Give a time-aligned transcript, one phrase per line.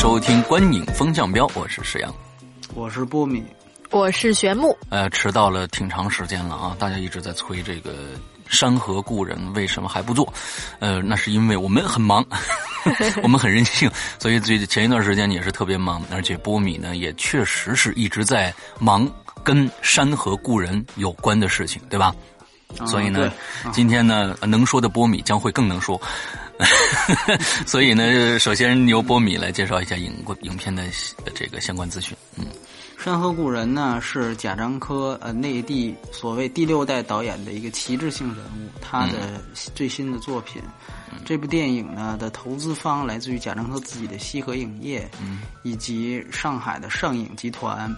[0.00, 2.10] 收听《观影风向标》，我是石阳，
[2.72, 3.44] 我是波米，
[3.90, 4.74] 我是玄木。
[4.88, 7.90] 呃，迟到了挺长时间了啊，大家一直在催这个
[8.48, 10.32] 《山河故人》为什么还不做？
[10.78, 12.24] 呃，那是因为我们很忙，
[13.22, 19.06] 我们很任性，所以最前一段时间也是特别忙，而且波米呢也确实是一直在忙
[19.44, 22.14] 跟《山河故人》有关的事情，对吧？
[22.86, 23.30] 所以呢，
[23.70, 26.00] 今天呢，能说的波米将会更能说。
[27.66, 30.84] 所以呢，首先由波米来介绍一下影影片的
[31.34, 32.16] 这个相关资讯。
[32.36, 32.44] 嗯，
[33.02, 39.42] 《山河故人》呢是贾樟柯呃内地所谓第六代导演的一个旗帜性人物，他的
[39.74, 40.62] 最新的作品。
[41.24, 47.94] 这部电影呢的投资方来自于贾樟柯自己的西河影业，嗯，以及上海的上影集团。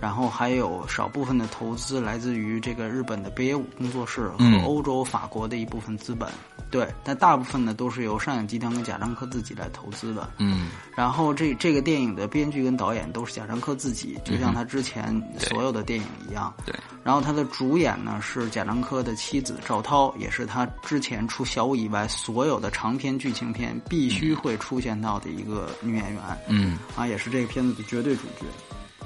[0.00, 6.28] 然后还有少部分的投资来自于这个日本的北野武工作室和欧洲、法国的一部分资本，
[6.70, 10.28] 对，但大部分呢都是由上影集团跟贾樟柯自己来投资的。
[10.38, 16.52] 嗯，然后这这个电影的编剧跟导演都是贾樟柯自己，就像他之前所有的电影一样。
[16.64, 16.74] 对。
[17.02, 26.20] 然后他的主演呢是贾樟柯的妻子赵涛，也是他之前除小五以外所有的长篇剧情片必须会出现到的一个女演员。
[26.48, 26.78] 嗯。
[26.96, 28.44] 啊，也是这个片子的绝对主角。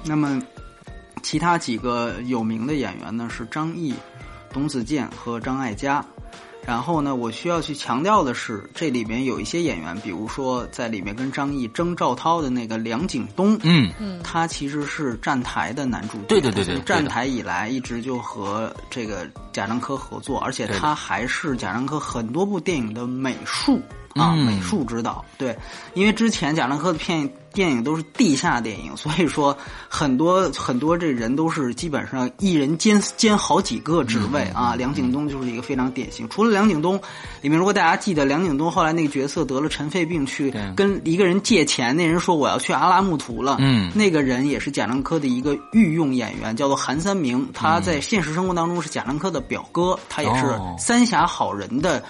[0.03, 0.41] 那么。
[1.21, 3.93] 其他几个有名的演员呢是张译、
[4.51, 6.03] 董子健和张艾嘉。
[6.63, 13.91] 然后呢，我需要去强调的是，这里面有一些演员，比如说在里面跟张译争赵涛的那个梁景东，嗯。
[13.99, 23.81] 嗯，他其实是站台的男主角，对对对对，站台以来一直就和这个贾樟柯合作，而且他还是贾樟柯很多部电影的美术
[24.15, 25.23] 啊，嗯、美术指导。
[25.37, 25.57] 对，
[25.93, 29.57] 因为之前贾樟柯的片电影都是地下电影，所以说
[29.89, 34.75] 很多很多这人都是基本上一人兼兼好几个职位嗯、啊。
[34.75, 36.27] 梁景东就是一个非常典型。
[36.29, 36.99] 除了梁景东，
[37.41, 43.57] 里面如果大家记得，梁景东后来那个角色得了尘肺病，去跟一个人借钱，那人说我要去阿拉木图了。
[43.59, 47.47] 嗯，那个人也是贾樟柯的一个御用演员，叫做韩三明。
[47.53, 50.45] 他在现实生活当中是贾樟柯的表哥，他也是
[50.77, 52.01] 《三峡好人》的。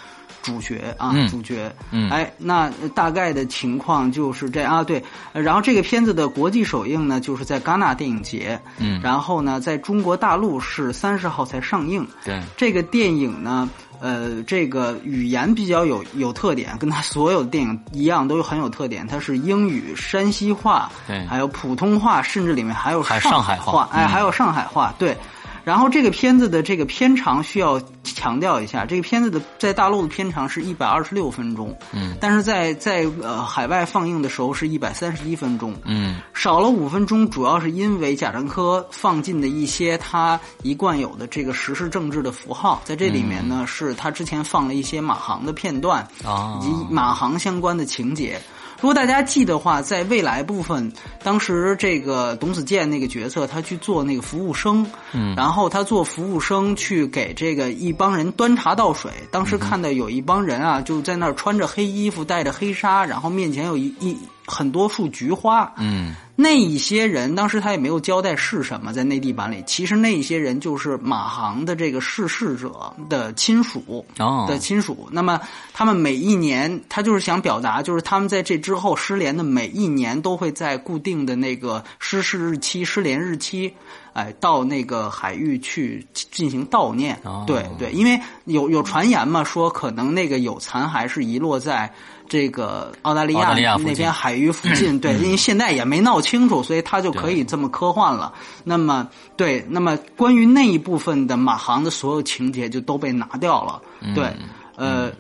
[0.41, 5.03] 主角啊，嗯、主角，嗯，哎，那大概的情况就是这啊，对，
[5.33, 13.69] 然后这个片子的国际首映呢，就是在戛纳电影节，嗯，然后呢，在中国大陆是三十号才上映，对，这个电影呢，
[13.99, 25.15] 呃，这个语言比较有有特点，跟他所有的电影一样，都很有特点，它是英语、山西话，对，还有普通话，甚至里面还有上海话，哎，还有上海话，对。
[25.63, 48.39] 然后这个片子的这个片长需要强调一下，这个片子的在大陆的片长是一百二十六分钟，嗯，但是在在呃海外放映的时候是一百三十一分钟，嗯，少了五分钟，主要是因为贾樟柯放进的一些他一贯有的这个时事政治的符号，在这里面呢、嗯、是他之前放了一些马航的片段啊，以及马航相关的情节。
[48.81, 50.91] 如果大家记得话，在未来部分，
[51.23, 54.83] 当时这个董子健那个角色，他去做那个服务生，
[55.13, 59.11] 嗯，然后他做服务生去给这个一帮人端茶倒水。
[59.29, 64.17] 当时看到有一帮人啊，就在那儿穿着黑衣服，戴着黑纱，然后面前有一一
[64.51, 66.13] 很多束菊花，嗯。
[66.33, 75.07] 那一些人，当时他也没有交代是什么，在内地版里，其实那一些人就是马航的这个逝世者的亲属哦的亲属。
[75.11, 75.39] 那么
[75.71, 83.71] 他们每一年，他就是想表达，就是他们在这之后失联的每一年，都会在固定的那个失事日期、失联日期，
[84.13, 87.19] 哎，到那个海域去进行悼念。
[87.23, 91.93] 哦、对对，因为有有传言嘛，说可能那个有残骸是遗落在。
[92.31, 98.33] 这个澳大利亚那边海域附近，对，因为现在也没闹清楚，所以他就可以这么科幻了。
[98.63, 99.05] 那么，
[99.35, 103.81] 对，那么关于那一部分的马航的所有情节就都被拿掉了。
[104.15, 104.33] 对，
[104.77, 105.11] 呃，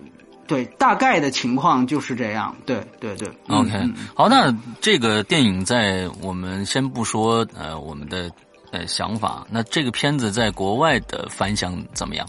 [0.47, 2.55] 对，大概的情况就是这样。
[2.65, 3.27] 对，对，对。
[3.49, 4.49] OK，嗯、好，那
[4.79, 8.31] 这个电影在我们先不说呃我们的
[8.71, 12.25] 呃想法，那这个片子在国外的反响怎么样？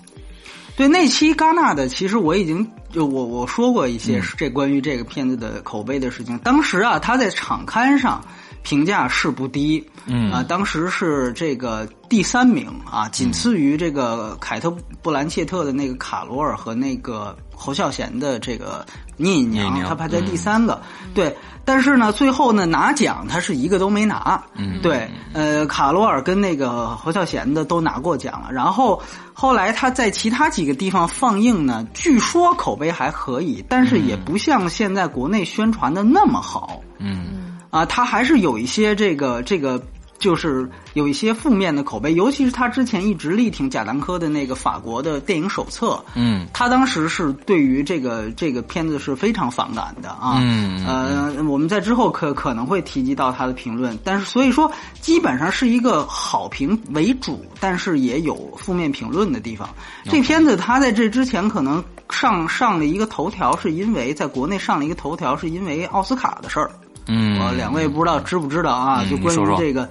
[0.77, 6.39] 对那期戛纳的，其实我已经就我我说过一些嗯这关于这个片子的口碑的事情。
[6.39, 8.25] 当时啊，他在场刊上
[8.63, 14.69] 评价是不低，嗯啊，当时是这个第三名啊，仅次于这个凯特·
[15.03, 18.85] 布兰切特的那个卡罗尔和那个侯孝贤的这个
[19.17, 20.81] 聂隐娘，他排在第三个。
[21.13, 24.43] 对，但是呢，最后呢拿奖他是一个都没拿。
[24.55, 28.53] 嗯，对，呃，卡罗尔跟那个侯孝贤的都拿过奖了。
[28.53, 36.81] 然后后来他在其他几个地方放映呢，据说口碑还可以，但是也不像现在国内宣传的那么好。
[36.99, 37.52] 嗯。
[37.73, 39.83] 啊，他还是有一些这个这个，
[40.19, 54.71] 就是有一些负面的口碑，尤其是他之前一直力挺贾樟柯的那个法国的电影手册，嗯，他当时是对于这个这个片子是非常反感的啊，嗯，呃，我们在之后可可能会提及到他的评论，但是所以说
[55.01, 59.67] 基本上是一个好评为主，但是也有负面评论的地方。
[60.05, 66.71] 这片子他在这之前可能上上了一个头条，是因为在国内上了一个头条，是因为奥斯卡的事儿。
[67.07, 69.05] 嗯，我两位不知道知不知道啊？
[69.11, 69.89] 就关于这个，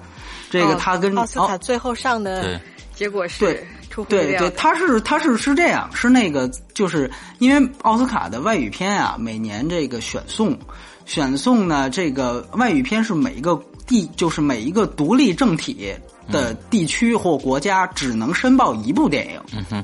[0.50, 2.60] 这个他跟奥斯卡最后上的
[2.94, 10.58] 结果是出乎对对，他是他是是这样，是那个就是因为奥斯卡的外语片啊，每年这个选送
[11.06, 15.94] 选送呢，这个外语片是每一个地，就是每一个独立政体
[16.32, 19.42] 的地区或国家只能申报一部电影。
[19.54, 19.84] 嗯哼。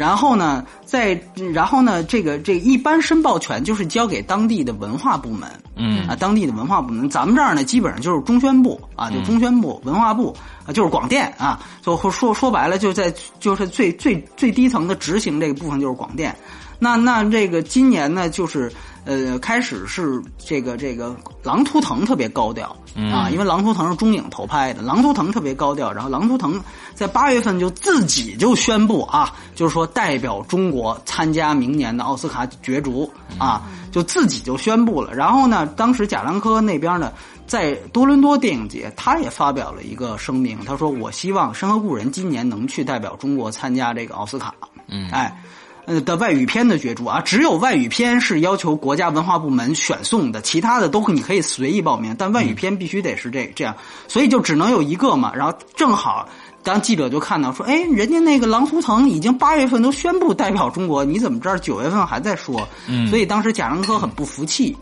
[0.00, 1.12] 然后呢，在
[1.52, 6.08] 然后呢，这个这个一般申报权就是交给当地的文化部门，嗯。
[6.08, 8.80] 啊，当地的文化部门，咱们这儿呢基本上就是中宣部。
[8.96, 10.34] 啊，就中宣部文化部。
[10.64, 11.30] 啊，就是广电。
[11.36, 16.34] 啊，就说说白了，就在就是最最最低层的执行这个部分就是广电。
[16.80, 18.72] 那那这个今年呢，就是
[19.04, 21.10] 呃，开始是这个这个
[21.42, 22.74] 《狼图腾》特别高调
[23.12, 25.92] 啊，因为《狼图腾》是中影投拍的，《狼图腾》特别高调。
[25.92, 26.54] 然后《狼图腾》
[26.94, 33.62] 在八月份就自己就宣布啊，就是说代表中国参加明年的奥斯卡角逐啊，
[33.92, 35.12] 就自己就宣布了。
[35.14, 37.12] 然后呢，当时贾樟柯那边呢，
[37.46, 44.54] 在多伦多电影节，他也发表了一个声明，他说：“我希望《山河故人》今年能去代表中国参加这个奥斯卡。”
[44.88, 45.42] 嗯，哎。
[45.90, 53.74] 呃的外语片的角逐啊，只有外语片是要求国家文化部门选送的，其他的都你可以随意报名，但外语片必须得是这这样，
[54.06, 55.32] 所以就只能有一个嘛。
[55.34, 56.28] 然后正好，
[56.62, 62.68] 当记者就看到说，哎，人家那个《狼图腾》已经八月份都宣布代表中国，你怎么这儿九月份还在说？
[62.86, 64.76] 嗯，所以当时贾樟柯很不服气，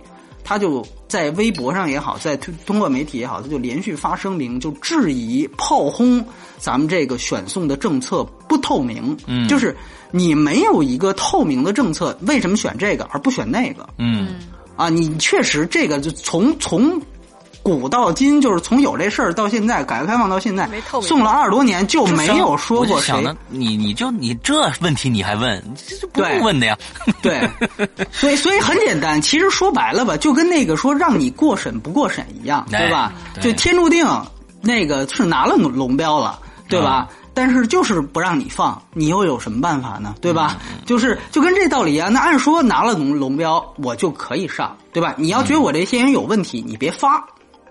[0.44, 6.22] 他就在微博上也好，在通过媒体也好，他就连续发声明，就质疑炮轰
[6.58, 9.74] 咱们这个选送的政策不透明，嗯，就是。
[10.10, 13.88] 你没有一个透明的政策，为什么选这个而不选那个？
[13.98, 14.36] 嗯，
[14.76, 17.00] 啊，你确实这个就从从
[17.62, 20.66] 古到今，就是从有这事儿到现在，改革开放到现在，
[21.02, 23.14] 送了二十多年就没有说过谁。
[23.48, 25.62] 你你就你这问题你还问，
[26.00, 26.78] 这不用问的呀。
[27.20, 27.46] 对，
[28.10, 33.12] 所以所以很简单，其实说白了吧，就跟那个说让你过审不过审一样，对吧？
[33.42, 34.06] 就天注定
[34.62, 36.38] 那个是拿了龙标了，
[36.68, 37.08] 对吧？
[37.38, 40.16] 但是就是不让你放，你又有什么办法呢？
[40.20, 40.56] 对吧？
[40.84, 42.12] 就是就跟这道理一样。
[42.12, 45.14] 那按说拿了龙龙标，我就可以上，对吧？
[45.16, 47.24] 你要觉得我这些人有问题，你别发，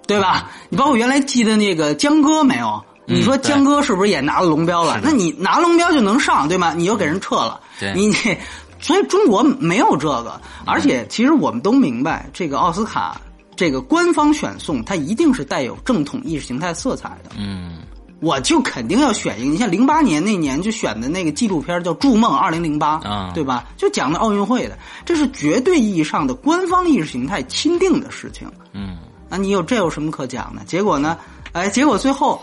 [0.07, 0.49] 对吧？
[0.69, 2.81] 你包括原来记得那个江哥没有？
[3.05, 5.01] 你说江哥是不是也拿了龙标了？
[5.03, 6.73] 那你拿龙标就能上，对吗？
[6.73, 7.59] 你又给人撤了，
[7.93, 8.15] 你你，
[8.79, 10.39] 所以中国没有这个。
[10.65, 13.19] 而且其实我们都明白，这个奥斯卡
[13.57, 17.31] 这个官方选送，它一定是带有正统意识形态色彩的。
[17.37, 17.79] 嗯。
[18.19, 22.97] 我就肯定要选一个，你像零八年那年就选的那个纪录片叫《筑梦二零零八》，
[23.33, 23.65] 对吧？
[23.77, 28.49] 就讲的奥运会的，这是绝对意义上的官方意识形态钦定的事情。
[28.73, 28.97] 嗯，
[29.29, 30.63] 那你有这有什么可讲的？
[30.65, 31.17] 结果呢？
[31.53, 32.41] 哎，结果最后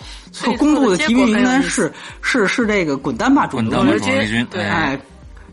[0.58, 3.92] 公布的提名名单是是是这个滚蛋吧，滚蛋吧，
[4.60, 4.98] 哎。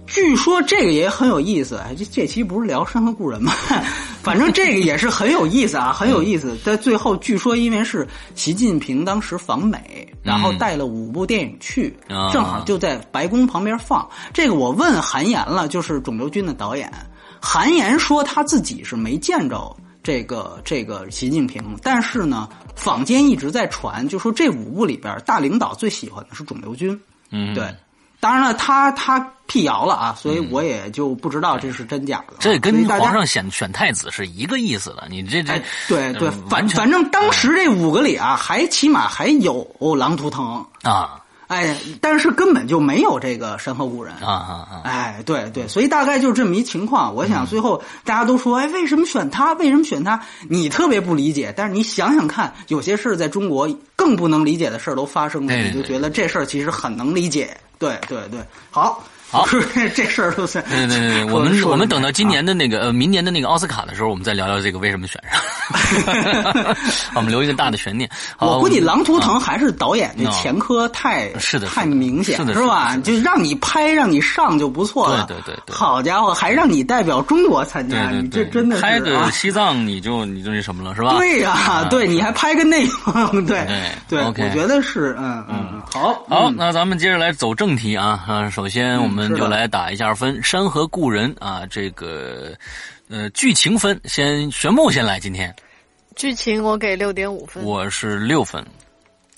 [0.07, 3.53] 据说这个也很有意思，哎这这期不是聊《山河故人》吗？
[4.21, 6.55] 反正这个也是很有意思啊，很有意思。
[6.63, 11.95] 在最后，据说因为是习近平当时访美，然后带了五部电影去，
[12.31, 14.07] 正好就在白宫旁边放。
[14.31, 16.91] 这个我问韩岩了，就是《肿瘤君》的导演，
[17.41, 26.95] 韩岩说他自己是没见着这个这个习近平，但是呢，坊间一直在传，就说这五部里边大领导最喜欢的是《肿瘤君》。
[27.31, 27.63] 嗯，对。
[28.21, 32.35] 当然了，他他辟谣了啊，所以我也就不知道这是真假的。
[32.39, 41.20] 这跟皇上选选太子是一个意思的，你这这对对，反反正当时这五个里啊，还起码还有狼图腾啊，
[41.51, 44.81] 哎，但是根本就没有这个山河故人啊啊啊！
[44.85, 47.13] 哎，对对，所以大概就是这么一情况。
[47.13, 49.51] 我想最后大家都说，哎，为什么选他？
[49.55, 50.21] 为什么选他？
[50.47, 53.67] 你特别不理解，但是你想想看，有些事在中国
[53.97, 57.57] 更不能理解的事都发生了，你就觉得这事儿其实很能理解。
[57.77, 58.39] 对对对，
[58.69, 59.47] 好，好，
[59.95, 60.61] 这事儿都是。
[60.63, 65.41] 对对对， 我们我们等到今年的那个呃明年的那个奥斯卡的时候，我们再聊聊这个为什么选上。
[67.15, 68.09] 我们留一个大的悬念。
[68.39, 72.97] 我估计《狼图腾》还是导演的前科太是的太明显，是是吧？
[72.97, 75.25] 就让你拍让你上就不错了。
[75.27, 81.13] 对对对，好家伙，还让你代表中国参加，你这真的拍个西藏你就你就那什么了是吧？
[81.17, 83.65] 对呀，对，你还拍个内蒙，对
[84.09, 89.20] 对我觉得是嗯嗯好好，那咱们接着来走正题啊啊，首先我们。
[89.29, 92.53] 就来打一下分，《山河故人》啊，这个
[93.09, 95.19] 呃剧情分，先玄木先来。
[95.19, 95.53] 今天。
[96.15, 98.65] 剧情我给六点五分，我是六分，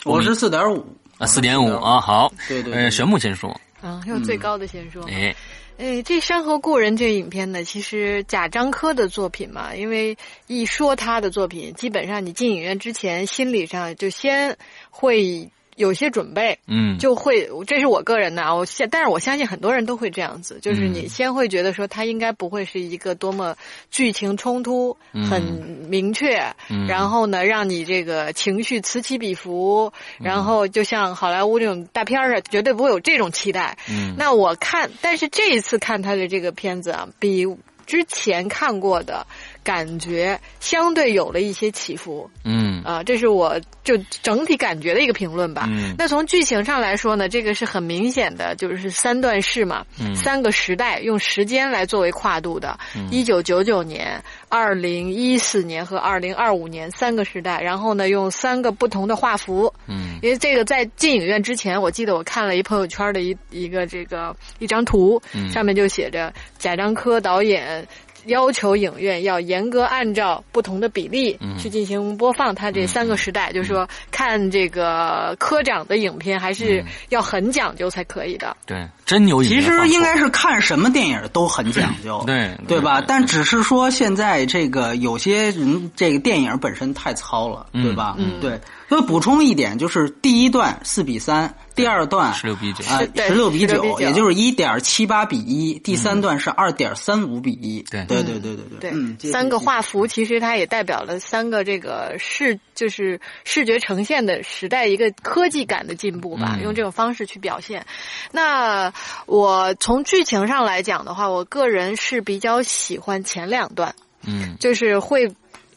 [0.06, 0.86] 我是四点五。
[1.18, 3.50] 啊，四点五啊，好，对对，玄木先说。
[3.82, 5.36] 啊，用最高的先说，哎。
[5.78, 10.16] 哎，这《山河故人》这个影片呢，其实贾樟柯的作品嘛，因为
[10.48, 14.56] 一说他的作品，基本上你进影院之前，心理上就先
[14.90, 15.50] 会。
[15.76, 23.56] 有些准备，嗯，就会，这是我个人的啊，我现，但是我相信很多人都会这样子，就是你先会觉得说他应该不会是一个多么
[23.92, 24.96] 剧情冲突
[25.30, 25.42] 很
[25.90, 26.54] 明确，
[26.88, 33.78] 然后呢，让你这个情绪此起彼伏，然后就像好莱坞这种大片儿绝对不会有这种期待。
[33.90, 37.46] 嗯，那我看，但是这一次看他的这个片子啊，比
[37.86, 39.26] 之前看过的。
[39.64, 42.74] 感觉相对有了一些起伏，嗯。
[42.84, 45.66] 啊，这是我就整体感觉的一个评论吧。
[45.70, 50.14] 嗯，那从剧情上来说呢，这个是很明显的，就是三段式嘛，嗯。
[50.14, 52.78] 三个时代用时间来作为跨度的，
[53.10, 67.88] 一九九九年、二零一四年和二零二五年三个时代，然后呢用三个不同的画幅，嗯，因为这个在进影院之前，我记得我看了一朋友圈的一一个这个一张图，上面就写着贾樟柯导演。
[68.26, 78.56] 要求影院要严格按照不同的比例去进行播放，它这三个时代，就是说看这个科长的影片还是要很讲究才可以的。
[78.66, 79.44] 对，真牛！
[79.44, 83.04] 其实应该是看什么电影都很讲究，对对吧？
[83.06, 88.16] 但只是说现在这个有些人这个电影本身太糙了，对吧？
[88.18, 88.60] 嗯，对。
[88.90, 97.84] 所以补充一点，就是第一段四比三，第二段十六比九啊，十六比九，也就是一点七八比一，第三段是二点三五比一。
[97.90, 98.92] 对对对对对对。
[98.94, 107.86] 嗯，三个画幅其实它也代表了三个这个视，就是视觉呈现的时代一个科技感的进步吧，用这种方式去表现。
[108.32, 108.94] 那
[109.26, 115.34] 我从剧情上来讲的话，我个人是比较喜欢前两段，嗯，就是会。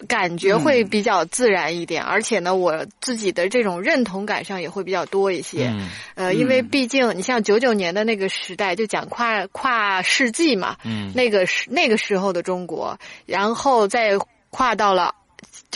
[0.08, 5.72] 感觉会比较自然一点，而且呢，我自己的这种认同感上也会比较多一些。
[6.14, 14.18] 呃，因为毕竟你像九九年的那个时代，就讲跨跨世纪嘛，嗯，那个时那个时候的中国，然后再
[14.50, 15.14] 跨到了，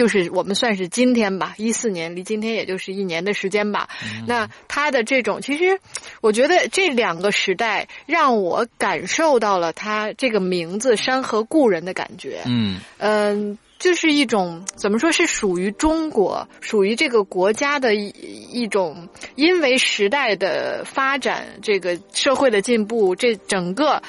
[0.01, 3.91] 就是我们算是今天吧，一四年离今天也就是一年的时间吧。
[4.27, 5.79] 那他的这种，其实
[6.23, 12.41] 我觉得这两个时代让我感受到了他这个名字“山河故人”的感觉。
[12.47, 13.59] 嗯嗯。
[13.79, 18.09] 就是一种怎么说是属于中国、属于这个国家的一
[18.53, 24.03] 一种，因为时代的发展，这个社会的进步，这整个。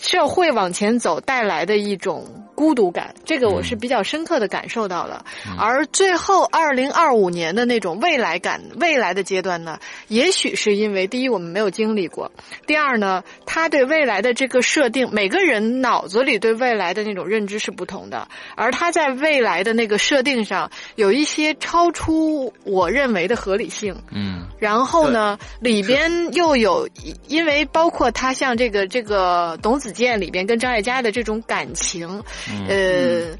[0.00, 5.24] 社会往前走带来的一种孤独感，这个我是比较深刻的感受到了。
[5.58, 9.78] 而最后二零二五年的那种未来感，未来的阶段呢，
[10.08, 12.32] 也许是因为第一我们没有经历过，
[12.66, 18.26] 第二呢，他对未来的这个设定，每个人脑子里对未来的那种认知是不同的，
[18.56, 23.94] 而他在未来的那个设定上有一些超出我认为的合理性。
[24.10, 26.88] 嗯，然后呢，里边又有
[27.26, 29.89] 因为包括他像这个这个董子。
[29.90, 32.22] 剑里边跟张艾嘉的这种感情，
[32.68, 33.36] 呃，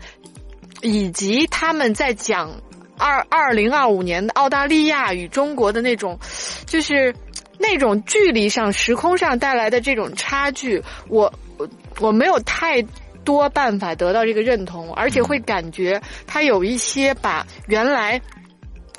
[0.83, 2.51] 以及他们在讲
[2.99, 6.19] 二二零二五年的澳大利亚与中国的那种，
[6.67, 7.15] 就是
[7.59, 12.83] 那种距离上、时空上带来的这种差距，我我我没有太
[13.25, 18.21] 多办法得到这个认同，而且会感觉他有一些把原来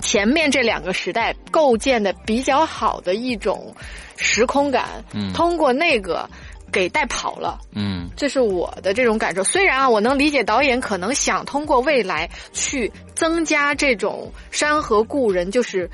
[0.01, 3.75] 前面这两个时代构建的比较好的一种
[4.17, 5.03] 时空感，
[5.33, 6.29] 通过那个。
[6.71, 9.43] 给带跑了，嗯，这是我的这种感受。
[9.43, 15.89] 虽然啊，我能理解导演可能想通过未来去增加这种山河故人，就是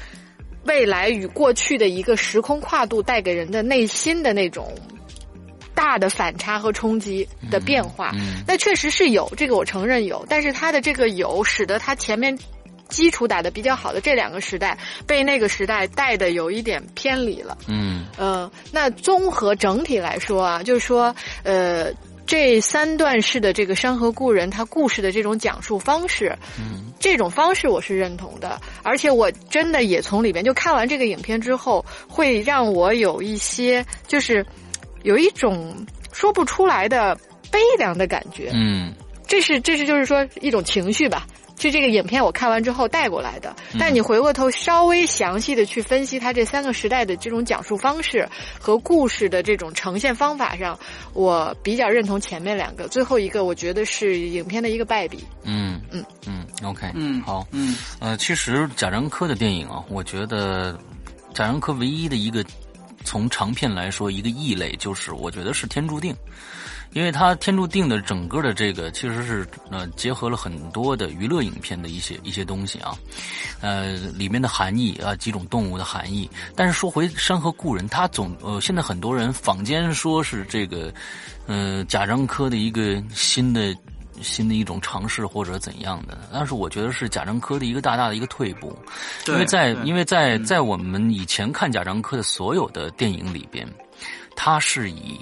[0.64, 4.74] 未来与过去的一个时空跨度带给人的内心的那种
[5.74, 8.12] 大的反差和冲击的变化。
[8.46, 12.38] 那确实是有，这个我承认有，但是他的这个有，使得他前面。
[12.90, 17.58] 基础打的比较好的这两个时代，被那个时代带的有一点偏离了。
[17.68, 21.92] 嗯，呃，那综合整体来说啊，就是说，呃，
[22.26, 34.46] 这三段式的这个《山河故人》，他故事的这种讲述方式，嗯，这种方式我是认同的，而且我真的也从里边就看完这个影片之后，会让我有一些就是。
[35.04, 35.74] 有一种
[36.12, 37.18] 说不出来的
[37.50, 38.50] 悲凉的感觉。
[38.52, 38.92] 嗯，
[39.26, 41.26] 这是这是就是说一种情绪吧。
[41.60, 48.28] 是这个影片我看完之后带过来的，但你回过头稍微详细的去分析它这三个时代的这种讲述方式
[48.60, 50.78] 和故事的这种呈现方法上，
[51.14, 55.24] 我比较认同前面两个，最后一个我觉得是影片的一个败笔。
[55.44, 55.82] 嗯。
[55.92, 56.06] 嗯。
[56.28, 57.76] 嗯，OK，嗯好，嗯。
[58.00, 60.78] 呃，其实贾樟柯的电影啊，我觉得
[61.34, 62.46] 贾樟柯唯一的一个
[63.04, 66.14] 从长片来说一个异类，就是我觉得是《天注定》。
[66.98, 72.98] 因为它《天注定》的整个的这个其实是呃结合了很多的娱乐影片的一些一些东西啊，
[73.62, 76.28] 呃里面的含义啊几种动物的含义。
[76.56, 80.92] 但是说回《山河故人》，他总呃现在很多人坊间说是这个
[81.46, 83.76] 呃贾樟柯的一个新的
[84.20, 88.76] 新的一种尝试或者怎样的，但是我觉得是贾樟柯的一个大大的一个退步，
[89.28, 93.72] 因为在因为在在我们以前看贾樟柯的所有的电影里边，
[94.36, 95.20] 他是以。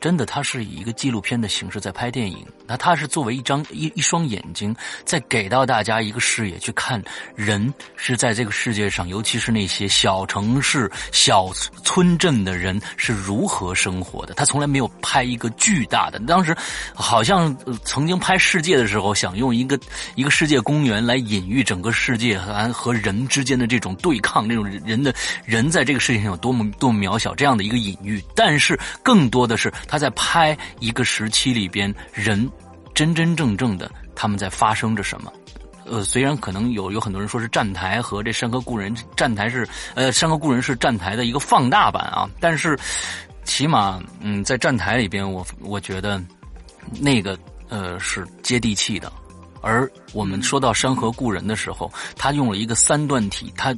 [0.00, 2.46] 真的，他是以一个纪录片的形式在拍电影。
[2.68, 7.02] 那他是作为一张一一双眼睛，在给到大家一个视野去看
[7.34, 11.50] 人是在这个世界上，尤其是那些小城市、小
[11.82, 14.34] 村镇的人是如何生活的。
[14.34, 16.18] 他从来没有拍一个巨大的。
[16.20, 16.54] 当时
[16.94, 19.80] 好像曾经拍世界的时候，想用一个
[20.14, 25.14] 一个世界公园来隐喻整个世界和和人之间的这种对抗，这种人的
[25.46, 28.22] 人在这个世界上有多么多么渺小这样的一个隐喻。
[28.34, 32.46] 但是更多的是他在拍一个时期里边人。
[32.98, 35.32] 真真正正的，他们在发生着什么？
[35.84, 39.64] 呃，虽然可能有有很多人说是站台和这《山河故人》站台是
[39.94, 42.76] 呃《山河故人》是站台的一个放大版啊，但是
[43.44, 46.20] 起码嗯，在站台里边，我我觉得
[47.00, 47.38] 那个
[47.68, 49.12] 呃是接地气的。
[49.60, 53.72] 而我们说到《山河故人》的时候，他用了一个三段体，他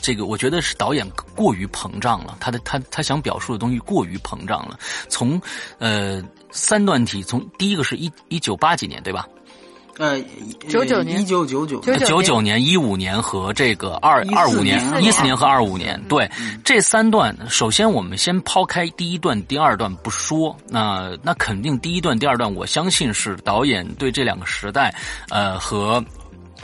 [0.00, 4.78] 这个我觉得是导演过于膨胀了，他的他他想表述的东西过于膨胀了。
[5.08, 5.42] 从
[5.78, 9.26] 呃三段体，从第一个是一一九八几年对吧？
[9.98, 10.18] 呃，
[10.66, 15.36] 九九年，一九九九，九九年、一五年和这个二二五年、一四年。
[15.36, 16.30] 和二五年，对
[16.64, 24.94] 这三段，首先我们先抛开第一段、第二段不说，那那肯定第一段、第二段，我相信是导演对这两个时代，
[25.28, 26.02] 呃和。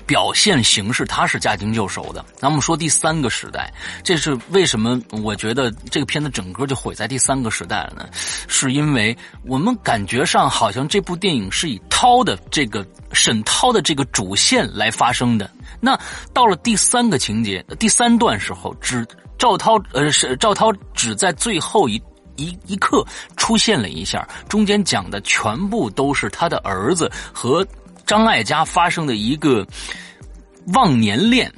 [0.07, 2.25] 表现形式，他是驾轻就熟的。
[2.41, 3.73] 那我们说第三个时代，
[4.05, 5.01] 这是为什么？
[5.23, 8.09] 我觉得这个片子整个就毁在第三个时代了呢？
[8.47, 15.51] 是因为我们感觉上好像这部电影是以涛的这个沈涛的这个主线来发生的。
[15.81, 15.99] 那
[16.33, 19.05] 到了第三个情节、第三段时候，只
[19.37, 22.01] 赵涛呃是赵涛只在最后一
[22.37, 23.05] 一一刻
[23.37, 27.67] 出现了一下，中间讲的全部都是他的儿子和。
[28.07, 29.67] 张艾嘉发生的一个
[30.75, 31.53] 忘年恋。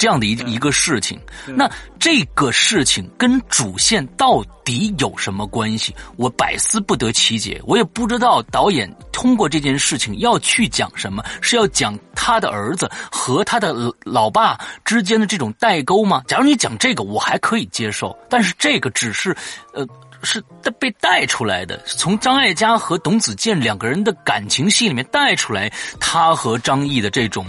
[0.00, 5.94] 这样的一一个事情，那这个事情跟主线到底有什么关系？
[6.16, 7.60] 我百思不得其解。
[7.66, 16.22] 我也不知道导演通过这件事情要去讲什么，是要讲他的儿子和他的老爸之间的这种代沟吗？
[16.26, 19.36] 假如你讲这个，我还可以接受，但是这个只是
[19.74, 19.86] 呃。
[20.22, 20.38] 是
[20.78, 27.46] 被带出来的，从张艾嘉和董子健两个人的感情戏里面带出来，他和张译的这种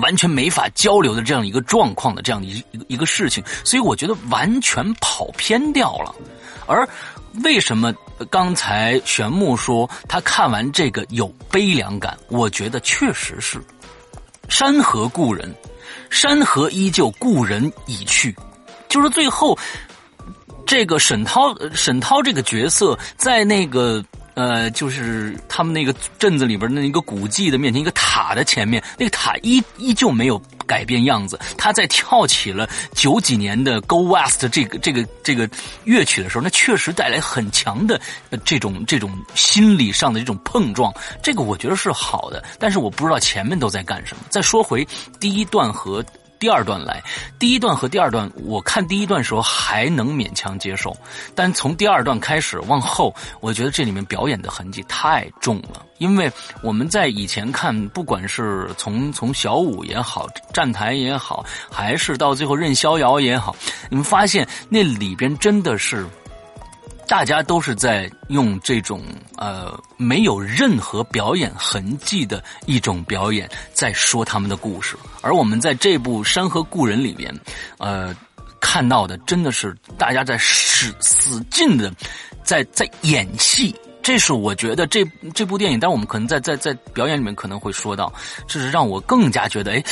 [0.00, 6.14] 完全没法交流的这样一个状况的这样的一一个事情，所以我觉得完全跑偏掉了。
[6.66, 6.88] 而
[7.44, 7.92] 为什么
[8.30, 12.16] 刚才玄木说他看完这个有悲凉感？
[12.28, 13.62] 我觉得确实是，
[14.48, 15.54] 山河故人，
[16.10, 18.34] 山河依旧，故人已去，
[18.88, 19.58] 就是最后。
[20.64, 24.02] 这个沈涛，沈涛这个角色在那个
[24.34, 31.38] 呃，就是他们那个镇子里边那一个古迹的面前，一个塔的前面，那个塔依依旧没有改变样子。
[31.58, 35.48] 他在跳起了九几年的《Go West》这个这个这个
[35.84, 38.00] 乐曲的时候，那确实带来很强的
[38.44, 40.92] 这种这种心理上的这种碰撞。
[41.22, 44.22] 这个我觉得是好的，但是我不知道前面都在干什么。
[44.30, 44.86] 再说回
[45.20, 46.04] 第一段和。
[46.42, 47.00] 第二段来，
[47.38, 50.92] 第一段和第二段，我看第一段时候还能勉强接受，
[51.36, 55.86] 但从第二段开始往后，我觉得这里面表演的痕迹太重了。
[55.98, 56.28] 因为
[56.60, 63.54] 我们在以前看，不管是从从小五也好，站台也好，还是到最后任逍遥也好，
[63.88, 66.04] 你们发现那里边真的是。
[67.12, 69.02] 大家都是在用这种
[69.36, 74.96] 呃没有任何表演痕迹的一种表演，在说他们的故事。
[75.20, 77.30] 而我们在这部《山河故人》里边，
[77.76, 78.16] 呃，
[78.60, 81.92] 看到的真的是大家在使使劲的
[82.42, 83.76] 在在演戏。
[84.02, 88.10] 这是我觉得这这部电影，但我们可能在在在表演里面可能会说到，
[88.48, 89.84] 这是让我更加觉得，哎，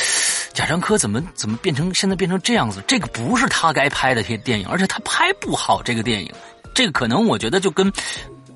[0.54, 2.82] 贾樟柯怎么怎么变成现在变成这样子？
[2.86, 6.32] 这个不是他该拍的些电影，而且他拍不好这个电影。
[6.80, 7.92] 这个可能我觉得就跟。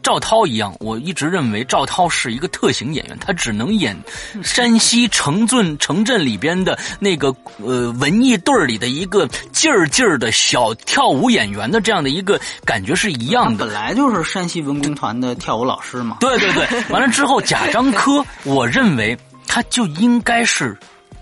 [0.03, 3.97] 赵涛一样，我一直认为赵涛是一个特型演员，他只能演
[4.43, 13.65] 山西城镇城镇里边的那个呃文艺队里的一个劲儿劲儿的小跳舞演员的这样的一个感觉是一样的。
[13.65, 16.19] 本来就是山西文工团的跳舞老师嘛。
[16.21, 20.77] 对对对，完了之后贾樟柯，我认为他就应该是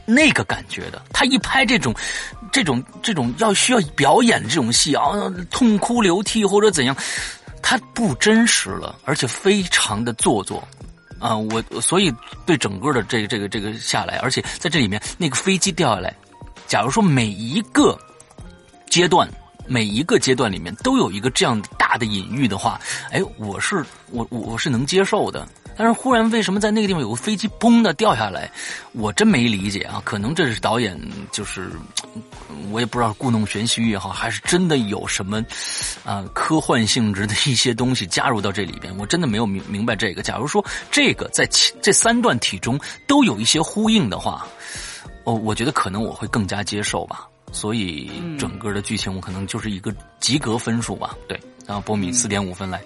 [0.05, 1.01] 那个感觉的。
[1.13, 1.95] 他一拍这种
[2.53, 5.11] 这种这种要需要表演这种戏啊，
[5.51, 6.97] 痛哭流涕或者怎样。
[7.65, 10.67] 它不真实了，而且非常的做作，
[11.21, 12.13] 啊，我所以
[12.45, 16.13] 对整个的这个这个这个下来，而且在这里面那个飞机掉下来，
[16.67, 17.97] 假如说每一个
[18.91, 19.29] 阶段
[19.65, 22.81] 每一个阶段里面都有一个这样大的隐喻的话，
[23.13, 25.49] 哎，我是我我我是能接受的。
[25.77, 28.51] 但是忽然为什么在那个地方有个飞机嘣的掉下来，
[28.93, 30.01] 我真没理解啊！
[30.05, 30.99] 可能这是导演
[31.31, 31.71] 就是，
[32.71, 35.45] 我也不知道故弄玄虚也好，还是真的有什么
[36.05, 40.23] 啊科幻性质的一些东西加入到这里边，我真的没有明明白这个。
[40.23, 41.49] 假如说这个在
[41.81, 44.47] 这三段体中都有一些呼应的话，
[45.25, 47.27] 我，我觉得可能我会更加接受吧。
[47.51, 51.15] 所以整个的剧情我可能就是一个及格分数吧。
[51.29, 52.81] 对，然后波米四点五分来。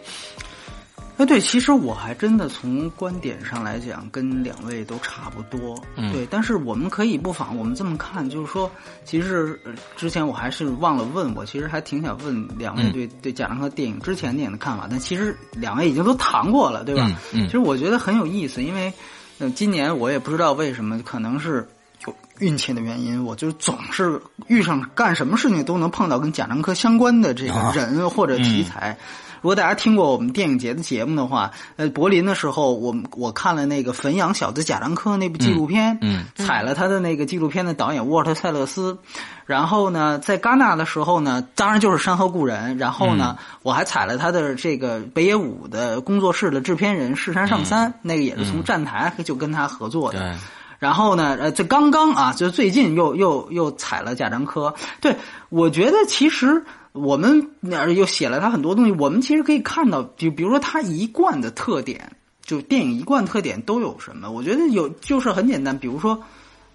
[1.19, 5.83] 哎，对，其实我还真的从观点上来讲，跟两位都差不多。
[5.97, 8.71] 嗯，对，但是我们可以不妨我们这么看，就是说，
[9.05, 9.59] 其实
[9.97, 17.11] 之前我还是忘了问，我其实还挺想问两位对对贾樟柯电影之前电影的看法，但其实两位已经都谈过了，对吧？
[17.33, 18.93] 嗯，其实我觉得很有意思，因为
[19.39, 21.67] 呃，今年我也不知道为什么，可能是
[22.07, 28.99] 有运气的原因，我就总是遇上干什么事情都能碰到跟贾樟柯相关的这个人或者题材。
[29.37, 38.99] 如果大家听过我们电影节的节目的话，呃，柏林的时候，我我看了那个《汾阳小子贾樟柯》那部纪录片，嗯，采了他的那个纪录片的导演沃尔特·塞勒斯。
[39.44, 42.75] 然后呢，在戛纳的时候呢，当然就是《山河故人》。
[42.79, 50.35] 然后呢，我还采了他的这个北野武的工作室的制片人世山上三，那个也是从站台就跟他合作的。
[50.79, 54.75] 然后呢，呃，这刚刚啊，就最近又又又采了贾樟柯。
[55.01, 55.16] 对，
[55.51, 56.64] 我觉得其实。
[56.97, 62.11] 我们那又写了他很多东西，我们其实可以看到，就比如说他一贯的特点，
[62.43, 64.31] 就电影一贯特点都有什么？
[64.31, 66.21] 我觉得有，就是很简单，比如说，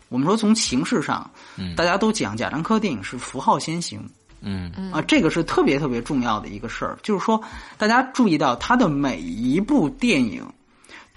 [0.10, 4.00] 我们说从形式上，嗯，大家都讲贾樟柯电影是符号先行，
[4.42, 4.72] 嗯。
[4.92, 7.42] 啊，这个是特别特别重要的一个事儿，就是说，
[7.78, 10.46] 大家注意到他的每一部电影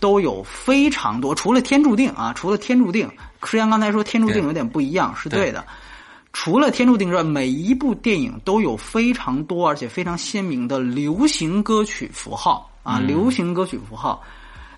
[0.00, 3.08] 都有非常多，除了《天注定》啊，除了《天注定》，
[3.44, 5.64] 实际上刚才说《天注定》有点不一样，是对的。
[6.34, 14.20] 除了《天注定》之外，每一部电影都有非常多而且非常鲜明的流行歌曲符号啊，流行歌曲符号。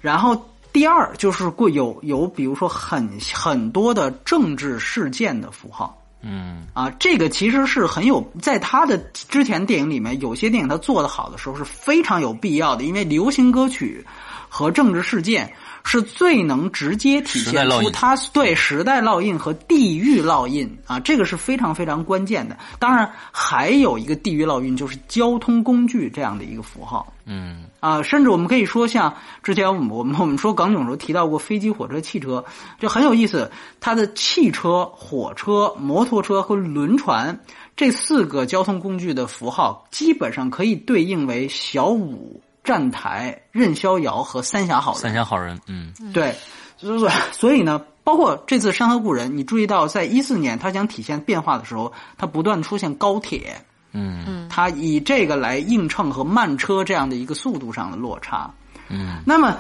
[0.03, 5.99] 然后第二就是会有有，比如说很很多的政治事件的符号。
[6.21, 14.05] 嗯啊，这个其实是很有，在他的之前电影里面，有些电影他做的好的时候是非常有必要的，因为流行歌曲
[14.49, 15.51] 和政治事件。
[15.87, 22.59] 是最能直接体现出它对时代烙印和地域烙印啊，这个是非常非常关键的。
[22.81, 27.13] 当然，还有一个地域烙印，就是交通工具这样的一个符号。
[27.25, 32.45] 嗯啊，甚至我们可以说，像之前我们我们我们说港囧时候提到过飞机、火车、汽车，
[32.81, 33.49] 就很有意思。
[33.81, 37.39] 它的汽车、火车、摩托车和轮船
[37.77, 42.41] 这四个交通工具的符号，基本上可以对应为小五。
[42.67, 46.35] 站台、任逍遥和三峡好人，三峡好人，嗯，对，
[46.77, 54.25] 所以所以呢，包括这次《山河故人》，你注意到，在一四年他想体现变化的时候，他不断出现高铁，嗯。
[54.27, 58.51] 嗯，他以这个来映衬和慢车这样的一个速度上的落差，
[58.89, 59.57] 嗯，那么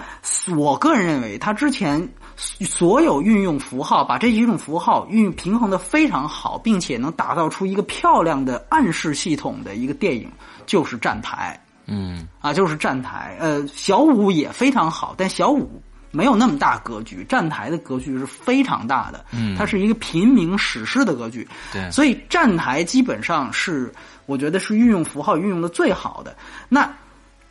[0.57, 10.31] 我个人认为，他之前所有运用符号，把这几种符号运平衡的非常好，并且能打造出一个漂亮的暗示系统的一个电影，
[10.67, 11.61] 就是站台。
[11.87, 23.93] 嗯啊，就是站台，呃，小五也非常好，但小五没有那么大格局，站台的格局是非常大的，嗯，它是一个平民史诗的格局，对，所以站台基本上是
[24.27, 26.37] 我觉得是运用符号运用的最好的。
[26.69, 26.93] 那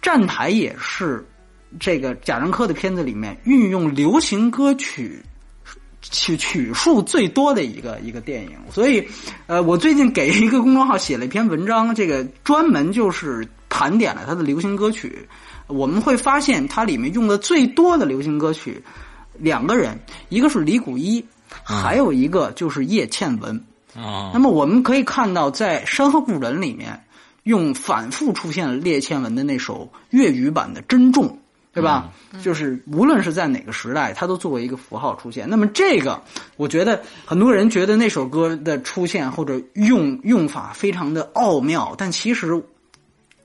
[0.02, 1.26] 站台也是
[1.80, 5.24] 这个贾樟柯的片子里面运用流行歌曲
[6.02, 9.08] 曲曲数最多的一个一个电影，所以，
[9.48, 13.48] 呃，我最近给一个公众号写了一篇文章，这个专门就是。
[13.78, 15.28] 盘点了他的流行歌曲，
[15.68, 18.82] 我们会发现它里面用的最多的流行歌曲，
[19.38, 21.22] 两个人，一个是李谷一，
[21.62, 23.62] 还有一个就是叶倩文。
[23.94, 27.04] 啊，那么我们可以看到，在《山河故人》里面，
[27.44, 31.26] 用反复出现了叶倩文的那首粤语版的《珍重》，
[31.74, 32.10] 对吧？
[32.42, 35.50] 就是无论是在哪个时代，它都作为一个符号出现。
[35.50, 36.22] 那么这个，
[36.56, 42.64] 我觉得很多人觉得那首歌的出现或者用用法非常的奥妙，但其实。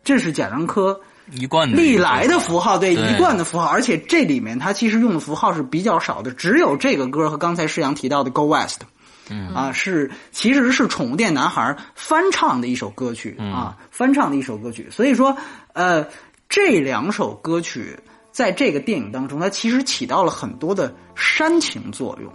[0.02, 1.00] 这是贾樟柯
[1.32, 3.66] 一贯历来的符号，对一贯的符号。
[3.66, 8.80] 而且这里面他其实用的符号是比较少的，只有这个歌和刚才施阳提到的《Go West》，
[9.28, 14.88] 嗯啊，是其实是宠物店男孩翻唱的一首歌曲啊，翻唱的一首歌曲。
[14.90, 15.36] 所以说，
[15.74, 16.06] 呃，
[16.48, 17.96] 这两首歌曲
[18.32, 22.32] 在这个电影当中，它其实起到了很多的煽情作用。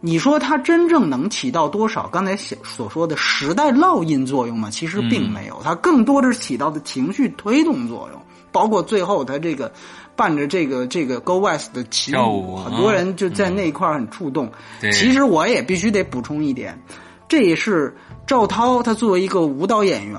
[0.00, 4.70] 你说它真正能起到多少刚才所说的时代烙印作用吗？
[4.70, 8.22] 其实并没有，它更多的是起到的情绪推动作用。
[8.50, 9.70] 包括最后他这个
[10.16, 14.50] 伴着这个这个 Go West 的起舞，很多人就在那一块很触动。
[14.80, 16.80] 其实我也必须得补充一点，
[17.28, 17.94] 这也是
[18.26, 20.18] 赵涛他作为一个舞蹈演员，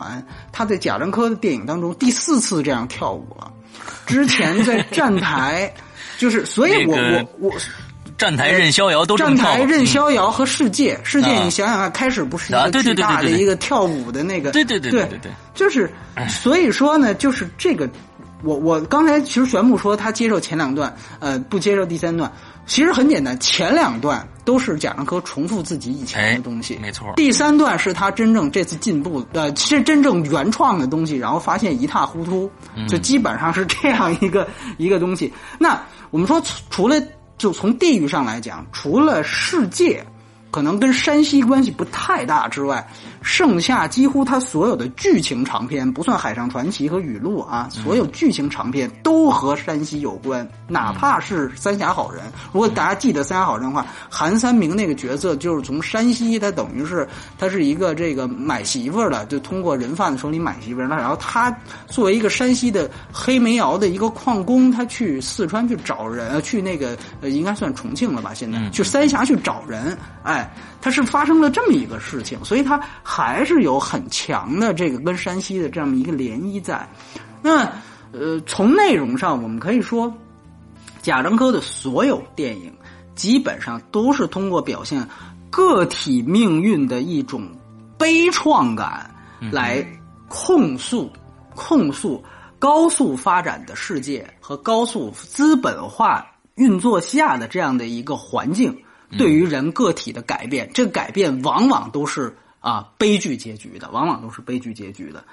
[0.51, 3.51] 他在贾樟柯的电影当中第四次这样跳舞了。
[4.05, 5.73] 之前在站台，
[6.19, 7.51] 就是所以我我我。
[8.19, 15.89] 站台任逍遥都站台任逍遥和世界，世界你想想看，开始不是一个巨大的一个跳舞的那个，对对对对对对，就是
[16.27, 17.89] 所以说呢，就是这个，
[18.43, 22.29] 我我刚才其实玄牧说他接受前两段，呃，不接受第三段，
[22.65, 32.51] 其实很简单，前两段都是贾樟柯重复自己以前的东西，没错，第三段是他真正这次进步，呃，是真正原创的东西，然后发现一塌糊涂，
[32.89, 34.45] 就基本上是这样一个
[34.77, 35.31] 一个东西。
[35.57, 37.01] 那我们说除了。
[37.39, 40.05] 就从地域上来讲，除了世界
[40.51, 42.87] 可能跟山西关系不太大之外，
[43.21, 50.47] 剩下几乎他所有的剧情长篇，不算《海上传奇》和《语录》啊，所有剧情长篇都和山西有关。
[50.67, 60.87] 哪怕是《三峡好人》，如果大家记得《三峡好人》的话，韩三明那个角色就是从山西，他等于是他是一个这个买媳妇儿的，就通过人贩子手里买媳妇儿。
[60.87, 61.55] 那然后他
[61.87, 68.33] 作为一个山西的黑煤窑的一个矿工，他去四川去找人，去那个呃应该算重庆了吧？
[68.33, 76.87] 现在去三峡去找人，哎，他是发生了这么一个事情，所以它还是有很强的这个跟山西的这么一个涟漪在。
[77.41, 77.71] 那
[78.11, 80.13] 呃，从内容上我们可以说。
[81.01, 82.73] 贾樟柯的所有电影
[83.15, 85.07] 基本上都是通过表现
[85.49, 87.49] 个体命运的一种
[87.97, 89.09] 悲怆感
[89.49, 89.83] 来
[90.27, 91.09] 控诉
[91.55, 92.21] 控诉
[92.59, 98.77] 高速发展的世界和高速资本化运作下的这样的一个环境
[99.17, 105.23] 对于人个体的改变，这个改变往往都是啊悲剧结局的，往往都是悲剧结局的。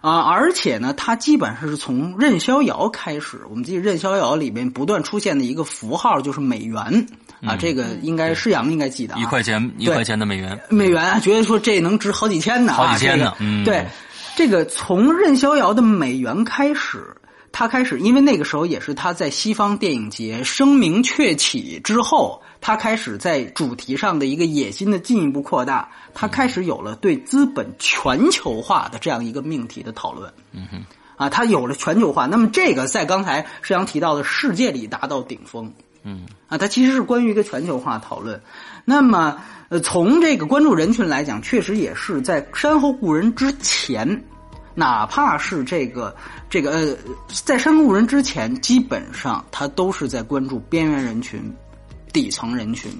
[0.00, 3.42] 啊，而且呢，它基本上是从任逍遥开始。
[3.48, 7.06] 我们记得任逍遥里面不断出现的一个符号就是美元。
[7.40, 13.32] 啊，这个应该施阳应该记得，一块钱一块钱的美元，美元觉得说这能值好几千呢，好几千呢。
[13.38, 13.86] 嗯，对，
[14.34, 17.16] 这个从任逍遥的美元开始，
[17.52, 22.42] 他开始，因为那个时候也是他在西方电影节声名鹊起之后。
[22.64, 30.32] 他开始在主题上的一个野心的进一步扩大，他开始有了对资本全球化的这样一个命题的讨论。
[30.52, 30.84] 嗯哼，
[31.16, 35.72] 啊，他有了全球化，那么这个在刚才石阳提到的世界里达到顶峰。
[36.04, 38.40] 嗯，啊，它其实是关于一个全球化讨论。
[38.84, 44.24] 那么，呃，从这个关注人群来讲，确实也是在《山河故人》之前，
[44.74, 46.14] 哪怕是这个
[46.48, 46.96] 这个呃，
[47.44, 51.42] 在《山河故人》之前，基本上他都是在关注边缘人群。
[52.12, 52.92] 底层人群，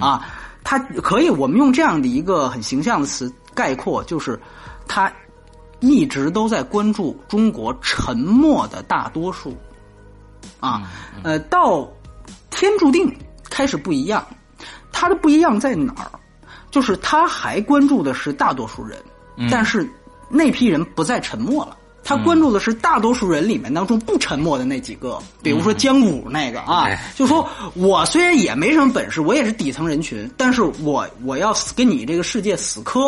[0.00, 0.26] 啊，
[0.64, 4.40] 他可以，我们用这样的一个很形象的词概括，就是
[4.88, 5.12] 他
[5.80, 9.54] 一直都在关注中国沉默的大多数，
[10.60, 10.90] 啊，
[11.22, 11.86] 呃，到
[12.48, 13.14] 天注定
[13.50, 14.26] 开始不一样，
[14.90, 16.10] 他的不一样在哪儿？
[16.70, 18.98] 就是他还关注的是大多数人，
[19.50, 19.86] 但是
[20.28, 21.76] 那批人不再沉默了。
[22.06, 33.04] 他关注的是大多数人里面当中不沉默的那几个，比如说江武那个啊，就说我虽然也没什么本事，我也是底层人群，但是我我要死跟你这个世界死磕，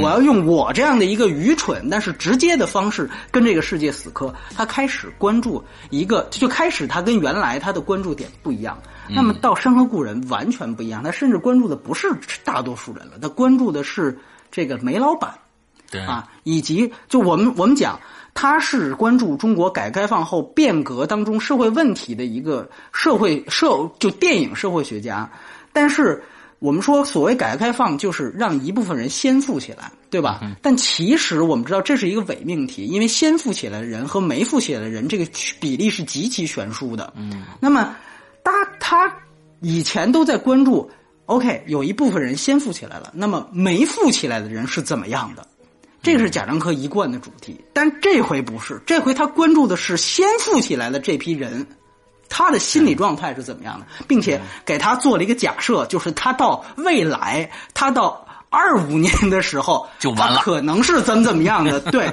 [0.00, 4.34] 我要用我这样的一个愚蠢但是直接的方式跟这个世界死磕。
[4.56, 8.76] 他开始关注一个，就开始他跟原来他的关注点不一样。
[9.08, 12.08] 那么到《山河故人》完全不一样，他甚至关注的不是
[12.42, 14.18] 大多数人了，他关注的是
[14.50, 15.32] 这个煤老板，
[15.92, 18.00] 对啊，以及就我们我们讲。
[18.34, 25.30] 他是关注中国改革开放后变革当中社会问题的一个社会社就电影社会学家，
[25.70, 26.24] 但是
[26.58, 30.40] 我们说所谓改革开放就是让一部分人先富起来，对吧？
[30.62, 35.26] 但其实我们知道这是一个伪命题，因为先富起来的人和没富起来的人这个
[35.60, 37.12] 比例是极其悬殊的。
[37.14, 37.94] 嗯，那么
[38.42, 38.50] 他
[38.80, 39.14] 他
[39.60, 40.90] 以前都在关注
[41.26, 45.46] ，OK，有一部分人先富起来了，那么没富起来的人是怎么样的？
[46.02, 51.64] 这是贾樟柯一贯的主题，但这回不是，这回他关注的是先富起来的这批人，
[52.28, 61.78] 他的心理状态是怎么样的，并且给他做了一个假设，就是他到未来，他到二五年的时候就完了，可能是怎么怎么样的？
[61.92, 62.12] 对。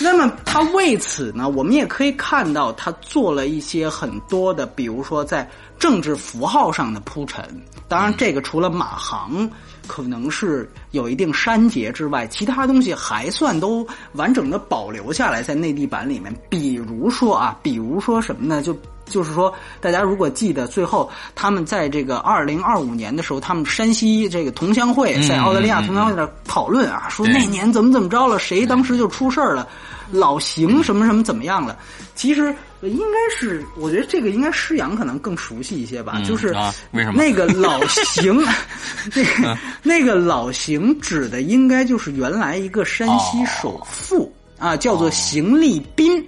[0.00, 7.44] 那么他为此呢，我们也可以看到他做了一些很多的，比如说在政治符号上的铺陈。
[7.86, 9.48] 当然，这个除了马航
[9.86, 16.34] 可能是有一定删节之外，其他东西还算都完整的保留下来在内地版里面。
[16.48, 18.62] 比如说啊，比如说什么呢？
[18.62, 18.76] 就。
[19.06, 29.68] 就是说，大家如果记得，最后他们在这个二零二五年的时候，他们山西这个同乡会在澳大利亚同乡会那讨论啊，说那年怎么怎么着了，谁当时就出事儿了，
[30.10, 31.78] 老邢什么什么怎么样了？
[32.14, 36.20] 其实应该是，我觉得这个应该施阳可能更熟悉一些吧。
[36.24, 36.54] 就是
[36.92, 38.40] 为什么那个老邢，
[39.14, 46.24] 那个那个老邢指的应该就是原来一个山西首富啊，叫做邢立斌。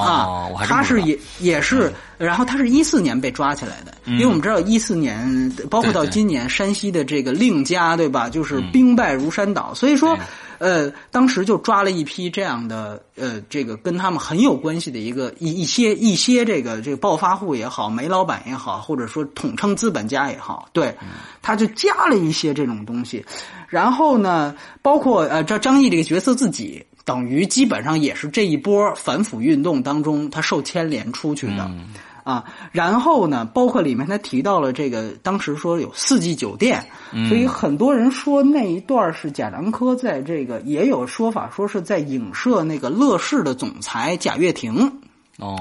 [0.00, 8.28] 啊，他是也也是，然后他是一四年被抓起来的，因为我们知道一四年，包括到今年，山西的这个令家，对吧？
[8.28, 10.18] 就是兵败如山倒，所以说，
[10.58, 20.92] 呃，当时就抓了一批这样的，呃，这个跟他们很有关系的一个一一些一些这个这个暴发户也好，煤老板也好，或者说统称资本家也好，对，
[21.40, 23.24] 他就加了一些这种东西，
[23.68, 26.84] 然后呢，包括呃，这张译这个角色自己。
[27.04, 31.70] 等于基本上也是这一波反腐运动当中，他受牵连出去的，
[32.22, 36.82] 啊，然后呢，包括里面他提到了这个，当时说有四季酒店，
[37.28, 44.90] 所以很多人说那一段是贾樟柯在这个，也有说法说是在影射那个乐视的总裁贾跃亭。
[45.38, 45.58] 哦，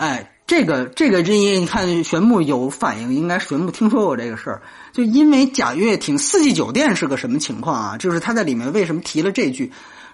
[0.00, 7.96] 哎，这个这个这你看玄牧有反应，应该玄牧听说过这个事儿，就因为贾跃亭四季酒店是个什么情况啊？
[7.98, 9.70] 就是他在里面为什么提了这句？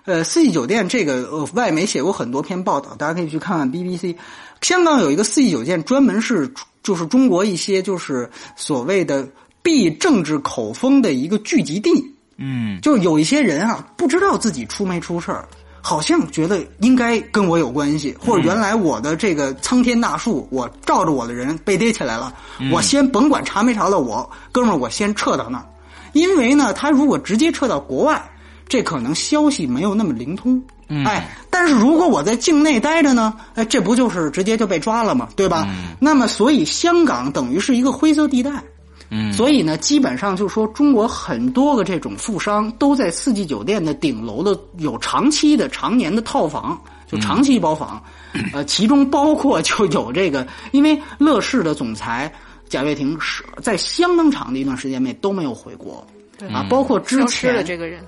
[0.09, 4.17] 呃，四季酒店这个呃，外媒写过很多篇报道，大家可以去看看 BBC。
[4.63, 6.51] 香港有一个四季酒店，专门是
[6.83, 9.29] 就是中国一些就是所谓的
[9.63, 11.91] 避政治口风的一个聚集地。
[12.39, 15.47] 嗯，就是有一些人啊，不知道自己出没出事儿，
[15.83, 22.33] 好像觉得应该跟我有关系，或者原来我的这个苍天大树，我罩着我的人被逮起来了，
[22.73, 25.67] 我先甭管查没查到我，哥们儿，我先撤到那儿，
[26.15, 28.27] 因为呢，他如果直接撤到国外。
[28.69, 30.63] 这可能消息没有那么灵通，
[31.07, 35.29] 哎，但是如果我在境内待着呢，哎，这不就是直接就被抓了吗？
[35.35, 35.67] 对吧？
[35.99, 38.63] 那么，所以香港等于是一个灰色地带，
[39.11, 46.79] 嗯，所以呢，基本上就是说，中国很多个这种富商都在四季酒店的顶楼的有长期的、常年的套房，
[47.11, 48.03] 就长期包房，
[48.53, 52.31] 呃，其中包括就有这个，因为乐视的总裁
[52.69, 56.07] 贾跃亭是在相当长的一段时间内都没有回国，
[56.53, 58.05] 啊，包括之前的这个人。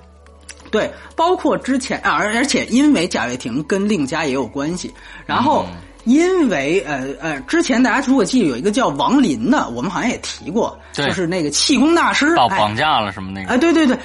[0.71, 4.91] 对，包括之前啊，而而且因为贾跃亭跟令家也有关系，
[5.25, 5.65] 然后
[6.05, 13.49] 因为呃呃，之前大家如果记得有一个叫王林的，我们好像也提过，就是那个气功大师，到绑架了什么那个？
[13.49, 13.97] 哎，对对对，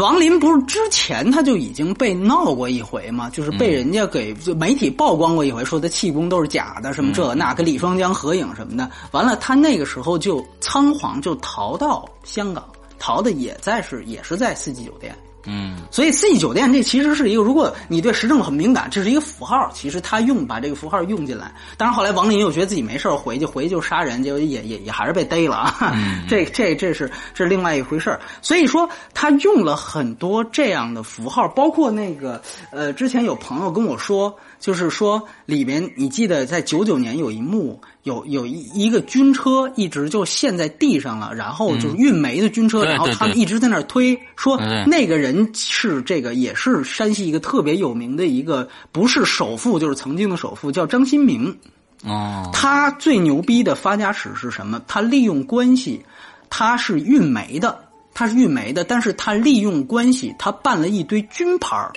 [0.00, 12.64] 王林不是之前他就已经被闹过一回嘛，就是被人家给媒体曝光过一回，说他气功都是假的，什么这那，跟李双江合影什么的，完了他那个时候就仓皇就逃到香港，
[12.98, 15.14] 逃的也在是也是在四季酒店。
[15.46, 19.70] 嗯，所以四季酒店这其实是一个，如果你对时政很敏感，这是一个符号。
[19.74, 25.94] 其实他用把这个符号用进来，当然后来王林又觉得自己没事回去，回去就杀人，结果也也也还是被逮了啊。
[26.28, 28.20] 这这这是这是另外一回事儿。
[28.40, 34.34] 所以说他用了很多这样的符号，包括那个呃，之前有朋友跟我说。
[34.62, 51.56] 就是说，里面你记得在九九年有一幕，有有一一个军车一直就陷在地上了，然后就是运煤的军车，然后他们一直在那儿推，说那个人是这个也是山西一个特别有名的一个，不是首富就是曾经的首富，叫张新明。
[52.04, 54.82] 哦，他最牛逼的发家史是什么？
[54.88, 56.04] 他利用关系，
[56.50, 61.92] 他是运煤的，他是运煤的，但是他利用关系，他办了一堆军牌儿。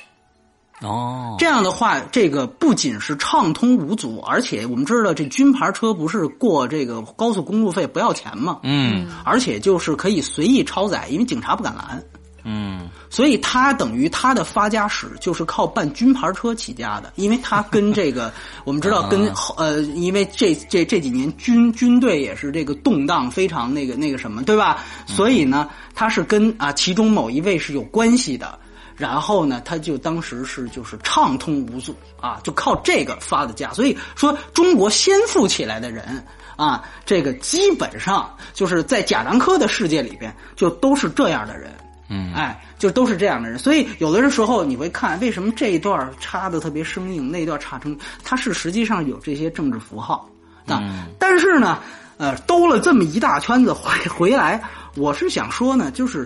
[0.81, 8.59] 哦，这样的话，这个不仅是畅通无阻，而且我们知道这军牌车不是过这个高速公路费不要钱吗？
[8.63, 12.03] 嗯，而且就是可以随意超载，因为警察不敢拦。
[12.47, 18.31] 嗯，所以他等于他的发家史就是靠办军牌车起家的，因为他跟这个
[18.65, 24.83] 我们知道 跟呃，因为这这这几年军军队也是这个动荡非常那个那个什么，对吧？
[25.07, 28.59] 所以呢，他是跟啊其中某一位是有关系的。
[28.97, 33.71] 然后呢，他就当时是就是畅通无阻啊，就靠这个发的家。
[33.73, 36.25] 所以说，中国先富起来的人
[36.55, 41.71] 啊，这个基本上就是在贾樟柯的世界里边，就都是这样的人。
[42.09, 43.59] 嗯，哎，就都是这样的人。
[43.59, 50.29] 所以有的时候你会看，为什么这一段插的特别生硬，那段插成，它是实际上有这些政治符号。
[50.67, 51.79] 嗯，但是呢。
[52.17, 54.63] 呃，兜了这么一大圈子回回来，
[54.95, 56.25] 我是想说呢，就是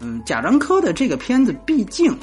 [0.00, 2.16] 嗯，贾樟柯的这个片子，毕竟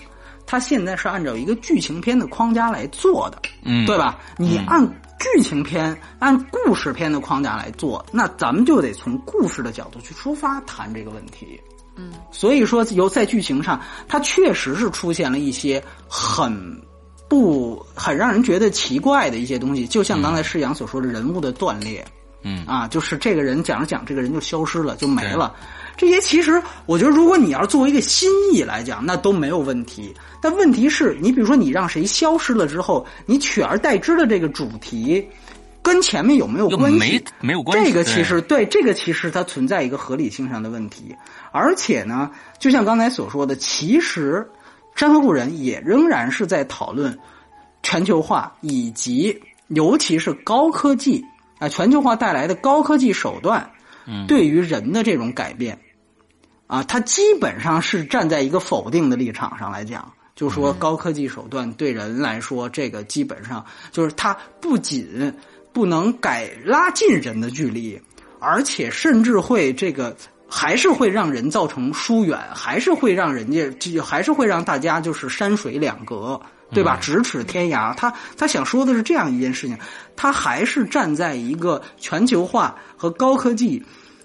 [0.45, 4.19] 他现在是按照一个剧情片的框架来做的，嗯，对吧？
[4.37, 4.85] 你按
[5.19, 11.59] 剧情片、按故事片的框架来做，那咱们就得从故事的角度去出发谈这个问题。
[11.97, 16.81] 嗯，所以说，由在剧情上，它确实是出现了一些很
[17.29, 22.05] 不很让人觉得奇怪的一些东西，就像刚才施阳所说的人物的断裂。
[22.47, 25.55] 嗯啊，就是这个人讲着讲，这个人就消失了，就没了。
[25.97, 30.13] 这些其实，我觉得，如果你要是作为一个新意来讲，那都没有问题。
[30.41, 35.25] 但问题是你比如说，你让谁消失了之后，你取而代之的这个主题，
[35.81, 36.97] 跟前面有没有关系？
[36.97, 37.91] 没没有关系。
[37.91, 41.15] 这个其实对这个其实它存在一个合理性上的问题。
[41.51, 42.29] 而且呢，
[42.59, 44.45] 就像刚才所说的，其实
[44.99, 47.17] 《山河故人》也仍然是在讨论
[47.83, 51.23] 全球化以及尤其是高科技。
[51.57, 53.71] 啊，全球化带来的高科技手段，
[54.05, 55.79] 嗯，对于人的这种改变，
[56.67, 65.33] 啊，他基本上是站在一个否定的立场上来讲，就说高科技手段对人来说，这个基本上就是它不仅
[65.71, 67.99] 不能改拉近人的距离，
[68.39, 70.15] 而且甚至会这个
[70.47, 76.39] 还是会让人造成疏远，还是会让人家就还是会让大家就是山水两隔。
[76.71, 76.97] 对吧？
[76.99, 79.77] 咫尺天涯，他他想说的是这样一件事情，
[80.15, 83.81] 他还是站在一个全球化和高科技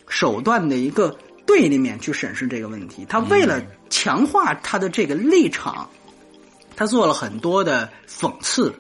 [0.08, 1.14] 手段的一个
[1.50, 3.04] 对立面去审视这个问题。
[3.08, 5.88] 他为了强化他的这个立场，
[6.76, 8.72] 他做了很多的讽刺。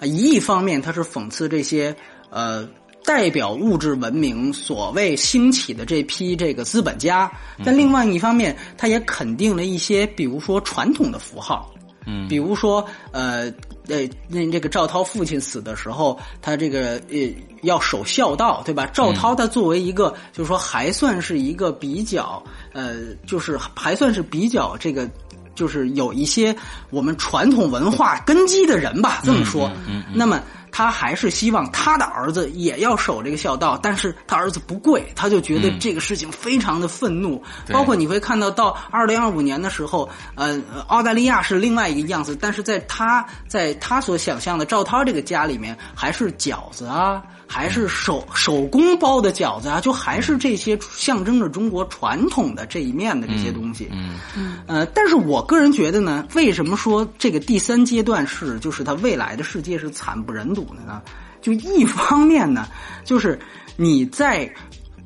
[0.00, 1.94] 啊，一方面他是讽刺这些
[2.30, 2.68] 呃
[3.04, 7.30] 代表物质文明所谓兴起的这批这个资本家，
[7.64, 11.72] 但另外一方面，他也肯定了一些比如说传统的符号。
[12.10, 13.52] 嗯，比如说，呃，
[13.88, 17.18] 呃，那这个赵涛父亲死的时候，他这个呃
[17.62, 18.86] 要守孝道，对吧？
[18.92, 25.08] 赵涛他作为一个，就是说还算是一个比较，呃，就是还算是比较这个，
[25.54, 26.54] 就是有一些
[26.90, 29.70] 我们传统文化根基的人吧，这么说。
[29.88, 30.42] 嗯，那么。
[30.78, 37.42] 他还是希望他的儿子也要守这个孝道，但是他儿子不跪，他就觉得这个事情非常的愤怒。
[37.72, 47.20] 包括你会看到，到二零二五年的时候，呃，澳大利亚是另外一个样子，但是在他在他所想象的赵涛这个家里面，还是饺子啊。
[47.48, 53.88] 还是手手工包的饺子啊，就还是这些象征着中国传统的这一面的这些东西。
[53.90, 54.58] 嗯嗯。
[54.66, 61.00] 呃，但是我个人觉得呢，为什么说这个第三阶段是就是它未来的世界是惨不忍睹的呢？
[61.40, 62.68] 就一方面呢，
[63.04, 63.38] 就是
[63.76, 64.52] 你在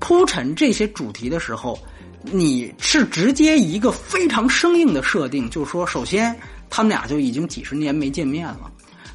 [0.00, 1.78] 铺陈这些主题的时候，
[2.22, 6.36] 你是直接一个非常生硬的设定，就是说，首先
[6.68, 8.72] 他们俩就已经几十年没见面了。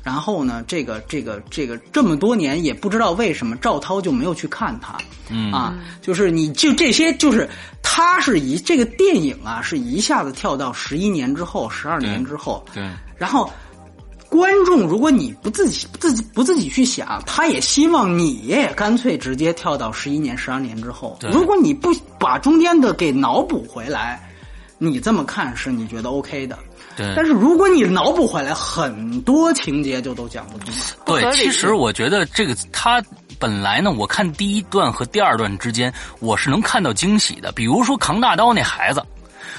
[0.08, 4.98] 然后呢，这个这个这个这么多年也不知道为什么赵涛就没有去看他，
[5.30, 5.52] 嗯。
[5.52, 7.50] 啊，就是你就这些，就是
[7.84, 13.52] 他是一这个电影啊，是一下子跳到十一年之后、十二年之后，对，然后
[14.30, 21.20] 观众如果你不自己自己不自己去想，他也希望你也干脆直接跳到十一年、十二年之后。
[21.34, 24.26] 如果你不把中间的给脑补回来，
[24.78, 26.58] 你这么看是你觉得 OK 的。
[26.98, 30.74] 对，但是如果你脑补回来，很多情节就都讲不通。
[31.06, 33.02] 对，其实我觉得这个他
[33.38, 37.52] 本来呢，我看第一段和第二段之间，我是能看到惊喜的。
[37.52, 39.04] 比如说扛大刀那孩子，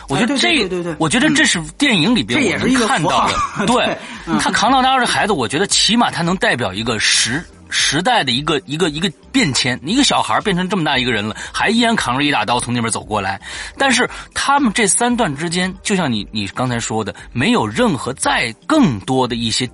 [0.08, 3.66] 我觉得这，对对对，我觉得这是电影里边我能看到的。
[3.66, 3.96] 对，
[4.40, 7.42] 他扛大刀这孩子，我觉得起码他能代表一个时。
[7.70, 13.40] 时代的一个一个一个变迁，一个小孩变成这么大一个人了，还依然扛着一大刀从那边走过来。
[13.76, 19.68] 但是他们这三段之间，就像你你刚才说的，没有任何再更多的一些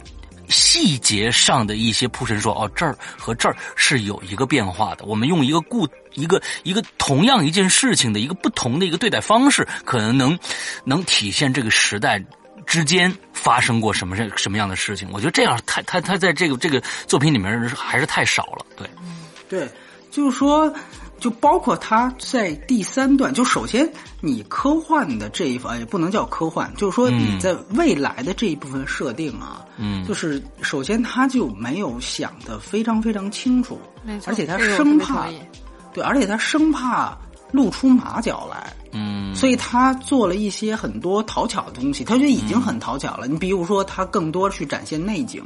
[0.48, 5.04] 细节上的一些铺陈，说哦这儿和这儿是有一个变化的。
[5.04, 10.38] 我们用一个固一个一个同样一件事情的一个不同的一个对待方式，可能能
[10.84, 12.22] 能体现这个时代。
[12.66, 15.08] 之间发生过什么什什么样的事情？
[15.12, 18.66] 我觉得这样，太他他在这个这个作品里面还是太少了。
[18.76, 18.88] 对，
[19.48, 19.68] 对，
[20.10, 20.72] 就是说，
[21.18, 23.90] 就包括他在第三段，就首先
[24.20, 35.26] 你科幻的这一方也不能叫科幻，就是说你在未来的这一部分设定啊，嗯，就是首先他就没有想的非常非常清楚，没错，而且他生怕，
[35.92, 37.16] 对，而且他生怕
[37.52, 38.72] 露出马脚来。
[38.94, 43.26] 嗯，所以他做了一些很多讨巧的东西，他觉得已经很讨巧了。
[43.26, 45.42] 你比如说，他更多去展现内景，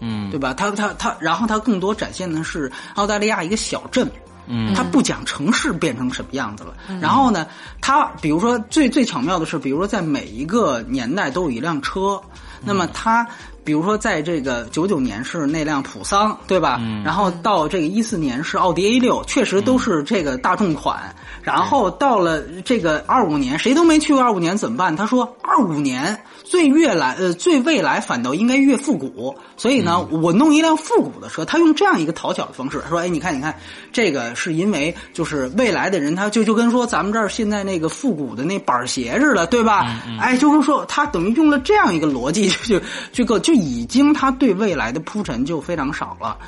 [0.00, 0.54] 嗯，对吧？
[0.54, 4.10] 他他他，然后他更多展现的是澳大利亚一个小镇，
[4.46, 6.74] 嗯，他不讲城市变成什么样子了。
[7.00, 7.46] 然后呢，
[7.82, 12.18] 他比如说最最巧妙的是，比如说在每一个年代都有一辆车，
[12.64, 13.26] 那么他
[13.64, 16.78] 比如说在这个九九年是那辆普桑，对吧？
[16.80, 17.02] 嗯。
[17.04, 21.14] 然后到这个一四年是奥迪 A 六，确实都是这个大众款。
[21.42, 24.94] 然后到了这个二五年，谁都没去过二五年怎么办？
[24.94, 31.44] 他说二五年最越来呃最未来反倒应该越复古，所以呢，我弄一辆复古的车。
[31.44, 33.54] 他用这样一个讨巧的方式他说：“哎，你看，你看，
[33.90, 39.98] 这个是因为就是未来的人，他就就跟说咱们这儿现在那个复古的那板鞋似的，对吧？
[40.20, 46.38] 哎，就是说他等于用了这样一个逻辑，就就就个就已经他对未来的铺陈就非常少了。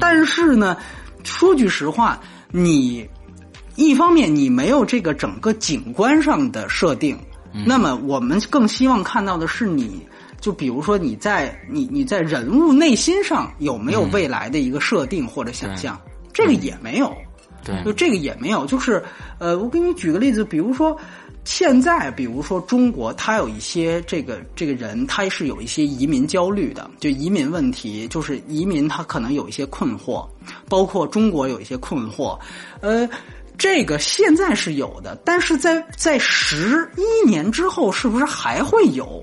[0.00, 0.76] 但是呢，
[1.24, 3.08] 说句实话，你。
[3.76, 7.16] 一方面，你没有这个整个景观上的设定，
[7.64, 10.06] 那么我们更希望看到的是，你
[10.38, 15.98] 就比如说你在你你在人物内心上有没有未来的一个设定或者想象，
[16.30, 17.16] 这个也没有，
[17.64, 19.02] 对，就这个也没有，就是
[19.38, 20.94] 呃，我给你举个例子，比如说
[21.44, 30.28] 现在，比如说中国，他有一些这个这个人，他是有一些移民焦虑的，就移民问题，就是移民他可能有一些困惑，
[30.68, 32.38] 包括中国有一些困惑，
[32.80, 33.08] 呃。
[33.58, 39.22] 这个现在是有的，但是在在十一年之后，是不是还会有？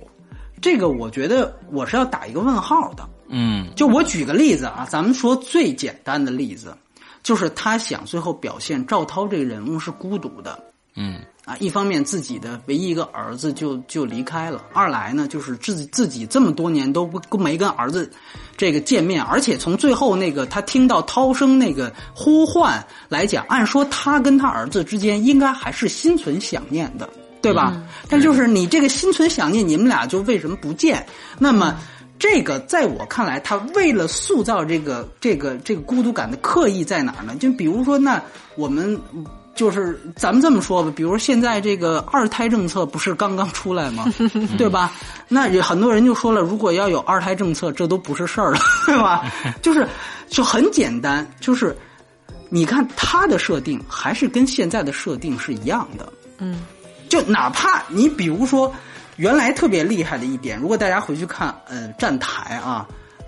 [0.62, 3.10] 这个我觉得我是要打一个问号的。
[3.30, 6.78] 嗯，就我举个例子啊，咱们说最简单的例子，
[7.24, 10.64] 就是他想最后表现赵涛这个人物是孤独的。
[10.96, 11.20] 嗯。
[11.48, 18.12] 啊，一方面自己的唯一一个儿子就就离开了，二来呢就是自己自己这么多年都不没跟儿子
[18.58, 27.10] 这个见面，而且从最后那个他听到涛声那个呼唤来讲，按说他跟他儿子之间应该还是心存想念的，
[27.42, 27.82] 对吧？
[28.10, 31.08] 但就是你这个心存想念，你们俩就为什么不见？
[31.40, 31.80] 那么
[32.20, 37.38] 这个在我看来，他为了塑造这个这个这个孤独感的刻意在哪儿呢？
[37.40, 38.22] 就比如说，那
[38.58, 39.02] 我们。
[39.58, 44.06] 就是咱们这么说吧，比如现在这个二胎政策不是刚刚出来吗？
[44.58, 44.94] 对吧？
[45.28, 49.30] 那很多人就说了，如果要有二胎政策，这都不是事儿了， 对吧？
[49.62, 49.86] 就是
[50.30, 51.76] 就很简单，就是
[52.50, 56.14] 你看它的设定还是跟现在的设定是一样的。
[56.38, 56.62] 嗯，
[57.10, 58.74] 就哪怕你比如说
[59.16, 62.88] 原来特别厉害的一点，如果大家回去看呃站台啊。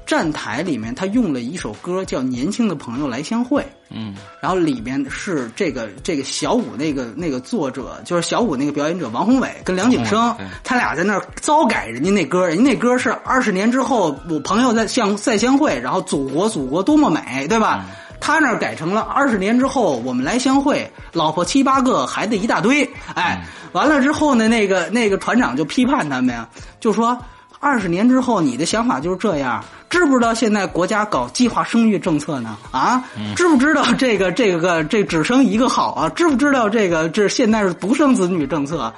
[0.10, 3.62] 站台里面，他用了一首歌叫《年轻的朋友来相会》。
[3.91, 17.86] 嗯，然后里面是这个这个小五那个那个作者，就是小五那个表演者王宏伟跟梁景生，他俩在那儿糟改人家那歌，人家那歌是二十年之后我朋友在相再相会，然后祖国祖国多么美，对吧？
[18.20, 22.84] 他那儿改成了二十年之后我们来相会，老婆七八个，孩子一大堆。
[23.14, 26.49] 哎，完了之后呢，那个那个团长就批判他们呀，
[26.80, 27.16] 就说。
[27.60, 29.64] 二十年之后，你的想法就是这样？
[29.89, 32.57] 知不知道现在国家搞计划生育政策呢？
[32.72, 33.03] 啊，
[33.36, 36.10] 知不知道这个这个这只生一个好啊？
[36.10, 38.93] 知不知道这个这现在是独生子女政策？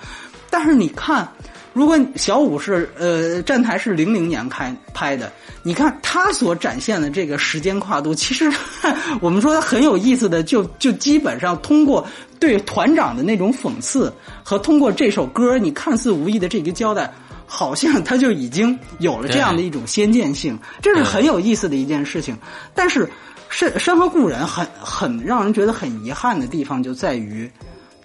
[0.50, 1.28] 但是你看，
[1.74, 5.32] 如果小五是呃站台是零零年开拍的，
[5.64, 8.52] 你看他所展现的这个时间跨度，其实
[9.22, 12.06] 我们说很有意思的，就就基本上通过
[12.38, 17.12] 对团长的那种讽刺和通过这首歌你看似无意的这个交代。
[17.54, 22.38] 好像他就已经有了这样的一种先见性，这是很有意思的一件事情。
[22.74, 23.06] 但是
[23.50, 27.52] 《山山河故人》很很让人觉得很遗憾的地方就在于，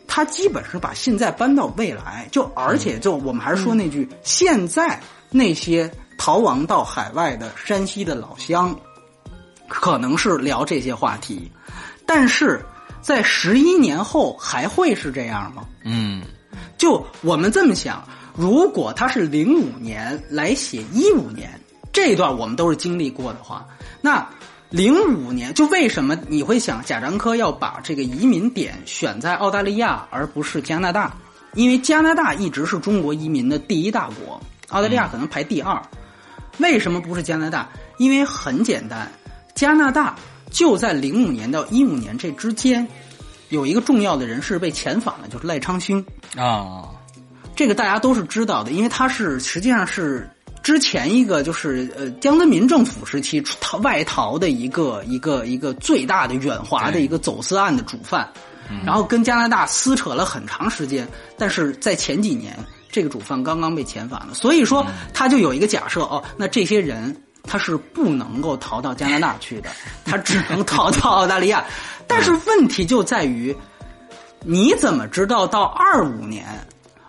[0.08, 5.88] 他基本是把现在搬到未来，就而且就我们还是说那句，现在那些
[6.18, 8.76] 逃亡到海外的山西的老乡，
[9.68, 11.48] 可能是聊这些话题，
[12.04, 12.60] 但是
[13.00, 15.62] 在十一年后还会是这样吗？
[15.84, 16.24] 嗯，
[16.76, 18.02] 就我们这么想。
[18.36, 21.58] 如果他是零五年来写一五年
[21.92, 23.66] 这段，我们都是经历过的话，
[24.00, 24.28] 那
[24.68, 31.16] 零五年就为什么你会想贾樟柯要把这个移民点选在澳大利亚而不是加拿大？
[31.54, 35.80] 因为加拿大一直是中国移民的第一大国，澳大利亚可能排第二。
[36.58, 37.68] 为什么不是加拿大？
[37.96, 39.10] 因为很简单，
[39.54, 40.14] 加拿大
[40.50, 42.86] 就在零五年到一五年这之间，
[43.48, 46.04] 有一个重要的人士被遣返了，就是赖昌星
[46.36, 46.90] 啊。
[47.56, 50.28] 这个大家都是知道的，因为他是实际上是
[50.62, 58.28] 之前一个就是呃江泽民政府时期逃外逃的一个一个一个最大的远华的一个走私案的主犯，
[58.84, 62.54] 然后跟加拿大撕扯了很长时间，但是在前几年
[62.90, 69.70] 这个主犯刚刚被遣返了，所以说他就有一个假设哦，那这些人他是不能够逃到加拿大去的，
[70.04, 71.64] 他只能逃到澳大利亚，
[72.06, 73.56] 但是问题就在于
[74.42, 76.44] 你怎么知道到二五年？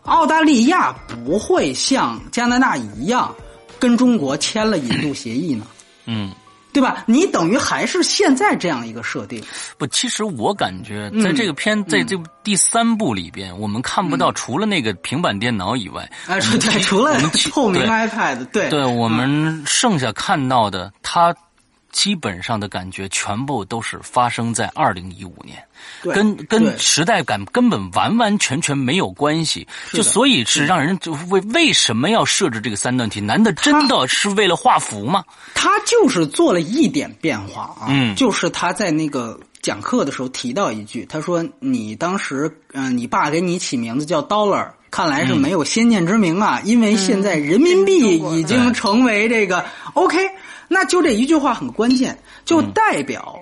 [0.08, 3.34] 澳大利亚不会像加拿大一样
[3.78, 5.66] 跟中国签了引渡协议呢？
[6.10, 6.32] 嗯，
[6.72, 7.04] 对吧？
[7.06, 9.44] 你等于还是现在这样一个设定。
[9.78, 17.20] 不，其实我感觉在这个片，在这第三部里边，我们看不到除了那个平板电脑以外，啊，对，除了
[17.52, 21.36] 透明 iPad，对，对我们剩下看到的，它
[21.92, 25.58] 基本上的感觉全部都是发生在二零一五年。
[26.02, 33.22] 跟跟时代感根本完完全全没有关系，就所以是让人就为为什么要设置这个三段题？
[33.22, 35.24] 难道真的是为了画符吗？
[35.54, 49.64] 他就是做了一点变化啊，嗯，就是他在那个讲课的时候提到一句，他说：“你当时嗯，你爸给你起名字叫 Dollar，看来是没有先见之明啊，因为现在人民币已经成为这个
[49.94, 50.18] OK，
[50.68, 53.40] 那就这一句话很关键，就代表。”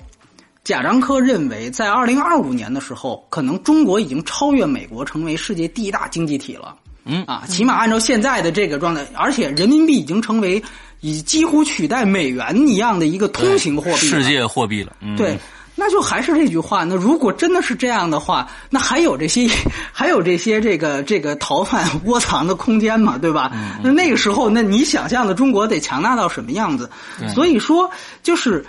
[0.66, 6.76] 贾樟柯认为，在二零二五年的时候，可能中国已经超越美国，成为世界第一大经济体了。
[7.06, 10.60] 嗯啊，起码按照现在的这个状态，而且人民币已经成为
[11.02, 14.96] 以几乎取代美元一样的一个通行货币，世界货币了。
[15.16, 15.38] 对，
[15.76, 19.48] 那就还是这句话，那如果真的是这样的话，那还有这些
[19.92, 23.18] 还有这些这个这个逃犯窝藏的空间嘛？
[23.18, 23.52] 对吧？
[23.84, 26.90] 那那个时候，那你想象的中国得强大到什么样子？
[27.34, 27.90] 所以说，
[28.24, 28.66] 就是。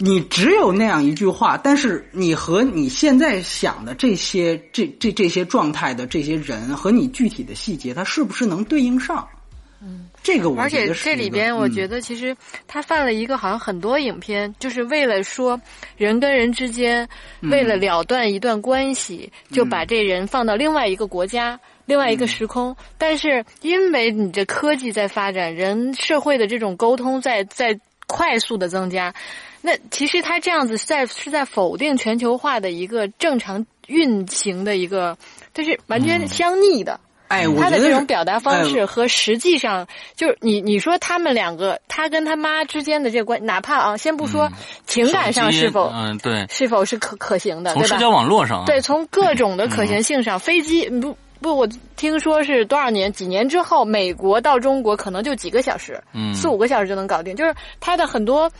[0.00, 9.26] 你只有那样一句话，但是你和你现在想的这些、这、这、这些状态的这些人和你具体的细节，它是不是能对应上？
[9.82, 15.58] 嗯，这个我而且这里边，我觉得其实他犯了一个好像很多影片就是为了说
[15.96, 17.08] 人跟人之间，
[17.42, 22.76] 为了了断一段关系，就把这人放到另外一个国家、另外一个时空。
[22.98, 29.14] 但是因为你这科技在发展，人社会的这种沟通在在快速的增加。
[29.60, 35.16] 那其实他这样子是在是在否定全球化的一个正常运行的一个，
[35.54, 37.00] 就是完全相逆的。
[37.28, 44.50] 哎，他的这种表达方式和实际上就是你你说他们两个他跟他妈之间的这个关，哪怕啊，先不说
[44.86, 56.34] 情感上是否嗯对是否是可可行的，从社交网络上对从各种的可行性上，飞机不不我听说是多少年几年之后，美国到中国可能就几个小时，嗯。
[56.34, 58.50] 四五个小时就能搞定，就是他的很多。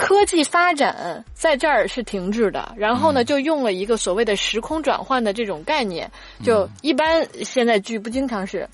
[0.00, 6.10] 科技发展在这儿是停滞的，然后呢，就用了一个所谓的时空转换的这种概念，
[6.42, 8.66] 就一般现在剧不经常是，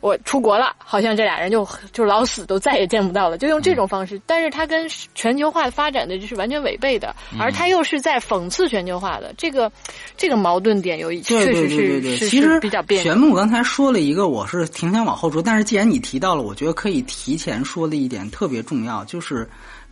[0.00, 4.20] 我出国了，好像这俩人就 就老死都再也见不到了，就用这种方式。
[4.26, 9.70] 但是它跟全球化发展的就是完全违背的，而它又是在讽刺全球化的这个
[10.16, 13.02] 这个矛盾点有确实是其实比较变。
[13.02, 19.48] 玄木刚才说了一个，我是挺想往后说，但是既然你提到了，我觉得可以提前说的一点特别重要，就是。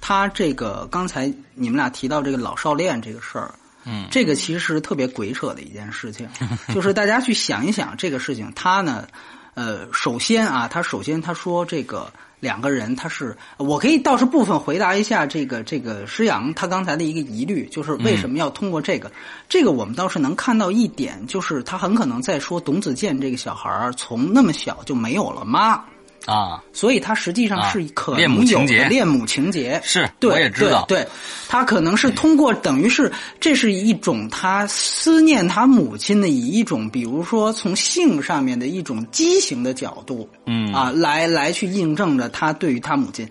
[0.07, 3.55] 他这个刚才你们俩提到这个老少恋这个事儿，
[3.87, 6.29] 嗯，这个其实是特别鬼扯的一件事情，
[6.75, 9.09] 就是大家去想一想这个事情，他呢，
[9.55, 19.11] 呃，首先啊，他首先他说这个两个人他是，我可以倒是部分回答一下这个这个施阳他刚才的一个疑虑，就是为什么要通过这个，
[19.49, 25.83] 这个我们倒是能看到一点，就是他很可能在说董子健这个小孩从那么小就没有了妈。
[26.27, 31.07] 啊，所以他实际上是可能有恋母情节，是，我也知道，对，
[31.49, 40.73] 他可能是通过等于是这是一种他思念他母亲的以一种，比如说从性上面的一种畸形的角度，嗯。
[40.73, 43.29] 啊，来来去印证着他对于他母亲，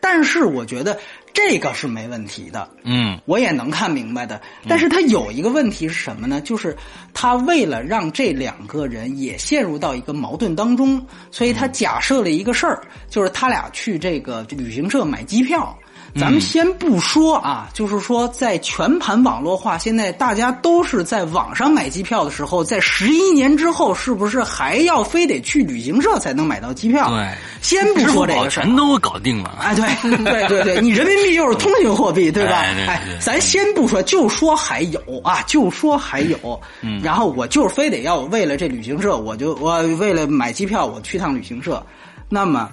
[0.00, 0.98] 但是我觉得。
[1.34, 4.40] 这个是没问题的，嗯，我也能看明白的。
[4.68, 6.40] 但是他有一个问题是什么呢？
[6.40, 6.76] 就是
[7.14, 15.76] 他为了让这两个人也陷入到一个矛盾当中，所以他假设了一个事儿，就是他俩去这个旅行社买机票。
[16.20, 27.08] 咱们先不说啊，就是说，在全盘网络化，现在大家都是在网上买机票的时候，在十一年之后，是不是还要非得去旅行社才能买到机票？
[27.08, 29.58] 对，先不说这个事儿，全都搞定了。
[29.60, 29.84] 哎，对，
[30.24, 32.56] 对对对，你人民币又是通行货币，对吧？
[32.86, 36.60] 哎，咱先不说，就说还有啊，就说还有。
[36.82, 41.82] 嗯，然后我就是非得要为了这旅行社，我就我为了买机票，我去趟旅行社，
[42.28, 42.68] 那么。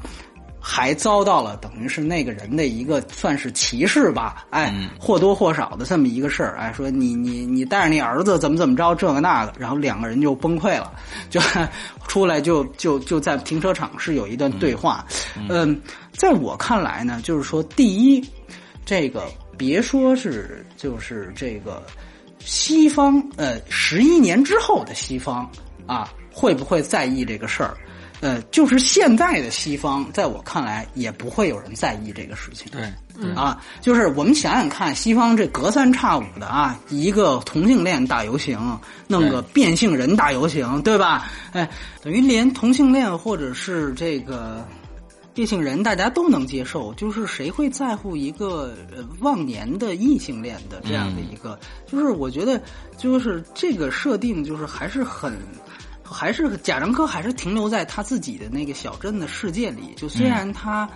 [0.59, 10.91] 还遭到了等于是那个人的一个算是歧视吧，哎，或多或少的这么一个事儿，哎，说你你你带着你儿子怎么怎么着这个那个，然后两个人就崩溃了，
[11.29, 11.39] 就
[12.07, 15.05] 出来就就就在停车场是有一段对话，
[15.49, 15.79] 嗯，
[16.11, 18.23] 在我看来呢，就是说第一，
[18.85, 19.23] 这个
[19.57, 21.81] 别说是就是这个
[22.39, 25.49] 西方呃十一年之后的西方
[25.85, 27.77] 啊，会不会在意这个事儿？
[28.21, 32.69] 呃，就是现在的西方，在我看来也不会有人在意这个事情。
[32.71, 41.31] 对，啊，就是我们想想看，西方这隔三差五的啊，一个同性恋大游行，弄个变性人大游行，对吧？
[41.53, 41.69] 哎，
[42.01, 44.67] 等于连同性恋或者是这个
[45.33, 48.75] 变性人大家都能接受，就是谁会在乎一个
[49.21, 51.57] 忘年的异性恋的这样的一个？
[51.87, 52.61] 就是我觉得，
[52.97, 55.37] 就是这个设定，就是还是很，
[56.09, 59.93] 还是贾樟柯还是停留在他自己的那个小镇的世界里。
[59.95, 60.89] 就虽然他，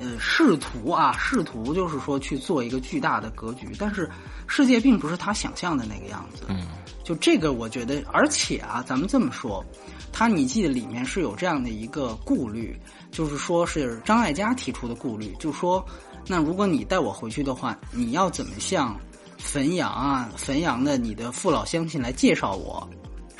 [0.00, 4.10] 呃，试图啊，试图就是说去做一个巨大的格局，但是
[4.46, 6.44] 世界并不是他想象的那个样子。
[6.48, 6.66] 嗯，
[7.04, 9.64] 就这个，我觉得，而且啊，咱们这么说。
[10.16, 12.78] 他你记得里面是有这样的一个顾虑，
[13.10, 15.84] 就是说是张艾嘉提出的顾虑，就说
[16.28, 18.96] 那如果你带我回去的话，你要怎么向
[19.38, 22.88] 汾阳啊、汾阳的你的父老乡亲来介绍我？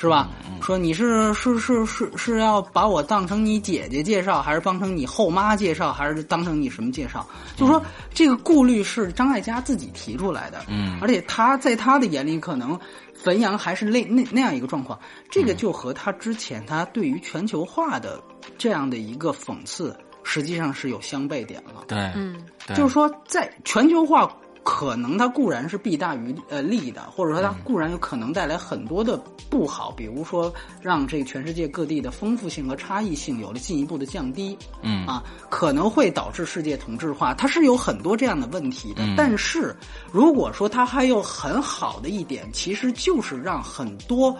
[0.05, 0.29] 是吧？
[0.61, 7.27] 说你是是是是是要把我当成你姐姐介绍，还是当成你后妈介绍，还是当成你什么介绍？
[7.57, 7.83] 就说
[8.13, 10.63] 这个顾虑是张艾嘉自己提出来的。
[10.69, 12.79] 嗯，而且他在他的眼里，可能
[13.25, 14.99] 汾阳还是那那那样一个状况。
[15.31, 18.23] 这个就和他之前他对于全球化的
[18.59, 21.85] 这样的一个讽刺，实际上是有相悖点了。
[21.89, 22.37] 对，嗯，
[22.75, 24.31] 就是说在全球化。
[24.65, 29.17] 可能它固然是弊大于呃利的，或者说它固然有可能带来很多的
[29.51, 39.05] 不好，比如说让这个全世界各地的丰富性和差异性有了进一步的降低，嗯啊，可能会导致世界同质化，它是有很多这样的问题的。
[39.05, 39.77] 嗯但是
[40.11, 44.35] 如果说它还有很好的一点，其实就是让很多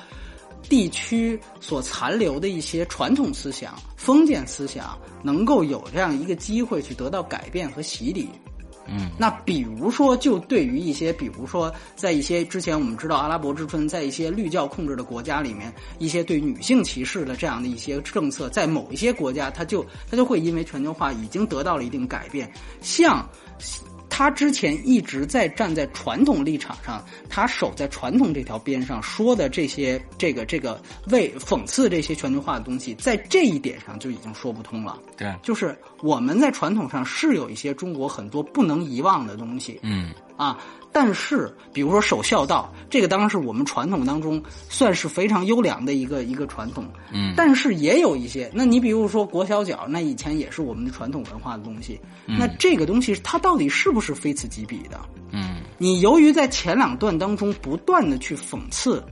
[0.69, 8.29] 地区所残留的一些传统思想、封建思想，能够有这样一个机会去得到改变和洗礼。
[8.87, 23.27] 嗯，那比如说，就对于一些，比如说，在一些之前我们知道阿拉伯之春，在一些绿教控制的国家里面，一些对女性歧视的这样的一些政策，在某一些国家，它就它就会因为全球化已经得到了一定改变，像。
[24.17, 35.01] 他之前一直在站在传统立场上，他守在传统这条边上说的这些，这个这个为讽刺这些全球化的东西，在这一点上就已经说不通了。
[35.17, 40.13] 对，就是我们在传统上是有一些中国很多不能遗忘的东西，嗯。
[40.37, 40.59] 啊，
[40.95, 55.01] 但是比如说守孝道，这个当然是我们传统当中算是非常优良的一个一个传统，嗯，但是也有一些，那你比如说裹小脚，那以前也是我们的传统文化的东西，那这个东西它到底是不是非此即彼的？
[55.33, 55.57] 嗯。
[55.77, 59.05] 你由于在前两段当中不断的去讽刺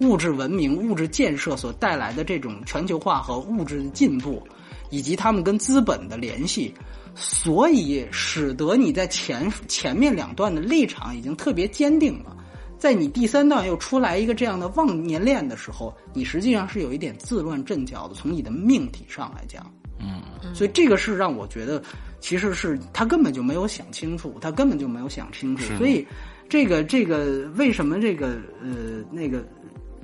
[0.00, 4.42] 物质文明、物质建设所带来的这种全球化和物质的进步，
[4.90, 6.74] 以及他们跟资本的联系，
[7.14, 12.36] 所以使得你在前前面两段的立场已经特别坚定了。
[12.78, 18.14] 在你第三段又出来一个这样的忘年恋的时候，你实际上是有一点自乱阵脚的。
[18.14, 20.22] 从你的命题上来讲，嗯
[20.54, 21.82] 所以这个是让我觉得，
[22.20, 26.06] 其实是他根本就没有想清楚，他根本就没有想清楚所以，
[26.50, 29.42] 这个这个为什么这个呃那个，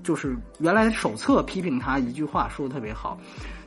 [0.03, 3.21] 就是原来手册批评他一句话说的特别好，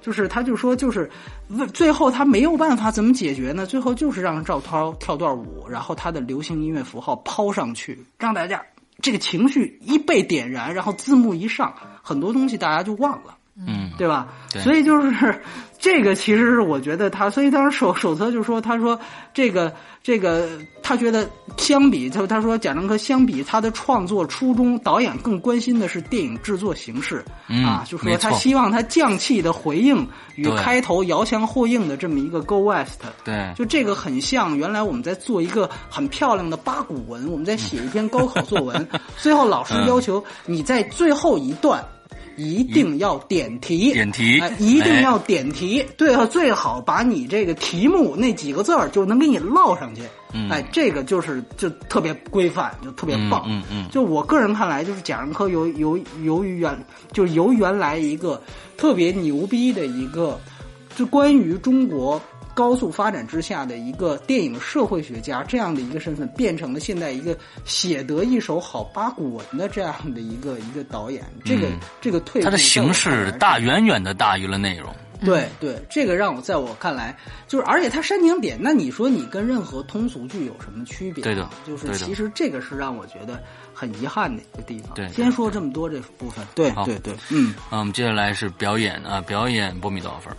[0.06, 1.10] 就是他就说就是
[1.48, 3.66] 为最后他没有办法怎么解决呢？
[3.66, 8.64] 最后就是让赵涛跳段舞，然后他的流行音乐符号抛上去，让大家
[9.02, 13.36] 这个情绪一被点燃，然后字幕一上，很多东西大家就忘了。
[13.58, 14.28] 嗯，对吧？
[14.52, 15.42] 对所以就是
[15.86, 19.00] 这个，其实是我觉得他，所以当时手手册就说，他说
[19.36, 19.72] 这个
[20.02, 20.50] 这个，
[20.82, 33.02] 他觉得相比就他说贾樟柯相比他的创作初衷，导演更关心的是电影制作形式、嗯啊，就说他希望他降气的回应与开头遥相呼应的这么一个 Go West。
[33.24, 38.88] 对，就这个很像原来我们在做一个很漂亮的八股文，我们在写一篇高考作文，
[39.22, 41.86] 最后老师要求你在最后一段。
[42.38, 44.40] 一定要点题，点题。
[44.40, 50.02] 哎，一定要点题，对啊，最好把你这个题目那几个字儿就能给你烙上去，
[50.34, 50.50] 嗯。
[50.50, 53.90] 哎，这个就是就特别规范，就特别棒，嗯嗯嗯。
[53.92, 56.78] 就我个人看来，就是贾樟柯由由由于原
[57.12, 58.42] 就由原来一个
[58.78, 60.40] 特别牛逼的一个，
[60.96, 62.22] 就关于中国
[62.56, 71.24] 高速发展之下的一个电影社会学家这样的一个身份，变成了现在一个写得一手好八股文的这样的一个一个导演。
[71.44, 74.92] 这个、嗯这个退步，它的形式大远远的大于了内容。
[75.24, 81.24] 对对，这个让我在我看来，就是而且它煽情点，那你说你跟任何通俗剧有什么区别？
[81.24, 83.42] 对的就是其实这个是让我觉得
[83.74, 84.94] 很遗憾的一个地方。
[84.94, 86.46] 对对先说这么多这部分。
[86.54, 90.36] 对对对，嗯，那，我们接下来是表演啊，表演波米多少分？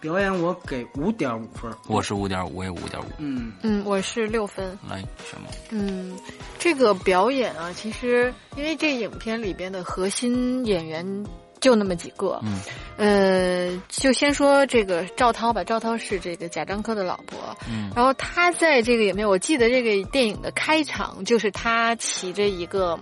[0.00, 1.70] 表演我给五点五分。
[1.88, 3.06] 我是五点五，我也五点五。
[3.18, 4.78] 嗯嗯，我是六分。
[4.88, 5.48] 来，什么？
[5.70, 6.16] 嗯，
[6.58, 11.26] 这个表演啊，其实因为这影片里边的核心演员
[11.60, 12.60] 就那么几个，嗯，
[12.96, 22.96] 呃，就先说这个赵涛吧，赵涛是这个贾樟柯的老婆，嗯然后他在这个影片，我记得这个电影的开场就是他骑着一个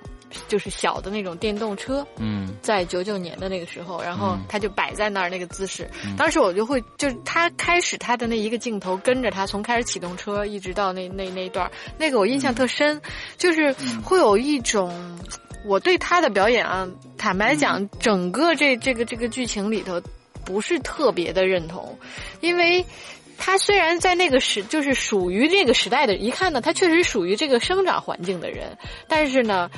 [0.49, 13.01] 就是小的那种电动车，嗯，在九九年的那个时候，然后他就摆在那儿那个姿势，当时我就会就是他开始他的那一个镜头跟着他从开始启动车一直到那那那段，那个我印象特深，
[13.37, 13.74] 就是
[14.05, 15.18] 会有一种
[15.64, 20.01] 我对他的表演啊，坦白讲，整个这这个这个剧情里头
[20.45, 21.99] 不是特别的认同，
[22.41, 22.84] 因为。
[23.39, 28.74] 他虽然在那个时，就是属于这个时代的，一看呢，他确实属于这个生长环境的人，
[29.07, 29.70] 但是呢，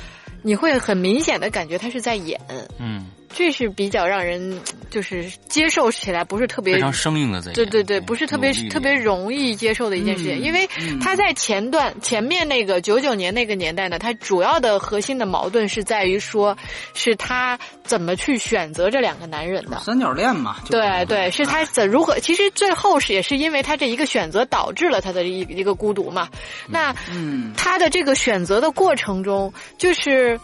[0.42, 2.40] 你会很明显的感觉他是在演，
[2.78, 3.07] 嗯。
[3.28, 4.60] 这是比较让人
[4.90, 10.68] 就是接受起来不是特别非常生硬的，对对对，不是特别特别容易接受的一件事情，因为
[11.00, 16.56] 他在前段前面那个九九年那个年代呢，他主要的核心的矛盾是在于说，
[16.94, 20.56] 是他怎么去选择这两个男人的三角恋嘛？
[20.70, 22.18] 对对，是他怎如何？
[22.20, 26.28] 其实最后是也是因为他这一个选择导致了他的一一个孤独嘛。
[26.66, 30.40] 那嗯他的这个选择的过程中，就是。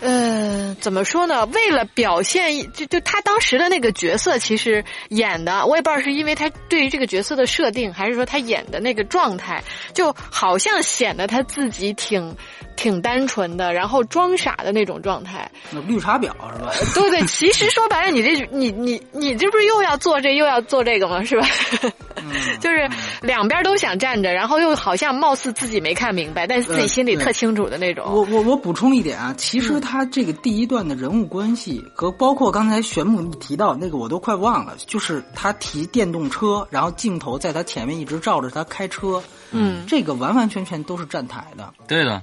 [0.00, 1.44] 呃，怎么说呢？
[1.46, 12.36] 为了表现，就就他当时的那个角色，其实演的，我也不知道是因为他对于这个角色的设定，还是说他演的那个状态，就好像显得他自己挺。
[12.78, 15.50] 挺单纯的，然后装傻的那种状态。
[15.88, 16.70] 绿茶婊是吧？
[16.94, 21.22] 对对，其实说白了，你这你你你这不是又要做这又要做这个吗？
[21.24, 21.46] 是吧？
[22.60, 22.88] 就是
[23.20, 28.04] 两边都想站着，然后又好像貌似自己没看明白，但是自己心里特清楚的那种。
[28.06, 39.20] 我我我补充一点啊，其实他这个第一段的人物关系和包括刚才玄牧你提到那个，我都快忘了，就是他提电动车，然后镜头在他前面一直照着他开车，
[39.50, 41.74] 嗯，这个完完全全都是站台的。
[41.88, 42.22] 对的。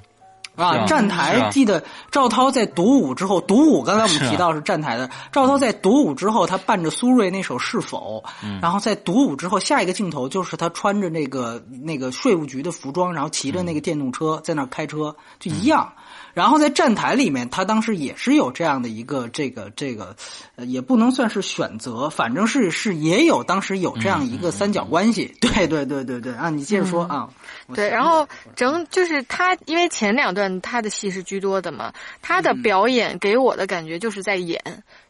[0.55, 5.09] 啊，站台记得赵涛在独舞之后，独舞刚才我们提到是站台的。
[5.31, 8.23] 赵涛在独舞之后，他伴着苏芮那首《是否》，
[8.61, 15.91] 然后在独舞之后，下一个镜头就是他穿着那个那个税务局的服装，然后骑着那个电动车在那开车，就一样。
[16.35, 20.15] 然后在站台里面，他当时也是有这样的一个这个这个，
[20.55, 25.33] 呃，也不能算是选择，反正是是也有当时有这样一个三角关系。
[25.41, 27.29] 对对对对对啊，你接着说啊。
[27.73, 34.61] 对，然后整就是他，因为前两段他的戏是居多的嘛，他的表演给我的感觉就是在演。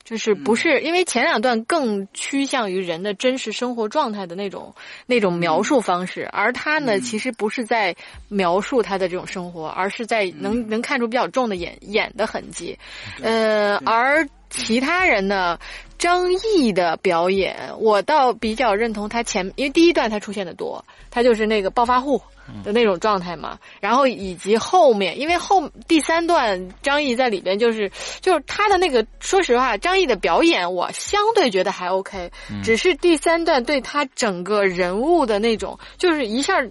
[0.05, 4.73] 就是不是因为前两段更趋向于人的真实生活状态的那种
[5.07, 7.93] 那种描述方式，而他呢，其实不是在
[8.29, 12.77] 描述他的这种生活，而是在能能看出比较重的演演的痕迹，
[13.21, 15.59] 呃，而其他人呢。
[15.97, 22.21] 张译的表演，我倒比较认同他前，因为第一段他出现的多，他就是那个暴发户
[22.63, 23.57] 的那种状态嘛。
[23.79, 27.91] 然后以及后面，因为后第三段张译在里边就是
[28.21, 32.31] 就是他的那个，说实话，张译的表演我相对觉得还 OK，
[32.63, 36.63] 只是第三段对他整个人物的那种，就是一下。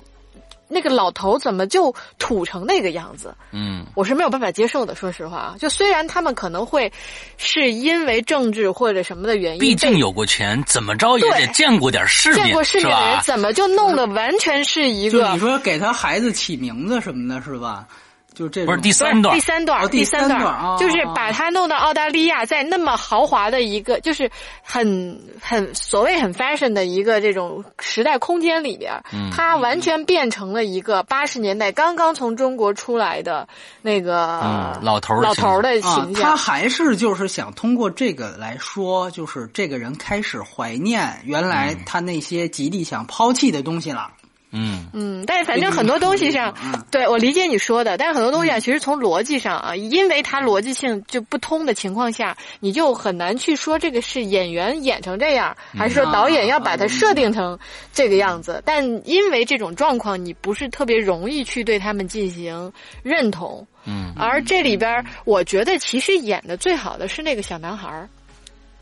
[0.74, 3.34] 那个老头怎么就土成那个样子？
[3.52, 4.94] 嗯，我是没有办法接受的。
[4.94, 6.92] 说实话啊，就虽然他们可能会
[7.38, 15.30] 是因为政治或者什么的原因，毕竟有过钱，怎么着也得见过点世面，见过世面的人怎么就弄得完全是一个？
[15.32, 17.86] 你说给他孩子起名字什么的，是吧？
[18.34, 24.28] 就这不是第三段，第三段，第三段，就是把他弄到澳大利亚，在那么豪华的一个，就是
[24.62, 28.92] 很很所谓很 fashion 的一个这种时代空间里边，
[29.32, 33.46] 他完全变成了一个八十年代刚刚从中国出来的
[33.80, 36.22] 那个老头老头的形象。
[36.24, 44.10] 他还是就是想通过这个来说，就是这个人开始怀念原来他那些极力想抛弃的东西了。
[44.18, 44.23] 嗯
[44.54, 44.86] 嗯。
[44.94, 46.54] 嗯，但是反正很多东西上，
[46.90, 57.58] 对我理解你说的，但是很多东西啊，其实从逻辑上啊，因为它逻辑性就不通的情况下，你就很难去说这个是演员演成这样，还是说导演要把它设定成
[57.92, 58.62] 这个样子。
[58.64, 63.66] 但因为这种状况，你不是特别容易去对他们进行认同。
[63.86, 68.08] 嗯，而这里边，我觉得其实演的最好的是那个小男孩儿，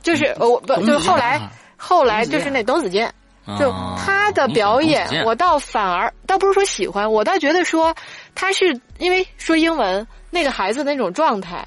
[0.03, 1.41] 就是我不就是后来
[1.77, 3.13] 后来就是那董子健。
[3.59, 7.95] 就他的表演，我倒反而倒不是说喜欢，我倒觉得说
[8.35, 11.65] 他是因为说英文那个孩子那种状态，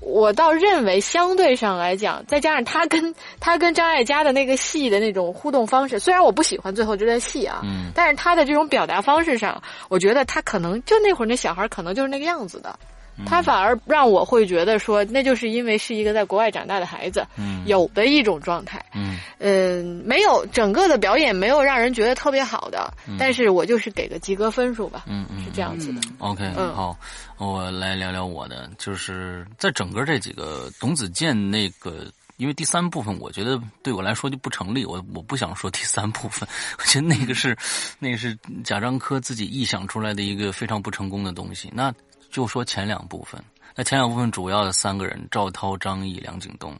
[0.00, 7.60] 我倒认为相对上来讲，再加上他跟 他跟张艾嘉的那个戏的那种互动方式，虽然我不喜欢最后这段戏啊，
[7.94, 12.78] 但是他的这种表达方式上，我觉得他可能就那会儿那小孩可能就是那个样子的。
[13.26, 17.26] 他反而让我会觉得说，那就是因为是一个在国外长大的孩子，
[17.66, 18.84] 有的一种状态。
[18.94, 25.04] 嗯，嗯，没有整个的表演没有让人觉得特别好的，但是我就是给个及格分数吧。
[25.06, 26.00] 嗯嗯，是这样子的。
[26.18, 26.96] OK，好，
[27.38, 32.06] 我来聊聊我的，就是在整个这几个董子健那个，
[32.36, 36.48] 因为第三部分我觉得对我来说就不成立，我我不想说第三部分，
[36.78, 37.56] 我觉得那个是
[37.98, 41.70] 那个是贾樟柯自己臆想出来的一个非常不成功的东西。
[41.72, 41.92] 那
[42.34, 43.40] 就说前两部分，
[43.76, 46.76] 那前两部分主要的三个人：赵涛、张译、梁景东。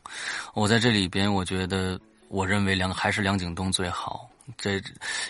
[0.53, 1.97] 我在这里边，我觉得，
[2.27, 4.29] 我认为梁还是梁景东最好。
[4.59, 4.83] 这，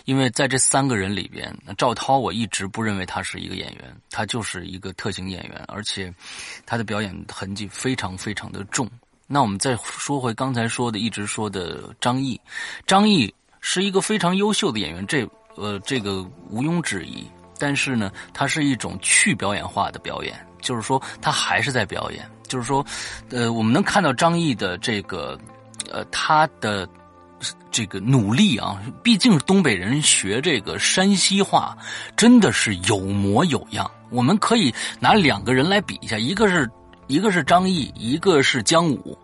[0.07, 6.11] 因为在这三个人里边，赵涛我一直不认为他是一个演员，他就是一个特型演员，而且
[6.65, 8.89] 他的表演痕迹非常非常的重。
[9.27, 12.41] 那我们再说回刚才说的，一直说的张译，
[12.87, 17.27] 张译是一个非常优秀的演员，这呃这个毋庸置疑。
[17.65, 22.85] 但是呢，它是一种去表演化的表演，就是说他还是在表演，就是说，
[23.31, 25.39] 呃，我们能看到张译的这个，
[25.91, 26.87] 呃，他的。
[27.71, 31.77] 这个努力啊，毕竟东北人学这个山西话，
[32.17, 33.91] 真的是有模有样。
[34.11, 36.71] 我们可以拿两个人来比一下，一个是
[37.09, 39.19] 一个是张译，一个是姜武。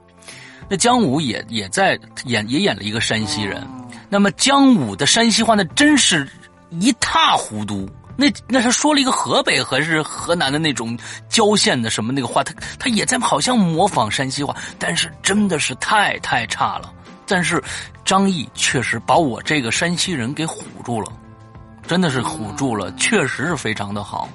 [0.68, 3.66] 那姜武也也在演，也演了一个山西人。
[4.10, 6.28] 那么姜武的山西话，那真是
[6.70, 7.88] 一塌糊涂。
[8.20, 10.94] 那那他说了一个河北还是河南的那种
[11.30, 16.92] 郊县的什么那个话，他他也在好像模仿山西话，但是真的是太太差了。
[17.26, 17.62] 但是，
[18.04, 21.12] 张译确实把我这个山西人给唬住了，
[21.86, 24.28] 真的是唬住了，确实是非常的好。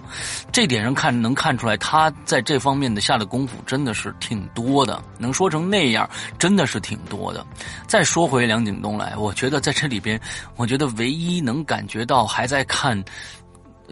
[0.49, 6.09] 这点上看能看出来，他在这方面的下的功夫真的是挺多的，能说成那样
[6.39, 7.45] 真的是挺多的。
[7.85, 10.17] 再说回梁景东来，我觉得在这里边，
[10.55, 13.03] 我觉得唯一能感觉到还在看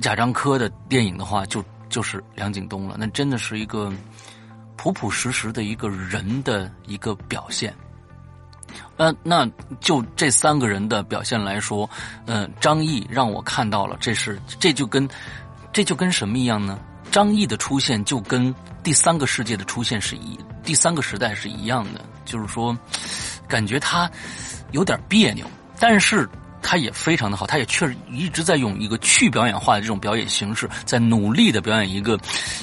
[0.02, 2.96] 贾樟柯的电影的话，就就是梁景东了。
[2.98, 3.92] 那真的是一个
[4.76, 7.74] 朴朴实实的一个人的一个表现。
[8.98, 9.48] 呃，那
[9.80, 11.90] 就这三个人的表现来说，
[12.26, 15.08] 嗯，张译让我看到了，这是这就跟
[15.72, 16.80] 这就跟什么一样呢？
[17.12, 22.76] 张译的出现就跟第三个世界的出现是一第三个时代是一样的，就是说，
[23.48, 24.10] 感觉他
[24.72, 25.46] 有点别扭，
[25.80, 26.28] 但是。
[26.64, 32.18] 他也非常的好，他也确实一直在用一个去表演化的这种表演形式，在努力的表演一个，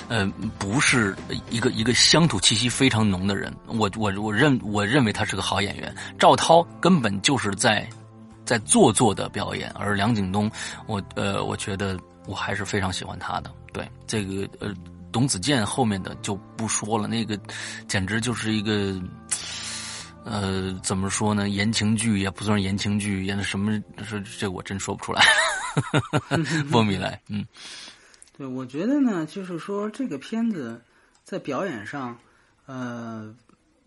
[0.09, 0.27] 呃，
[0.59, 1.15] 不是
[1.51, 3.55] 一个一个乡土气息非常浓的人。
[3.67, 5.95] 我我我认我认为他是个好演员。
[6.19, 7.89] 赵涛根本就是在
[8.45, 10.51] 在做作的表演，而梁景东，
[10.87, 11.97] 我呃，我觉得
[12.27, 13.53] 我还是非常喜欢他的。
[13.73, 14.75] 对这个呃，
[15.13, 17.39] 董子健后面的就不说了，那个
[17.87, 19.01] 简直就是一个。
[20.25, 21.49] 呃，怎么说呢？
[21.49, 23.83] 言情剧也不算言情剧，演的什么？
[24.09, 25.23] 这这我真说不出来。
[26.71, 27.47] 波米莱，嗯，
[28.37, 30.81] 对，我觉得呢，就是说这个片子
[31.25, 32.19] 在表演上，
[32.67, 33.35] 呃，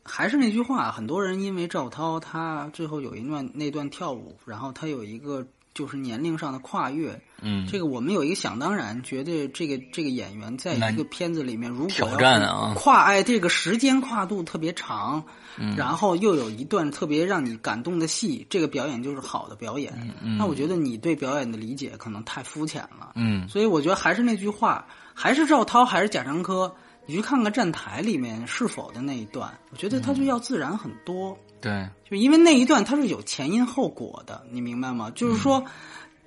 [0.03, 5.45] 还是那句话，很多人因为赵涛他最后有一段那段跳舞，然后他有一个。
[5.74, 15.24] 就是年龄上的跨越，嗯，这个我们有一个想当然，觉得这个这个演员在一个片子里面，如果挑战啊，跨哎这个时间跨度特别长，
[15.57, 19.93] 嗯，然后又有一段特别让你感动的戏，这个表演就是好的表演。
[20.21, 23.13] 嗯，那我觉得你对表演的理解可能太肤浅了。
[23.15, 26.71] 嗯，所以我觉得还是那句话，还是赵涛，还是贾樟柯，
[27.07, 31.38] 你去看看站台里面是否的那一段，我觉得他就要自然很多。
[31.64, 35.09] 对，就因为那一段他是有前因后果的，你明白吗？
[35.16, 35.64] 就是说，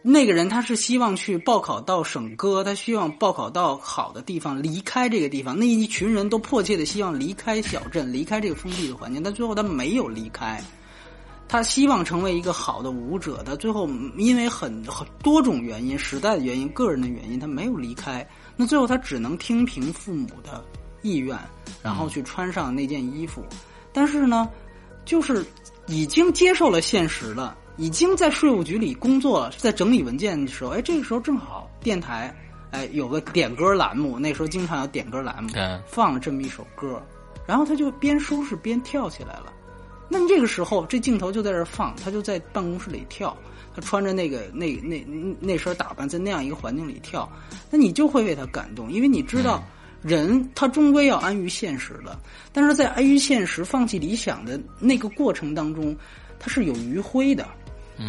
[0.01, 5.55] 那个人他是希望去报考到省歌，他希望报考到好的地方，离开这个地方。
[5.59, 10.59] 那一群人都迫切的希望离开小镇，离开这个封闭的环境，但最后他没有离开。
[11.47, 18.27] 他希望成为一个好的舞者，他最后因为很很多种原因、时代的原因、个人的原因，他没有离开。
[18.57, 20.65] 那最后他只能听凭父母的
[21.03, 21.39] 意愿，
[21.83, 23.45] 然后去穿上那件衣服。
[23.93, 24.49] 但是呢？
[25.07, 25.43] 就是
[25.87, 32.37] 已经接受了现实了，已经在税务局里工作了，在整理文件的时候，哎，这个时候正好电台，
[32.73, 35.51] 哎，有个点歌栏目，那时候经常有点歌栏目，
[35.87, 37.01] 放了这么一首歌，
[37.47, 39.53] 然后他就边收拾边跳起来了。
[40.09, 43.37] 那么这个时候，这镜头就在这放，他就在办公室里跳，
[43.75, 45.07] 他穿着那个那那
[45.39, 47.31] 那身打扮，在那样一个环境里跳，
[47.71, 49.63] 那你就会为他感动，因为你知道。
[50.07, 52.17] 人他终归要安于现实的，
[52.53, 55.97] 但是在安于现实、放弃理想的那个过程当中，
[56.39, 57.47] 他是有余晖的，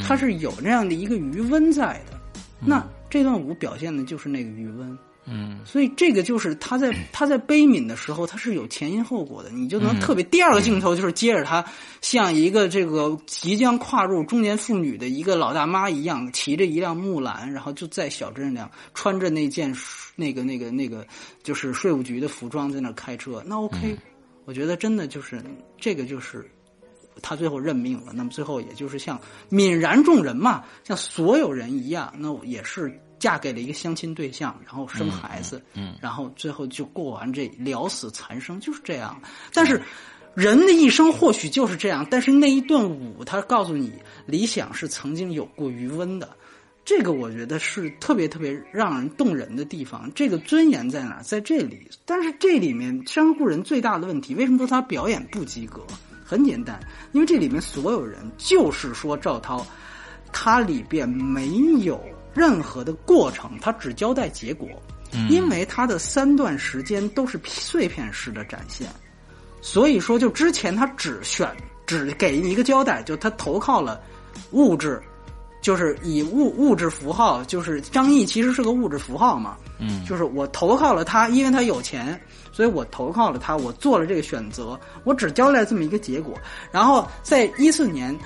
[0.05, 2.19] 他是有那样的一个余温在的。
[2.59, 4.97] 那这段舞表现的就是那个余温。
[5.29, 10.23] 嗯，所以这个就是他在 他在悲悯的时候，他是有前因后果的，你就能特别。
[10.23, 11.63] 第二个镜头就是接着他
[11.99, 19.75] 像一个这个即将跨入中年妇女的一个老大妈一样，骑着一辆木兰，然后就在小镇上穿着那件
[20.15, 21.05] 那个那个那个
[21.43, 23.43] 就是税务局的服装在那开车。
[23.45, 23.97] 那 OK，
[24.45, 25.43] 我觉得真的就是
[25.77, 26.49] 这个就是
[27.21, 28.13] 他最后认命了。
[28.13, 29.19] 那么最后也就是像
[29.51, 32.97] 泯然众人嘛，像所有人一样，那也是。
[33.19, 39.19] 嫁给了一个相亲对象，然后生孩子，嗯，然后最后就过完这了死残生，就是这样。
[39.53, 39.81] 但是，
[40.33, 42.05] 人的一生或许就是这样。
[42.09, 43.93] 但是那一段舞，他告诉你，
[44.25, 46.29] 理想是曾经有过余温的。
[46.85, 50.09] 这个我觉得是特别特别让人动人的地方。
[50.15, 51.21] 这个尊严在哪？
[51.21, 51.89] 在这里。
[52.05, 55.81] 但是这里面《山河故人》最大的问题，为什么说他表演不及格？
[56.23, 56.79] 很简单，
[57.13, 59.65] 因为这里面所有人就是说赵涛，
[60.31, 61.49] 他里边没
[61.83, 62.01] 有
[62.37, 64.69] 任何的过程，他只交代结果。
[65.29, 68.87] 因为他的三段时间都是碎片式的展现，
[69.61, 71.49] 所以说就之前他只选
[71.85, 74.01] 只给你一个交代，就他投靠了
[74.51, 75.01] 物质。
[75.59, 82.17] 就是以物物质符号，就是张译其实是个物质符号嘛，嗯，就是我投靠了他，因为他有钱，
[82.53, 86.37] 所以我投靠了他，我做了这个选择，我只交代这么一个结果。
[86.71, 88.17] 然后在一四年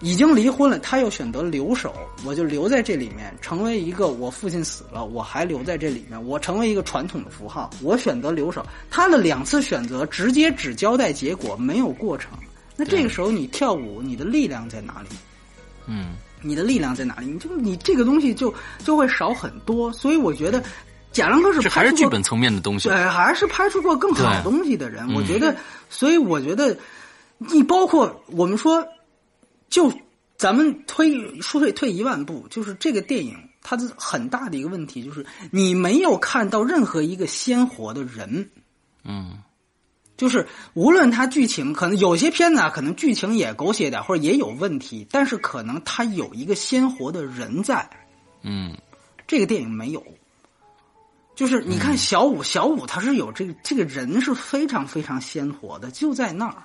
[0.00, 1.94] 已经离婚了，他又选择留守，
[2.24, 8.64] 我就留在这里面，成为一个我父亲死了，我还留在这里面，我成为一个传统的符号，我选择留守。
[8.90, 12.32] 他的两次选择直接只交代结果，没有过程。
[12.76, 15.08] 那这个时候你跳舞，你的力量在哪里？
[15.86, 16.14] 嗯。
[16.40, 17.26] 你的力量在哪里？
[17.26, 20.62] 你就你这个东西就就会少很多，所以我觉得
[21.10, 25.12] 贾樟柯是还是剧本层面的东西，对，还是拍出过更好东西的人。
[25.14, 25.52] 我觉得，
[25.90, 26.78] 所以我觉得，
[27.38, 28.86] 你包括我们说，
[29.68, 29.92] 就
[30.36, 38.50] 咱们推说退退一万步，就是这个电影它的很大的一个问题就是你没有看到任何一个鲜活的人，
[39.04, 39.38] 嗯。
[40.16, 47.88] 就是无论它剧情，可能有些片子啊，可能剧情也狗血点，或者也有问题，但是可能它有一个鲜活的人在。
[48.42, 48.76] 嗯，
[49.28, 50.04] 这个电影没有。
[51.36, 56.64] 就是你看小五，小五他是有这个这个人是非常非常鲜活的，就在那儿，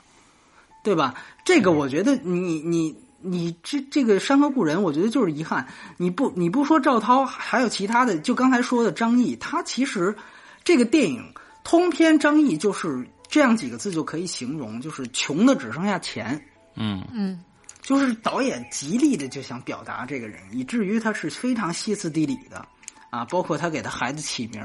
[0.83, 1.15] 对吧？
[1.43, 5.67] 这个我觉得你你你这这个《山河故人》，我觉得就是遗憾。
[5.97, 10.15] 你不你不说赵涛，还有其他的，就刚才说的张译，他其实
[10.63, 13.07] 这个电影通篇张译就是。
[13.29, 16.39] 这样几个字就可以形容，就是穷的只剩下钱。
[16.75, 17.43] 嗯嗯，
[17.81, 22.63] 就是导演极力的就想表达这个人，以至于他是非常歇斯底里的
[23.09, 23.25] 啊。
[23.25, 24.61] 包括他给他孩子起名，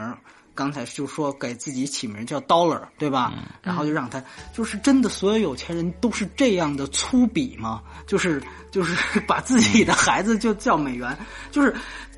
[0.58, 3.32] 刚才就说给自己起名叫 Dollar，对吧？
[3.62, 4.20] 然后就让他
[4.52, 7.80] 就是真的，所有有钱人都是这样的粗鄙吗？
[8.08, 8.42] 就是
[8.72, 8.96] 就是
[9.28, 11.16] 把自己的孩子就叫美元，
[11.52, 11.72] 就是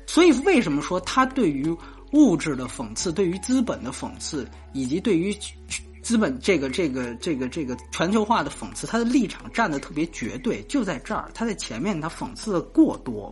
[0.07, 1.71] 所以为什么说他对于
[2.13, 5.37] 物质的讽刺，对于资本的讽刺，以及对于。
[6.03, 11.29] 资本这个这个这个这个全球化的讽刺，他的立场站的特别绝对，就在这儿。
[11.31, 13.31] 他在前面他讽刺的过多，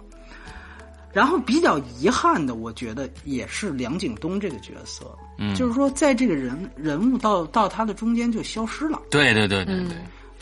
[1.11, 9.01] 然后比较遗憾的，我觉得也是梁景东这个角色，嗯，就是说在这个人人物到到他的中间就消失了。
[9.09, 9.97] 对对对对对，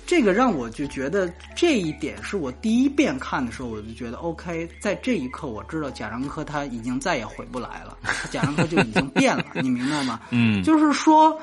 [0.05, 7.97] 这个让我就觉得这一点是我第一遍看的时候，我就觉得 OK，在这一刻我知道贾樟柯他已经再也回不来了，
[8.31, 10.19] 贾樟柯就已经变了， 你明白吗？
[10.31, 11.39] 嗯，就是说。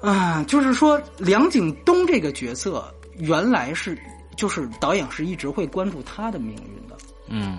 [0.00, 3.98] 啊，就是说梁景东这个角色原来是，
[4.36, 6.96] 就是导演是一直会关注他的命运的。
[7.26, 7.58] 嗯，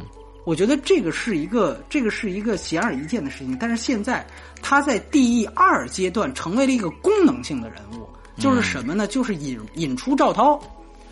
[0.50, 3.56] 我觉得这个是一个，这个是一个显而易见的事情。
[3.60, 4.26] 但是现在
[4.64, 9.06] 他在第二阶段成为了一个功能性的人物，就是什么呢？
[9.06, 10.60] 就是引引出赵涛，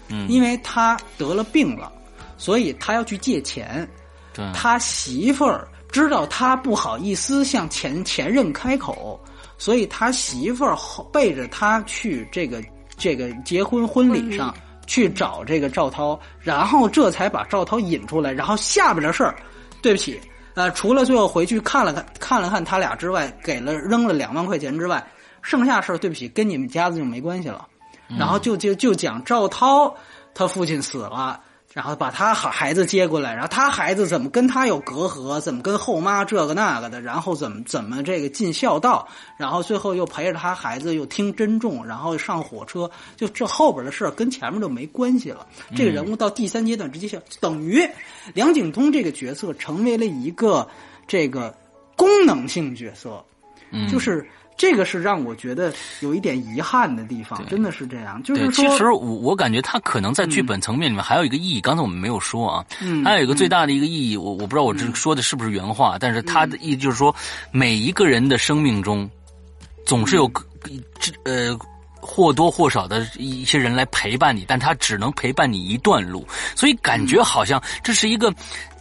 [0.08, 1.92] 嗯，因为他得了病了，
[2.36, 3.88] 所以他要去借钱。
[4.34, 9.24] 对，他媳妇儿知道他不好意思向前前任开口。
[9.60, 10.76] 所以他媳妇儿
[11.14, 12.60] 背着他去这个
[12.98, 14.52] 这个结婚婚礼上
[14.88, 18.32] 去找这个赵涛，然后这才把赵涛引出来。
[18.32, 19.36] 然后下边的事儿，
[19.82, 20.20] 对不起，
[20.56, 25.06] 呃，除了最后回去看了看看了看他俩之外，给了扔了两万块钱之外，
[25.44, 27.68] 剩下事儿对不起，跟你们家子就没关系了。
[28.18, 29.94] 然后就就就讲赵涛
[30.34, 31.40] 他父亲死了。
[31.78, 39.08] 然后把他孩孩子接过来，然后他孩子怎么跟他有隔阂，怎么跟后妈这个那个的，然后怎么怎么这个尽孝道，
[39.38, 45.46] 然后最后又陪着他孩子又听珍重，然后上火车，就这后边的事跟前面就没关系了。
[45.76, 47.88] 这个人物到第三阶段直接就等于
[48.34, 50.68] 梁景通这个角色成为了一个
[51.06, 51.56] 这个
[51.96, 53.24] 功能性角色，
[53.88, 54.28] 就是。
[54.58, 55.72] 这个是让我觉得
[56.02, 58.22] 有一点遗憾的地方，真的是这样。
[58.24, 62.66] 就是说，其实我我感觉他可能在剧本层面里面还有一个意义，刚才我们没有说啊。
[62.82, 67.16] 嗯，还有一个最大的一个意义，我我不知道我这说的是不是原话，但是他的意思就是说，
[67.52, 69.08] 每一个人的生命中，
[69.86, 70.30] 总是有
[71.00, 71.58] 这呃
[72.02, 78.34] 或多或少的一些人来陪伴你，但他只能陪伴你一段路，所以感觉好像这是一个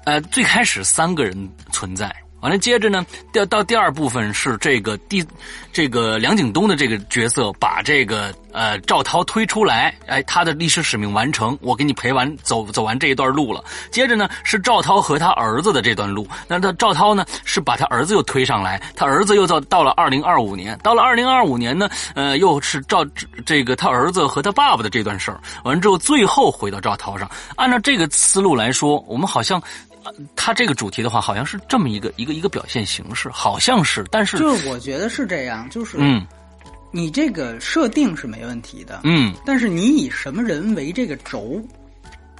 [0.04, 1.36] 呃最开始三个人
[1.70, 2.14] 存在。
[2.46, 5.20] 完了，接着呢，到到第二部分是这个第，
[5.72, 13.64] 这个梁景东的这个角色把这个呃赵涛推出来，哎，他的历史使命完成，我给你陪完走走完这一段路了。
[13.90, 23.04] 接着呢是赵涛和他儿子的这段路，那他赵涛呢是把他儿子又推上来，他儿子又到到了二零二五年，到了二零二五年呢，呃，又是赵
[23.44, 29.60] 这个他儿子和他爸爸的这段事儿，完了之后最后回到赵涛上，按照这个思路来说，我们好像。
[30.34, 36.26] 他这个主题的话，好像是这么一个一个一个表现形式，好像是，但是就是我觉得是这样，就是嗯，
[36.90, 41.60] 你这个设定是没问题的，嗯，但是你以什么人为这个轴？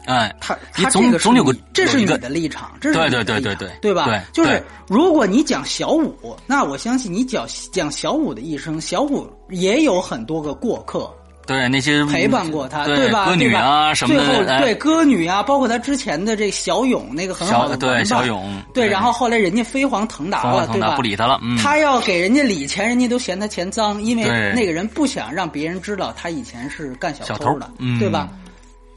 [0.07, 4.05] 哎，他他这个总总有个这是你的立场，这是对对对对对对吧？
[4.05, 11.13] 对就是如果你讲小五，那我相信你讲讲小五的一生，小五也有很多个过客
[11.47, 13.27] 对那些陪伴过他，对吧？
[13.27, 20.97] 歌女啊什么的，哎最后对歌女啊，包括他之前的这小勇那个很好的玩伴小勇，对，然后后来人家飞黄腾达了，对吧？
[20.97, 24.25] 不理他了，嗯，他要给人家理钱，人家都嫌他钱脏，因为
[24.55, 28.29] 那个人不想让别人知道他以前是干小小偷的，对吧？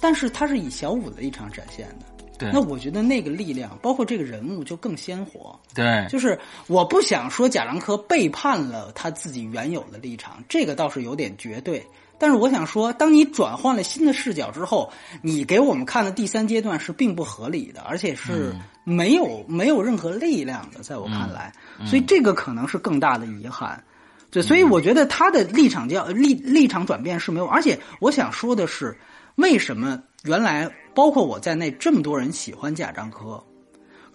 [0.01, 2.05] 但是他是以小五的立场展现的，
[2.39, 5.53] 对那我觉得那个力量，包括这个人物就更鲜活。
[5.75, 11.85] 对，就是我不想说贾樟柯背叛了他自己原有的立场，这个倒是有点绝对。
[12.19, 14.91] 但是我想说，当你转换了新的视角之后，
[15.21, 21.53] 你给我们看的第三阶段是并不合理的，而且是没有、没有任何力量的，在我看来，
[21.85, 23.81] 所以这个可能是更大的遗憾。
[24.29, 28.95] 对，所以我觉得他的立场叫立立场转变是没有，而且我想说的是，
[29.35, 33.41] 为什么原来包括我在内这么多人喜欢贾樟柯，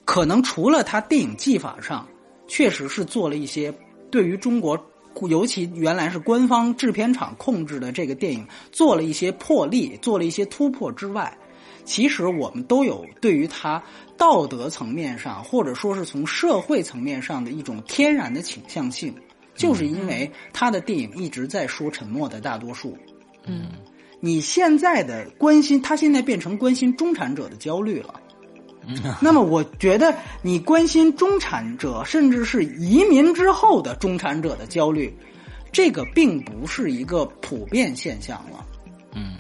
[0.04, 2.06] 可能除了他电影技法上
[2.46, 3.74] 确实是做了一些
[4.10, 4.78] 对于中国，
[5.22, 11.36] 尤其原来是官方制片厂控制的这个电影做了一些破例，做了一些突破之外，
[11.84, 13.82] 其实我们都有对于他
[14.16, 19.14] 道德层面上，或者说是从社会层面上的一种天然的倾向性，
[19.54, 22.96] 就是因为他的电影一直在说沉默的大多数。
[23.46, 23.68] 嗯，
[24.20, 28.20] 你现在的关心，他现在变成关心中产者的焦虑了。
[29.20, 35.14] 那么，我觉得你关心中产者，甚至是移民之后的中产者的焦虑，
[35.72, 38.64] 这个并不是一个普遍现象了。
[39.14, 39.36] 嗯，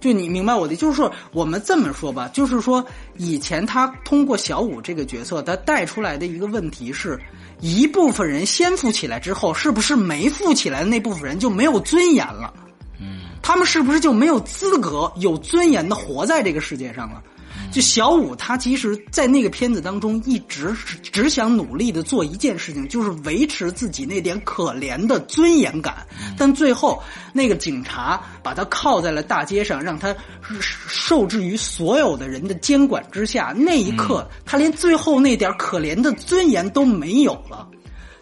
[0.00, 2.84] 就你明白我的，就是说，我们这么说吧，就是说，
[3.16, 7.20] 以前他通过小五这个角色，他带出来的一个问题是，
[7.60, 12.54] 一部分人先富起来之后，是不是没富起来的那部分人就没有尊严了？
[12.98, 17.22] 嗯，他们是不是就没有资格、有尊严的活在这个世界上了？
[17.72, 26.06] 就小五，他其实，在那个片子当中，一直只只想努力的做一件事情，就是维持自己那点可怜的尊严感。
[26.38, 27.02] 但最后，
[27.34, 30.14] 那个警察把他铐在了大街上，让他
[30.58, 33.52] 受制于所有的人的监管之下。
[33.56, 37.68] 那一刻，他连最后那点可怜的尊严都没有了。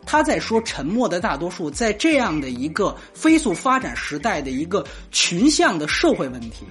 [0.07, 6.67] 他在说沉默的大多数，在这样的一个飞速发展时代的一个群像的社会问题。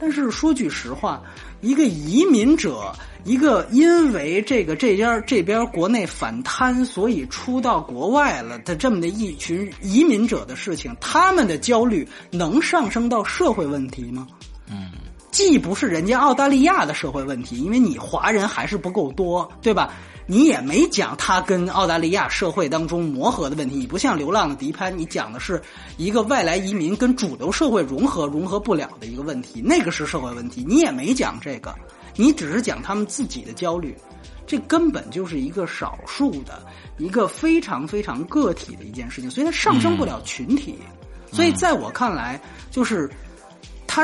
[0.00, 1.20] 但是说句实话，
[1.60, 2.92] 一个移民者，
[3.24, 14.26] 一个因为这个这边这边国内反贪，所以出到国外了的这么的一群移民者的事情，他们的焦虑能上升到社会问题吗？
[14.70, 14.92] 嗯，
[15.30, 19.92] 既不是人家澳大利亚的社会问题，因为你华人还是不够多，对吧？
[20.30, 25.58] 你也没讲他跟澳大利亚社会当中磨合的问题，你不像《流浪的迪潘》，你讲的是
[25.96, 31.74] 一个外来移民跟主流社会融合融合不了的一个问题，那个是社会问题，你也没讲这个，
[32.14, 33.96] 你只是讲他们自己的焦虑，
[34.46, 36.62] 这根本就是一个少数的
[36.98, 40.78] 一个非常非常个体的一件事情，所以它上升不了群体，
[41.32, 42.38] 所以在我看来，
[42.70, 43.10] 就是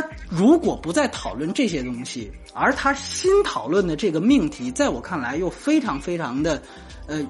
[0.01, 2.31] 他如果不再讨论这些东西。
[2.57, 6.63] 而他新讨论的这个命题，在我看来又非常非常的，
[7.09, 7.21] 呃，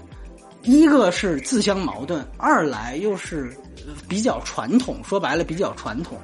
[0.65, 3.57] 一个是自相矛盾，二来又是
[4.07, 6.19] 比较传统，说白了比较传统，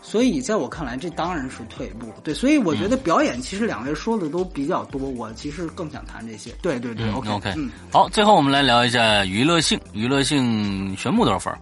[0.00, 2.12] 所以在我看来，这当然是退步。
[2.22, 6.52] 对，所以我觉得表演其实两位说的都比较多，我其实更想谈这些。
[6.62, 11.52] 对对对，OK OK，嗯，好，最后我们来聊一下娱乐性，娱乐性玄木多少分？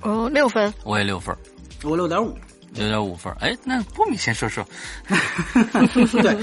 [0.00, 1.36] 哦，六分，我也六分，
[1.82, 2.34] 我六点五。
[2.74, 4.64] 六点五分，哎，那波米先说说。
[6.22, 6.36] 对，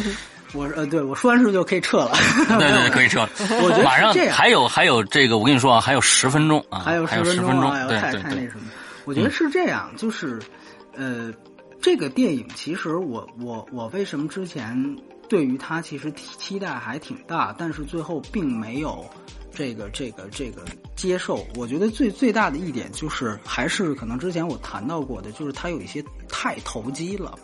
[0.54, 2.12] 我呃，对我说完是不是就可以撤了？
[2.48, 3.30] 对对， 可以撤了。
[3.62, 8.66] 我觉得马上还有还有这个，我跟你说啊，还有十分钟啊，还有十分钟，太太那什么。
[9.06, 10.40] 我觉得是这样，就是
[10.96, 11.32] 呃，
[11.82, 14.96] 这个电影其实我我我为什么之前
[15.30, 19.06] 对于它其实期待还挺大，但是最后并没有。
[19.56, 20.64] 这个这个这个
[20.96, 27.40] 接受，我觉得最最大的一点就是，还是可能之前我谈到过的，就是它有一些太投机了。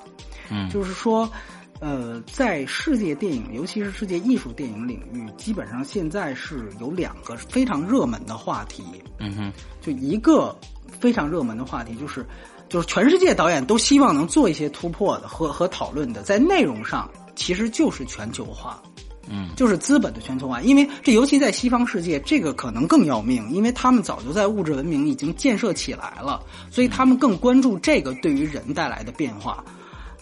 [0.49, 1.31] 嗯，就是说，
[1.79, 8.83] 呃，在世界电影，尤其是世界艺术电影领域，基本上现在是有两个非常热门的话题。
[9.19, 10.53] 嗯哼，就一个
[10.99, 12.25] 非常热门的话题，就是
[12.67, 18.83] 就是全世界导演都希望能做一些突破的和和讨论的，在内容上其实就是全球化。
[19.31, 29.63] 嗯，就是资本的全球化，因为这尤其在西方世界，这个可能更要命，因为他们早就在物质文明已经建设起来了，所以他们更关注这个对于人带来的变化。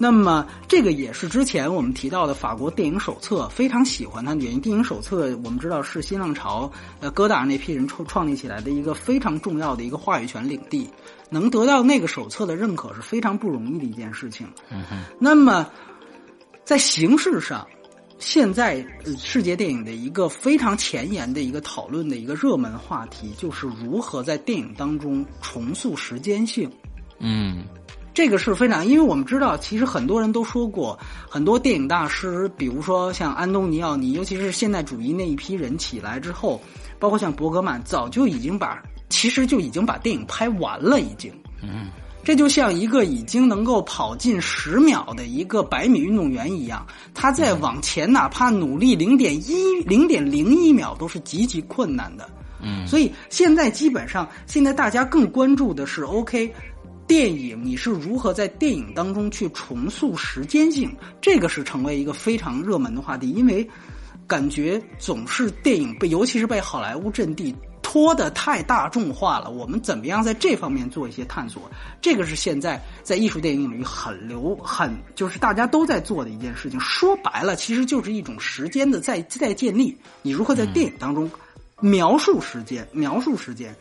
[0.01, 4.61] 那么这个也是之前我们提到的法国电影手册非常喜欢它的原因。
[4.61, 6.71] 电影手册我们知道是新浪潮
[7.01, 10.89] 呃戈达那批人创创立起来的一个非常重要的一个话语权领地，
[11.29, 14.47] 能得到那个手册的认可是非常不容易的一件事情。
[14.71, 14.97] 嗯哼。
[15.19, 15.67] 那么
[16.63, 17.67] 在形式上，
[18.19, 18.85] 现在
[19.17, 26.69] 世界电影的一个非常前沿的一个讨论的一个热门话题，就是如何在电影当中重塑时间性。
[27.19, 27.63] 嗯。
[28.11, 30.97] 这个是非常，因为我们知道，其实很多人都说过，
[31.29, 36.59] 很多电影大师，比如说像安东尼奥尼，尤其是现代主义那一批人起来之后，
[36.97, 41.31] 包括像伯格曼，早就已经把，其实就已经把电影拍完了，已经。
[41.61, 41.87] 嗯，
[42.23, 52.29] 这就像一个已经能够跑进十秒的一个百米运动员一样，他在往前哪怕努力零点一、零点零一秒都是极其困难的。
[52.61, 56.53] 嗯，所以现在基本上，现在大家更关注的是 OK。
[57.07, 60.95] 电影你是如何在电影当中去重塑时间性？
[61.19, 63.67] 这个是成为一个非常热门的话题，因为
[64.27, 67.55] 感觉总是电影被，尤其是被好莱坞阵地
[67.91, 69.49] 拖得太大众化了。
[69.49, 71.63] 我们怎么样在这方面做一些探索？
[71.99, 76.79] 这个是现在在艺术电影领域很流很就是大家都在做的一件事情。
[76.79, 79.97] 说白了，其实就是一种时间的再再建立。
[80.21, 81.27] 你如何在电影当中
[81.79, 82.87] 描述时间？
[82.91, 83.75] 描述时间？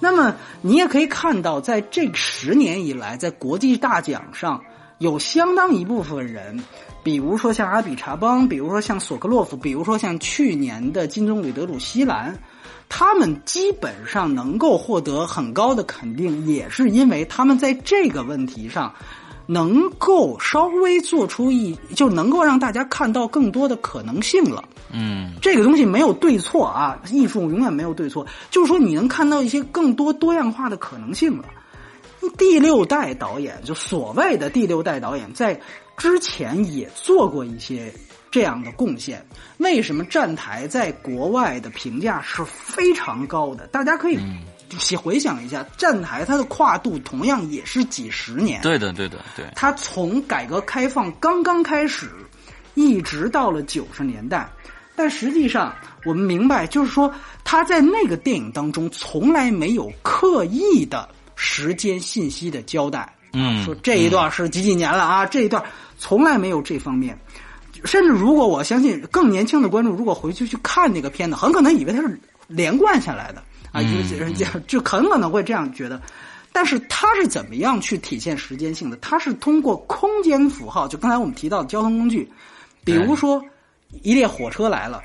[0.00, 4.58] 那么你也可以看到，在这十年以来，在国际大奖上
[4.96, 6.58] 有相当一部分人，
[7.02, 12.34] 比如说像阿比查邦，比如说像索克洛夫，比如说像去年的金棕榈得主西兰，
[12.90, 18.92] 他们基本上能够获得很高的肯定，也是因为他们在这个问题上。
[19.46, 24.62] 能够稍微做出一，就能够让大家看到更多的可能性了。
[24.92, 31.46] 嗯，这个东西没有对错啊，艺术永远没有对错，就是说你能看到一些更多多样化的可能性了。
[32.38, 35.60] 第六代导演，就所谓的第六代导演，在
[36.00, 37.92] 之前也做过一些
[38.30, 39.22] 这样的贡献。
[39.58, 43.66] 为什么站台在国外的评价是非常高的？
[43.66, 44.18] 大家可以。
[44.78, 48.62] 细回想一下，站台它的跨度同样也是几十年。
[48.62, 49.44] 对的，对的，对。
[49.56, 52.08] 它从改革开放刚刚开始，
[52.74, 54.48] 一直到了九十年代，
[54.94, 55.74] 但实际上
[56.04, 57.12] 我们明白，就是说
[57.42, 63.12] 他在那个电影当中从来没有刻意的时间信息的交代。
[63.32, 65.26] 嗯，说这一段是几几年了啊？
[65.26, 65.60] 这一段
[66.00, 67.16] 从来没有这方面。
[67.84, 72.18] 甚至如果我相信更年轻的观众，如果回去去看那个片子，很可能以为它是
[72.48, 73.42] 连贯下来的。
[73.72, 73.80] 啊，
[74.34, 76.02] 就就很可能会这样觉得，
[76.52, 78.96] 但是它是怎么样去体现时间性的？
[78.96, 82.28] 它是通过空间符号，就刚才我们提到的交通工具，
[82.82, 83.40] 比如说
[84.02, 85.00] 一列火车来了，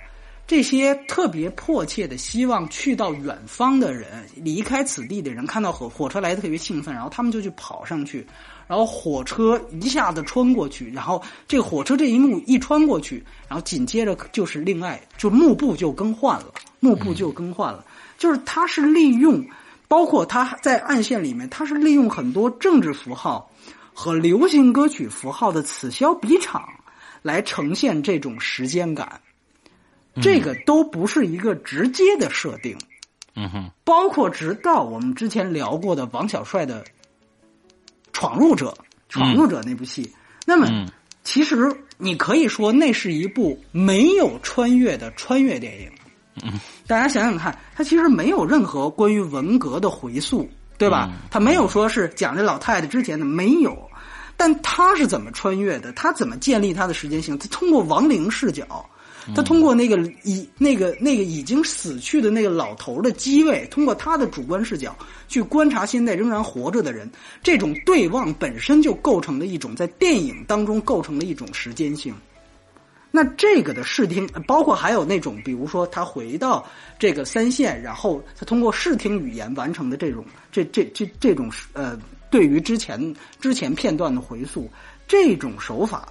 [0.48, 8.26] 这些特别迫切的希望去到远方的人，离开此地的人，看到火火车来的特别兴奋，然后他们就去跑上去，
[8.68, 17.86] 然后火车一下子穿过去，然后这个火车这一幕一穿过去，然后紧接着就是另外就幕布就更换了，幕布就更换了。
[18.18, 19.46] 就是他是利用，
[19.88, 23.50] 包括他在暗线里面，他是利用很多政治符号
[23.94, 26.68] 和流行歌曲符号的此消彼长，
[27.22, 29.20] 来呈现这种时间感。
[30.22, 32.78] 这个都不是一个直接的设定。
[33.36, 33.70] 嗯哼。
[33.84, 36.82] 包括直到我们之前聊过的王小帅的
[38.16, 38.68] 《闯入者》，
[39.10, 40.10] 《闯入者》那部戏，
[40.46, 40.88] 那么
[41.26, 45.92] 其实你可以说那是一部没有穿越的穿越电影。
[46.42, 46.54] 嗯，
[46.88, 51.12] 大家想想看，它其实没有任何关于文革的回溯，对吧？
[51.30, 53.78] 它没有说是讲这老太太之前的，没有。
[54.38, 55.92] 但他是怎么穿越的？
[55.92, 57.38] 他怎么建立他的时间性？
[57.38, 58.90] 他通过亡灵视角，
[59.34, 64.96] 他通过那个已那个那个已经死去的那个老头的机位，通过他的主观视角
[65.28, 67.10] 去观察现在仍然活着的人，
[67.42, 72.14] 这种对望本身就构成了一种在电影当中构成了一种时间性。
[73.10, 76.68] 那这个的视听，包括还有那种，比如说他回到
[77.00, 81.98] 这个三线，然后他通过视听语言完成的这种，这这这这种呃，
[82.30, 84.70] 对于之前之前片段的回溯，
[85.08, 86.10] 这种手法，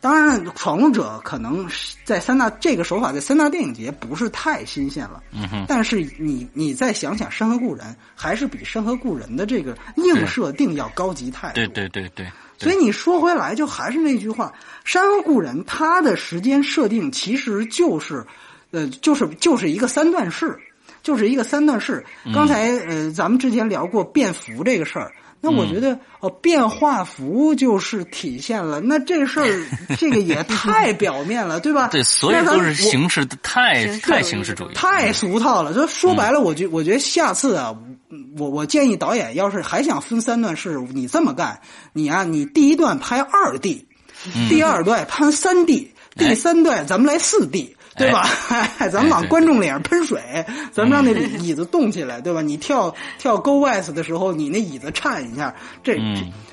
[0.00, 1.68] 当然《闯入者》可能
[2.04, 12.26] 在三大这个手法在三大电影节不是太新鲜了，嗯哼，但是你你再想想《山河故人》，还是比《山河故人》的这个硬设定要高级太多，对对对对。
[12.58, 14.52] 所以你说回来，就还是那句话，
[14.84, 18.24] 《山河故人》它的时间设定其实就是，
[18.70, 20.58] 呃，就是就是一个三段式，
[21.02, 22.04] 就是一个三段式。
[22.34, 25.12] 刚才呃，咱们之前聊过变符这个事儿。
[25.42, 29.66] 那我觉得哦，变画符就是体现了那这事儿，
[29.98, 31.88] 这个也太表面了，对吧？
[31.88, 35.72] 对，所以都是形式太太形式主义，太俗套了。
[35.72, 37.74] 就说白了，我觉我觉得下次啊，
[38.36, 41.58] 我我建议导演要是还想分三段式，你这么干，
[41.94, 43.86] 你啊，你第一段拍二 D，
[44.50, 47.74] 第二段拍三 D，第三段咱们来四 D。
[47.96, 48.24] 对吧？
[48.90, 50.20] 咱们往观众脸上喷水，
[50.72, 52.40] 咱们让那椅子动起来，对吧？
[52.40, 55.98] 你跳跳 Go West 的时候，你那椅子颤一下，这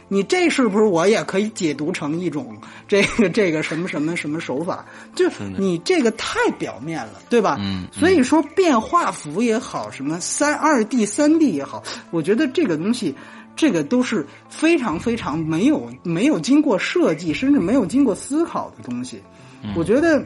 [0.10, 2.58] 你这是不是我也可以解读成一种
[2.88, 4.86] 这个这个什么什么什么手法？
[5.16, 7.58] 就你这个太表面了，对吧？
[7.60, 7.88] 嗯。
[7.92, 13.16] 所以说变化幅也好，什么三二 D 三 D 也好，我觉得这个东西，
[13.56, 19.22] 这个都是非常非常没有没有经过设计，甚至没有经过思考的东西。
[19.76, 20.26] 我觉得。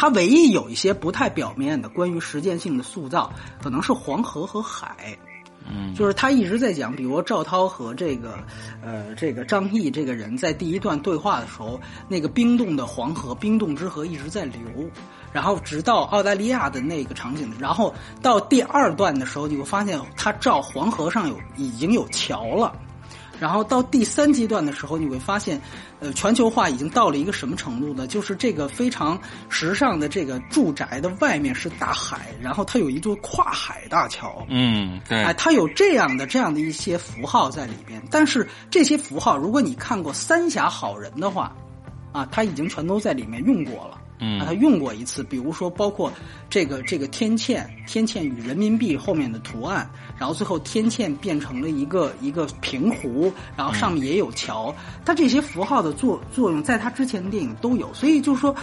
[0.00, 3.30] 它唯一有一些不太表面的关于实践性的塑造，
[3.62, 5.14] 可能是黄河和海，
[5.70, 8.38] 嗯，就是他一直在讲，比如赵涛和这个，
[8.82, 11.78] 呃，这个张毅这个人在第一段对话的时候，
[12.08, 14.62] 那个冰冻的黄河，冰冻之河一直在流，
[15.34, 22.72] 然后直到澳大利亚的那个场景，然后到第二段的时候，你会发现他照黄河上有已经有桥了。
[23.40, 25.60] 然后到第三阶段的时候，你会发现，
[25.98, 28.06] 呃，全球化已经到了一个什么程度呢？
[28.06, 29.18] 就是这个非常
[29.48, 34.46] 时尚的这个住宅的外面是大海，然后它有一座跨海大桥。
[34.50, 35.24] 嗯，对。
[35.24, 38.00] 哎，它有这样的这样的一些符号在里边。
[38.10, 41.50] 但是这些符号，如果你看过《三峡好人》的话，
[42.12, 43.98] 啊，它已经全都在里面用过了。
[44.20, 46.12] 嗯，他用过一次，比如说包括
[46.48, 54.74] 这个这个天堑，天堑与人民币后面的图案，然后最后天堑变成了一个一个平湖，然后上面也有桥，
[55.04, 58.54] 它这些符号的作作用，在他之前的电影都有，所以就是说，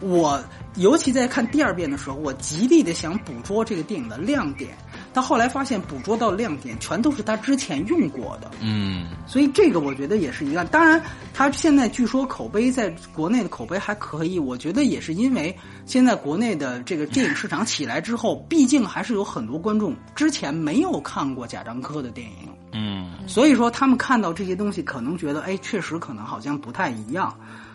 [0.00, 0.42] 我
[0.76, 4.76] 尤其在看第二遍的时候，我极力的想捕捉这个电影的亮点。
[5.14, 10.64] 他后来发现捕捉到亮点全都是他之前用过的，嗯，所以这个我觉得也是一个。
[10.64, 11.00] 当然，
[11.32, 27.32] 他现在据说口碑在国内的口碑还可以，我觉得也是因为现在国内的这个电影市场起来之后，毕竟还是有很多观众之前没有看过贾樟柯的电影，嗯，所以说他们看到这些东西，可能觉得哎，确实可能好像不太一样。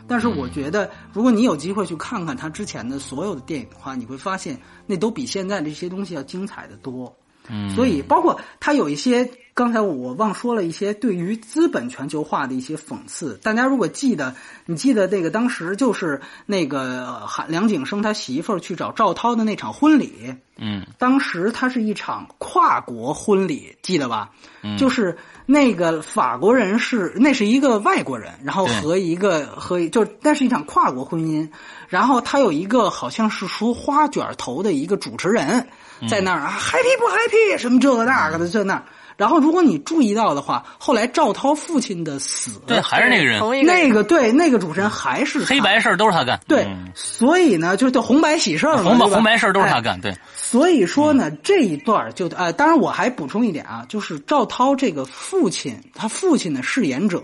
[0.08, 7.16] 但是我觉得，如果你有机会去看看他之前的所有的电影的话，你会发现那都比现在这些东西要精彩的多。
[7.50, 13.40] 嗯，所以包括他有一些，刚才我忘说了一些对于资本全球化的一些讽刺。
[13.42, 14.36] 大家如果记得，
[14.66, 24.30] 你记得那个当时就是那个梁景生他媳妇儿去找赵涛的那场婚礼，嗯，当时他是一场跨国婚礼，记得吧？
[24.62, 31.50] 嗯，就是那个法国人是那是一个外国人，然后和一个和就那是一场跨国婚姻，
[31.88, 35.68] 然后他有一个好像是梳花卷头的一个主持人。
[36.08, 38.84] 在那儿啊，happy 不 happy 什么这个那个的在那儿。
[39.18, 46.40] 然后如果你注意到的话，后来赵涛父亲的死，对，还是那个人，那个对那个主持人还是黑白事儿都是他干。
[46.48, 46.66] 对，
[46.96, 50.00] 所以呢，就是红白喜事儿红白红白事儿都是他干。
[50.00, 57.22] 对，所以说呢，这一段就呃，当然我还补充一点啊，就是赵涛这个父亲，他父亲的饰演者，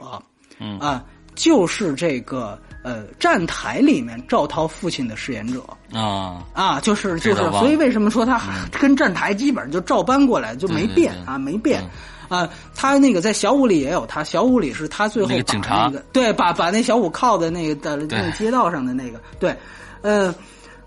[0.59, 1.01] 嗯啊，
[1.33, 2.59] 就是这个。
[2.85, 5.59] 呃，站台里面赵涛父亲的饰演者
[5.91, 6.45] 啊。
[6.53, 8.39] 啊，就是就是，所以为什么说他
[8.79, 11.83] 跟站台基本上就照搬过来就没变啊，没变。
[12.29, 12.47] 啊。
[12.75, 15.29] 他那个在小五里也有他，小五里是他最后
[15.63, 19.57] 把那个对把把那小五靠在那个的那个街道上的那个对，
[20.03, 20.31] 呃，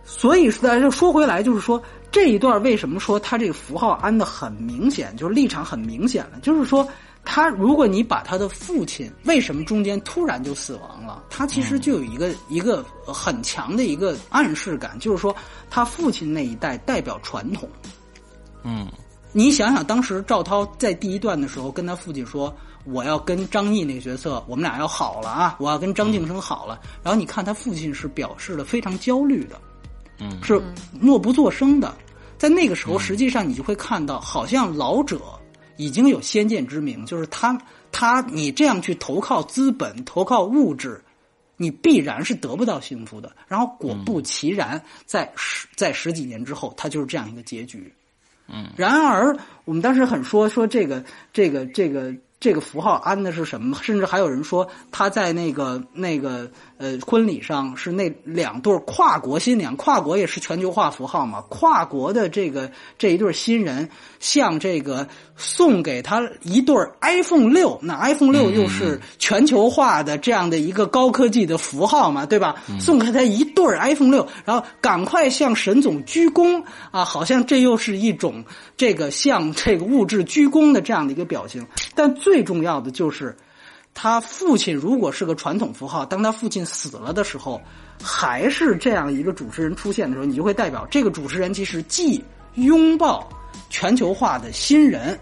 [0.05, 6.89] 所以说就说回来就是说这一段为什么说他这个符号安的很明显，就是立场很明显了，就是说。
[7.31, 15.37] 他，如果你把他的父亲为什么中间突然就死亡了，他其实就有一个一个很强的一个暗示感，就是说
[15.69, 17.69] 他父亲那一代代表传统。
[18.63, 18.89] 嗯，
[19.31, 22.53] 你想想，当时赵涛在第一段的时候跟他父亲说
[22.87, 29.61] ：“我要跟张译那个角色，我们俩要好了啊，我要跟张晋生好了。”然后你看他父亲是表示的非常焦虑的，
[30.19, 30.59] 嗯，是
[30.99, 31.95] 默不作声的。
[32.39, 35.21] 在那个时候，实际上你就会看到，好像老者。
[35.79, 37.59] 已经有先见之明，就是他
[37.91, 41.03] 他你这样去投靠资本、投靠物质，
[41.57, 43.35] 你必然是得不到幸福的。
[43.47, 47.91] 然后果不其然，在十在十几年之后，他就是这样一个结局。
[48.47, 49.35] 嗯，然而
[49.65, 51.03] 我们当时很说说这个
[51.33, 53.79] 这个这个这个符号安的是什么？
[53.83, 56.51] 甚至还有人说他在那个那个。
[56.79, 61.41] 呃，婚礼上是那两对跨国新娘，跨国也是全球化符号嘛。
[61.49, 63.89] 跨国的这个这一对新人，
[64.21, 65.07] 向这个
[65.37, 72.55] 送给他一对 iPhone 六，那 iPhone 六又是全球化的这样的一个高科技的符号嘛，对吧？
[72.79, 78.45] 送给他一对 iPhone 六，然后赶快向沈总鞠躬啊，好像这又是一种
[78.77, 81.67] 这个向这个物质鞠躬的这样的一个表情。
[81.97, 83.37] 但最重要的就是。
[84.01, 87.61] 他父亲如果是个传统符号，当他父亲死了的时候，
[88.01, 93.29] 还是这样一个主持人出现的时候，你就会代表这个主持人其实既拥抱
[93.71, 95.19] 全球化的新人，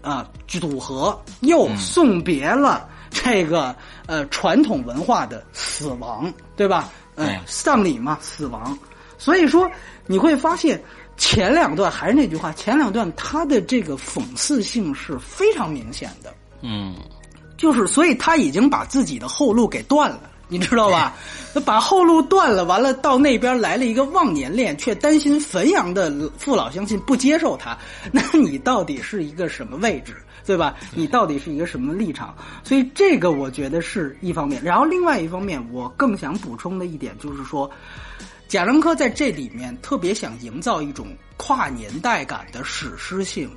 [0.00, 3.72] 啊组合，又送别了这个
[4.06, 6.90] 呃传统文化的死亡，对吧？
[7.14, 8.76] 嗯，丧礼嘛，死亡。
[9.16, 9.70] 所以说
[10.08, 10.82] 你会发现
[11.16, 16.34] 前两段还是那句话，前两段他的这个讽刺性是非常明显的。
[16.62, 16.96] 嗯，
[17.62, 20.22] 就是所以他已经把自己的后路给断了。
[20.48, 21.14] 你知道吧？
[21.54, 27.78] 那把后路断了，完了到那边来了一个忘年恋，却担心汾阳的父老乡亲不接受他。
[28.10, 30.14] 那你到底是一个什么位置，
[30.44, 30.74] 对吧？
[30.94, 32.34] 你到底是一个什么立场？
[32.64, 34.62] 所以这个我觉得是一方面。
[34.62, 37.70] 然后另外一方面，我更想补充的一点就是说，
[38.46, 41.06] 贾樟柯在这里面特别想营造一种
[41.38, 43.48] 跨年代感的史诗性。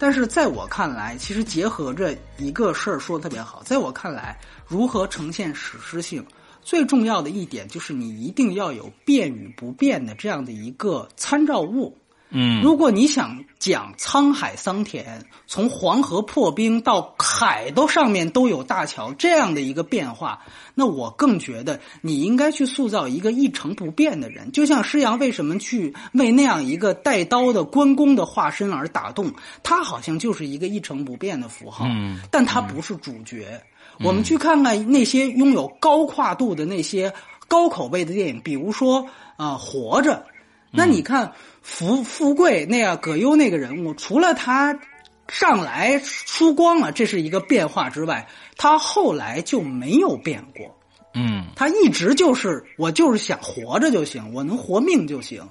[0.00, 3.62] 但是在我看来，其实结合着一个事儿说的特别好。
[3.62, 6.24] 在我看来，如何呈现史诗性，
[6.62, 11.94] 最重要的一点就是你一定要有变与不变的这样的一个参照物。
[12.30, 20.40] 嗯，如果你想讲沧海桑田，从黄河破冰到海都上面都有大桥这样的一个变化，
[20.74, 24.52] 那我更觉得你应该去塑造一个一成不变的人。
[24.52, 29.32] 就像施洋为什么去为那样一个带刀的关公的化身而打动，
[29.62, 33.60] 他好像就是一个一成不变的符号，嗯，但他不是主角。
[34.04, 37.12] 我们去看看那些拥有高跨度的那些
[37.48, 40.24] 高口碑的电影，比如说啊，《活着》。
[40.72, 41.32] 那你看，
[41.62, 44.78] 福富贵那样葛优那个人物，除了他
[45.26, 50.78] 上来输光了，这是一个变化之外，他后来就没有变过。
[51.12, 55.42] 嗯，他一直就是我就是想活着就行，我能活命就行。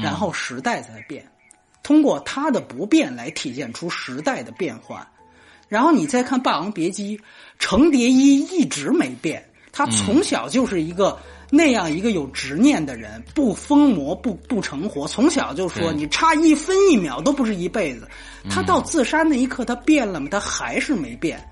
[0.00, 1.26] 然后时代在变，
[1.82, 5.04] 通过他的不变来体现出时代的变换。
[5.66, 7.18] 然后你再看《霸王别姬》，
[7.58, 11.18] 程蝶衣一直没变，他从小就是一个。
[11.50, 18.08] 那样一个有执念的人，不疯魔不不成活，从小就说你差一分一秒都不是一辈子。
[18.50, 20.28] 他到自杀那一刻，他变了吗？
[20.30, 21.42] 他还是没变，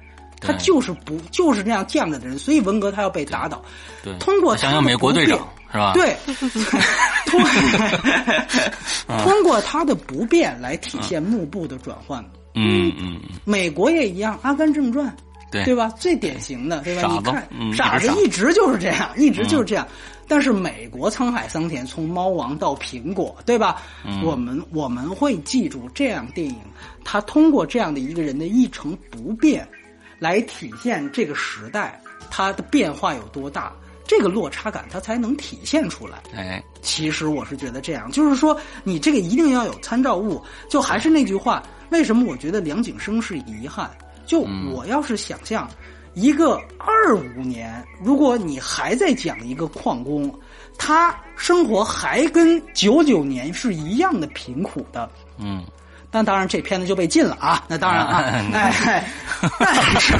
[0.40, 2.38] 他就是不就是那样犟着的人。
[2.38, 3.64] 所以文革他要被打倒。
[4.02, 5.38] 对，通过想想美国队长
[5.72, 5.92] 是吧？
[5.94, 6.16] 对，
[7.26, 7.40] 通
[9.18, 12.24] 通过他的不变来体现幕布的转换。
[12.54, 15.06] 嗯嗯，美国也一样，《阿甘正传》。
[15.56, 15.88] 对对吧？
[15.98, 17.08] 最典型的，对吧？
[17.10, 19.86] 你看，傻子一直就是这样，一直就是这样。
[20.28, 23.80] 但是美国沧海桑田，从猫王到苹果，对吧？
[24.24, 26.56] 我们我们会记住这样电影，
[27.04, 29.66] 它通过这样的一个人的一成不变，
[30.18, 33.72] 来体现这个时代它的变化有多大，
[34.04, 36.18] 这个落差感它才能体现出来。
[36.34, 40.42] 哎，其实我是觉得这样，就是说你这个一定要有参照物。
[40.68, 43.88] 就还是那句话，为什么我觉得梁景生是遗憾？
[44.26, 44.40] 就
[44.72, 45.70] 我要是想象，
[46.14, 50.32] 一个二五年，如果你还在讲一个矿工，
[50.76, 55.08] 他生活还跟九九年是一样的贫苦的，
[55.38, 55.64] 嗯，
[56.10, 58.18] 那当然这片子就被禁了啊，那当然啊，
[58.52, 59.08] 哎，
[59.58, 60.12] 但是，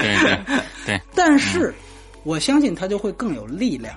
[0.00, 0.38] 对
[0.86, 1.74] 对， 但是
[2.24, 3.94] 我相信他就会更有力量，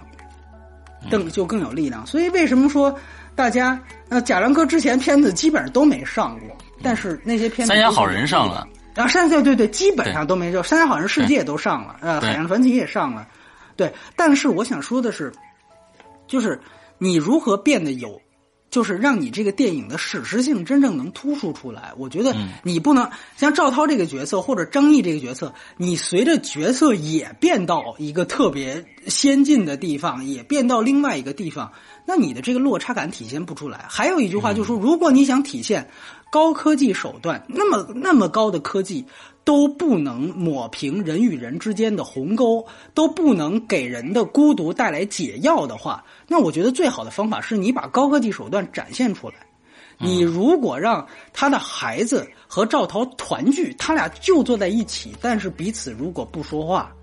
[1.10, 2.06] 更就更有力量。
[2.06, 2.94] 所以为什么说
[3.36, 3.80] 大家
[4.10, 8.68] 那贾樟柯之前片子基本上都没上过，但是那些片子三峡好人上了。
[8.96, 10.64] 然后山对对对，基本上都没上。
[10.64, 13.28] 山海好像世界都上了，呃，海洋传奇也上了，
[13.76, 13.94] 对。
[14.16, 15.34] 但是我想说的是，
[16.28, 16.58] 就是
[16.98, 18.22] 你如何变得有，
[18.70, 21.92] 就是让你这个电影的史诗性真正能突出出来。
[21.98, 31.70] 我觉得你不能像赵涛这个角色或者张译这个角色，你随着角色也变到一个特别先进的地方，也变到另外一个地方，
[32.08, 33.86] 那你的这个落差感体现不出来。
[33.90, 35.90] 还有一句话就是说，如果你想体现。
[36.36, 39.06] 高科技手段，那么那么高的科技
[39.46, 49.36] 都不能抹平人与人之间的鸿沟，都不能给人的孤独带来解药的话，那我觉得最好的方法是你把高科技手段展现出来。
[49.98, 56.94] 你如果让他的孩子和赵涛团聚，他俩就坐在一起，但是彼此如果不说话，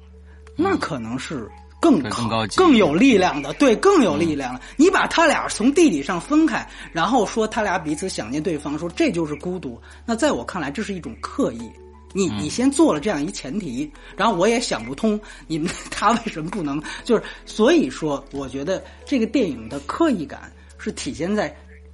[0.59, 1.51] 那可能是。
[1.83, 4.61] 更更高级、更有力量的，对，更有力量了。
[4.77, 9.81] 你把他俩从地理上分开，然后说他俩彼此想念对方，说这就是孤独。
[10.07, 11.69] 那在我看来，这是一种刻意。
[12.15, 15.19] 你你先做了这样一前提，然后我也想不通
[15.49, 21.53] 你们 他为什么不能，就是所以说，我觉得这个电影的刻意感是体现在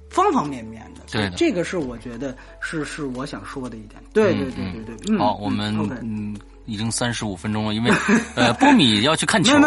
[0.09, 1.01] 方方面面的。
[1.09, 3.99] 对，这个是我觉得是是我想说的一点。
[4.13, 5.17] 对对对对对。
[5.17, 6.35] 好，我们嗯。
[6.69, 7.91] 已经三十五分钟了，因为
[8.35, 9.59] 呃，波米要去看球，我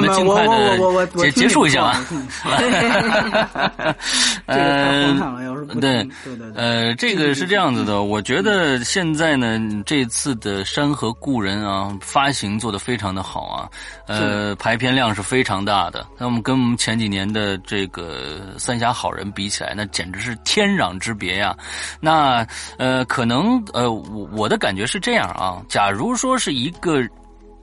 [0.00, 2.00] 们尽快的结结束一下吧。
[4.46, 5.12] 呃，
[5.80, 13.68] 对对对，呃，这个是这样子的，我觉得现在呢，这次的《山河故人》啊，发行做的非常的好啊，
[14.06, 16.06] 呃，排片量是非常大的。
[16.16, 21.54] 那我们跟我们前几年的这个《三峡好人》比起来，那简直是天壤之别呀。
[22.00, 22.46] 那
[22.78, 26.45] 呃，可能呃，我我的感觉是这样啊，假如说是。
[26.46, 27.02] 是一个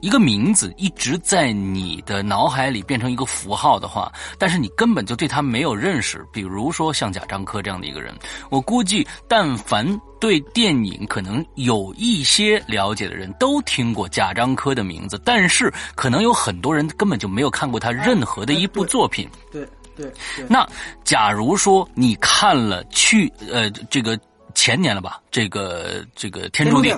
[0.00, 6.22] 一个名字一直在你的脑海里变成一个符号的话，但是你根本就对他没有认识。
[6.30, 8.14] 比如说像贾樟柯这样的一个人，
[8.50, 19.26] 我估计但凡对电影可能有一些了解的人都听过贾樟柯的名字，但是可能有很多人根本就没有看过他任何的一部作品。
[19.50, 19.66] 对
[19.96, 20.12] 对。
[20.46, 20.68] 那
[21.04, 24.20] 假如说你看了去呃这个
[24.54, 26.94] 前年了吧，这个这个《天注定》。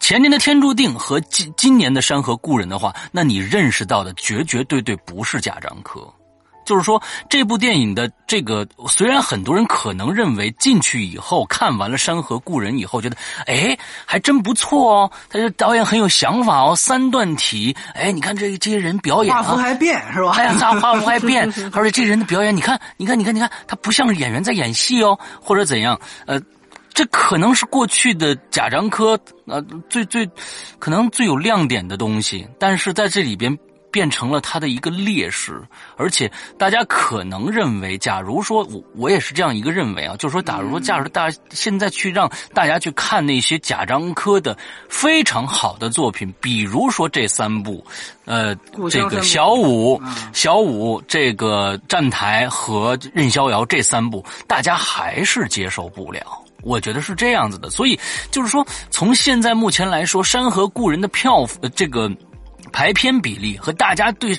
[0.00, 6.00] 前年的《天注定》和今今年的《山河故人》的话，那你认识到的绝绝对对不是贾樟柯。
[6.64, 13.16] 就是说，这部电影的这个，虽然很多人可能认为进去以后看完了《山河故人》以后，觉得
[13.46, 20.32] 哎还真不错哦，他这导演很有想法哦，三段体，哎，你看这这些人表演，画风还变是吧？
[20.36, 26.40] 哎呀，画风还变， 而且这人的表演，你看，你看，你看，你看，他不像演员在演戏哦，或者怎样，呃。
[26.92, 30.28] 这可能是过去的贾樟柯呃最最
[30.78, 33.56] 可能最有亮点的东西，但是在这里边
[33.90, 35.60] 变成了他的一个劣势，
[35.96, 44.56] 而且大家可能认为，假如说我我也是这样一个认为啊，就是说，假如说假如大现在去让大家去看那些贾樟柯的
[44.88, 47.84] 非常好的作品，比如说这三部，
[48.26, 48.54] 呃，
[48.88, 50.00] 这个小五
[50.32, 56.44] 小五这个站台和任逍遥这三部，大家还是接受不了。
[56.62, 57.98] 我觉得是这样子的，所以
[58.30, 62.10] 就是说，从现在目前来说，《山河故人》的票这个
[62.72, 64.38] 排片比例和大家对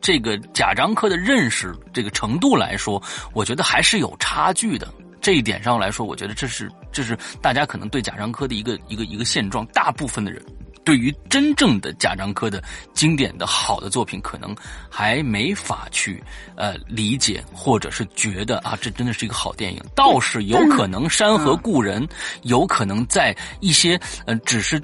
[0.00, 3.02] 这个贾樟柯的认识这个程度来说，
[3.32, 4.88] 我觉得还是有差距的。
[5.20, 10.42] 这一点上来说，我觉得这是这是大家可能对贾樟柯的一个一个一个现状，大部分的人。
[10.84, 12.62] 对于真正的贾樟柯的
[12.94, 14.54] 经典的好的作品，可能
[14.88, 16.22] 还没法去
[16.56, 19.82] 呃理解，或者是觉得啊，这真的是一个好电影。
[19.94, 22.06] 倒是有可能《山河故人》
[22.42, 24.82] 有可能在一些呃只是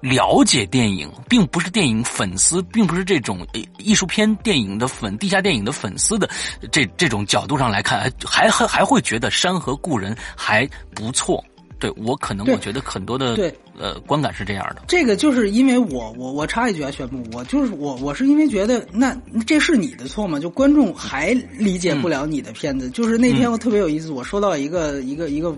[0.00, 3.46] 了解电影，并不是电影粉丝，并不是这种
[3.78, 6.28] 艺术片电影的粉、地下电影的粉丝的
[6.70, 11.44] 这这种角度上来看，还还还会觉得《山河故人》还不错。
[11.78, 13.52] 对我可能我觉得很多的对。
[13.82, 14.82] 呃，观感是这样的。
[14.86, 19.12] 这个就是因为我我我插一句啊，宣布我就是我我是因为觉得那
[19.44, 20.38] 这是你的错吗？
[20.38, 22.88] 就观众还理解不了你的片子。
[22.90, 25.52] 就是那天我特别有意思，我收到一个一个一个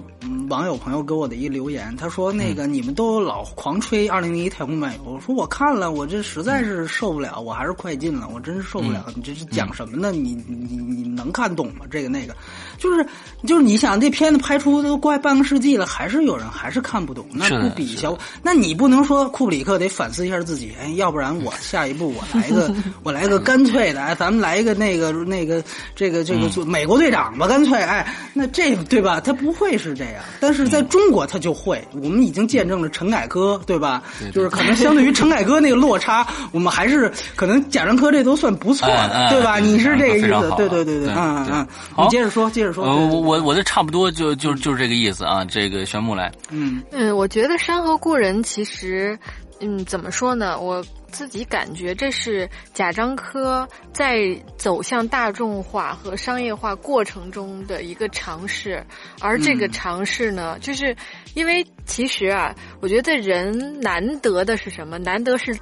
[0.49, 9.13] 网友朋友给我的一个留言，他说那个你们都老狂吹《二零零一太空漫游》，我说我看了，我这实在是受不了，我还是快进了，我真是受不了。
[9.15, 10.13] 你这是讲什么呢？
[10.13, 11.85] 你你你能看懂吗？
[11.91, 12.35] 这个那个，
[12.79, 13.07] 就是
[13.47, 18.14] 就是你想这片子拍出都快半个世纪了，还是有人还是看不懂，那不比小。
[18.43, 25.63] 那你不能说库布里克得反思一下自己，哎，要不然我 下一步我来个我来个干脆的，哎，咱们来一个那个那个
[25.95, 29.21] 这个这个美国队长吧，干脆，哎，那这对吧？
[29.21, 31.83] 他不会是这样，但是在中国他就会。
[32.03, 34.03] 我们已经见证了陈凯歌，对吧？
[34.33, 39.59] 就是可能相对于陈凯歌那个落差，我们还是可能贾樟柯这都算不错的，对吧？
[39.59, 40.53] 你是这个意思？
[40.57, 41.67] 对对对对，嗯嗯，
[41.99, 42.85] 你接着说，接着说。
[42.85, 45.45] 我我我这差不多就就就是这个意思啊。
[45.45, 47.94] 这个玄木来，嗯嗯，我觉得山河。
[47.97, 49.19] 故人其实，
[49.61, 50.59] 嗯，怎么说呢？
[50.59, 58.85] 我自己感觉这是贾樟柯在走向大众化和商业化过程中的一个尝试，
[59.21, 60.95] 而这个尝试呢，就是
[61.35, 64.99] 因为其实啊，我觉得人难得的是什么？
[64.99, 65.57] 难得是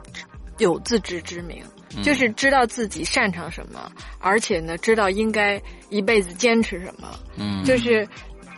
[0.59, 1.63] 有自知之明，
[2.03, 5.61] 就是知道自己擅长什么，而且呢，知道应该
[5.91, 7.09] 一辈子坚持什么。
[7.37, 8.09] 嗯，就是。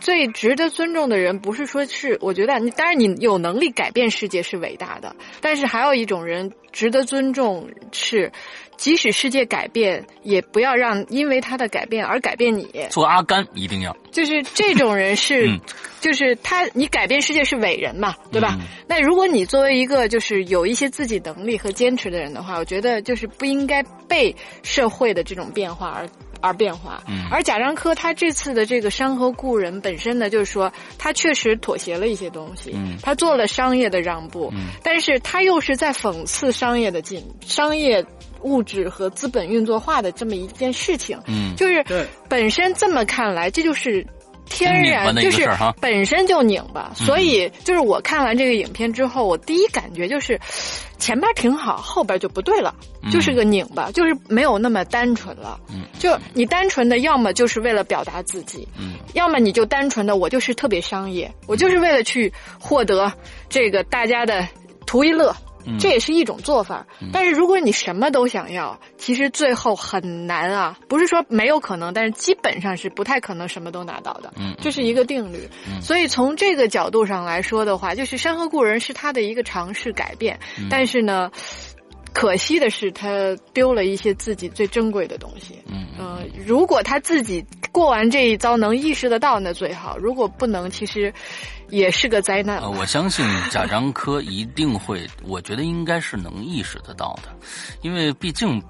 [0.05, 8.31] 最值得尊重的人，不是说是我觉得你，当然你有能力改变世界是伟大的，但是还有一种人值得尊重是，
[8.77, 12.69] 即使世界改变，也不要让因为他的改变而改变你。
[12.91, 15.59] 做阿甘一定要，就是这种人是，
[15.99, 18.59] 就是他你改变世界是伟人嘛，对吧？
[18.87, 26.07] 那如果你作为一个就是有一些自己能力和坚持的人的话，我觉得就是不应该被社会的这种变化而。
[26.45, 34.53] 而变化，而贾樟柯他这次的这个《山河故人》本身呢，就是说他确实妥协了一些东西，他做了商业的让步，
[34.83, 38.05] 但是他又是在讽刺商业的进商业
[38.41, 41.19] 物质和资本运作化的这么一件事情，
[41.57, 41.83] 就是
[42.29, 44.05] 本身这么看来，这就是。
[44.49, 45.49] 天然就是
[45.81, 50.39] 本身就拧巴，所以就是我看完这个影片之后，我第一感觉就是
[50.97, 52.73] 前边挺好，后边就不对了，
[53.11, 55.59] 就是个拧巴，就是没有那么单纯了。
[55.99, 58.67] 就你单纯的，要么就是为了表达自己，
[59.13, 63.11] 要么你就单纯的我就是特别商业，我就是为了去获得
[63.49, 64.47] 这个大家的
[64.85, 65.35] 图一乐。
[65.79, 70.77] 这也是一种做法，但是如果你什么都想要，其实最后很难啊。
[70.87, 74.33] 不是说没有可能，但是基本上是不太可能什么都拿到的。
[74.61, 75.49] 这是一个定律。
[75.81, 80.39] 所以从这个角度上来说的话，就是《山河故人》是他的一个尝试改变，
[80.69, 81.31] 但是呢，
[82.13, 85.59] 可惜的是，他丢了一些自己最珍贵的东西。
[85.67, 91.13] 嗯嗯，如果他自己过完这一遭能意识得到，那最好；如果不能，其实
[91.69, 92.61] 也是个灾难。
[92.71, 97.29] 我相信贾樟柯一定会，我觉得应该是能意识得到的，
[97.81, 98.61] 因为毕竟。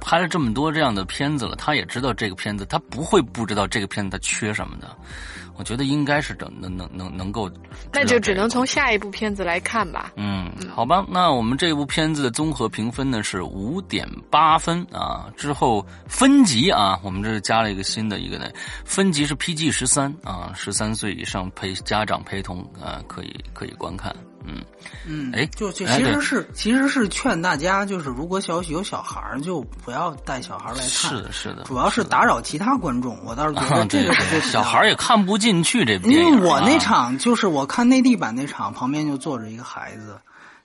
[0.00, 4.96] 拍了这么多这样的片子了，他也知道这个片子，他不会不知道这个片子他缺什么的。
[5.58, 7.50] 我觉得应该是能能能能能够，
[7.90, 10.12] 那就只能从下一部片子来看吧。
[10.14, 15.32] 嗯，好吧，那我们这部片子的综合评分呢是五点八分啊。
[15.34, 18.50] 之后分级啊，我们这是加了一个新的一个呢，
[18.84, 24.14] 分级是 PG 十三啊，十三岁以上陪家长陪同啊，可以可以观看。
[24.46, 24.64] 嗯
[25.06, 30.88] 嗯，哎，就就其实是其实是劝大家，就是如果小有小孩儿，就不要带小孩来看。
[30.88, 33.18] 是的，是的，主要是打扰其他观众。
[33.24, 36.30] 我倒是觉得这个小孩也看不进去这部电影。
[36.30, 40.16] 因为我那场就是我看内地版那场，旁边就坐着一个孩子。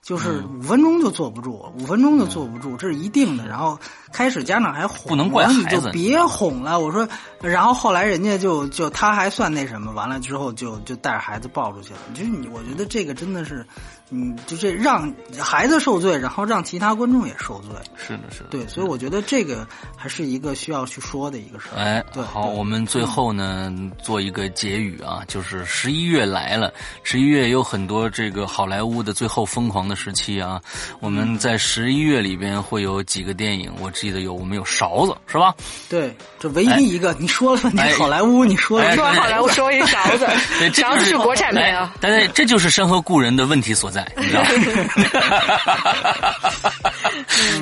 [0.02, 3.46] 就是五分钟就坐不住，五分钟就坐不住，这是一定的。
[3.46, 3.78] 然后
[4.12, 6.80] 开始家长还哄，不能怪孩子，就别哄了。
[6.80, 7.08] 我说，
[7.40, 12.00] 然后后来人家就就他还算那什么，完了之后就就带着孩子抱出去了。
[12.12, 13.64] 就是你，我觉得这个真的是。
[14.14, 17.70] 嗯，就这让孩子受罪，然后让其他观众也受罪。
[17.96, 18.50] 是的，是的。
[18.50, 19.66] 对，所以我觉得这个
[19.96, 21.78] 还是一个需要去说的一个事儿。
[21.78, 23.72] 哎，对好，我们最后呢
[24.02, 26.70] 做一个结语啊，就是十一月来了，
[27.02, 30.60] 十一月有很多这个好莱坞的最后疯狂的时期啊。
[31.00, 35.54] 我们在十一月里边会有几个电影，我记得有我们有勺子是吧？
[35.88, 40.26] 对，这唯一一个你说了，你好莱坞，你说了说好莱坞，说一勺子，
[40.78, 41.94] 勺子是国产片啊。
[41.98, 44.01] 但是这就是山河故人的问题所在。
[44.16, 44.42] 你知道，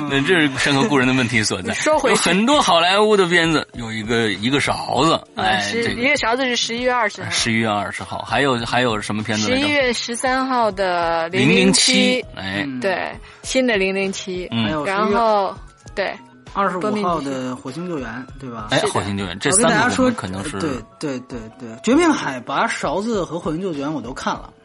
[0.09, 1.73] 那 这是山河故人的问题所在。
[1.73, 5.63] 说回很多好莱坞的片子有一个一个勺子，哎，
[5.97, 7.29] 一个勺子是十一月二十号。
[7.31, 9.47] 十一月二十号，还有还有什么片子？
[9.47, 13.11] 十一月十三号的零零七，哎，对，
[13.43, 15.55] 新的零零七，嗯，然后
[15.95, 16.13] 对，
[16.53, 18.67] 二十五号的火星救援，对吧？
[18.71, 20.69] 哎，火星救援，这三部可能是对
[20.99, 24.60] 对对对，绝命海拔、勺子和火星救援我都看了，嗯。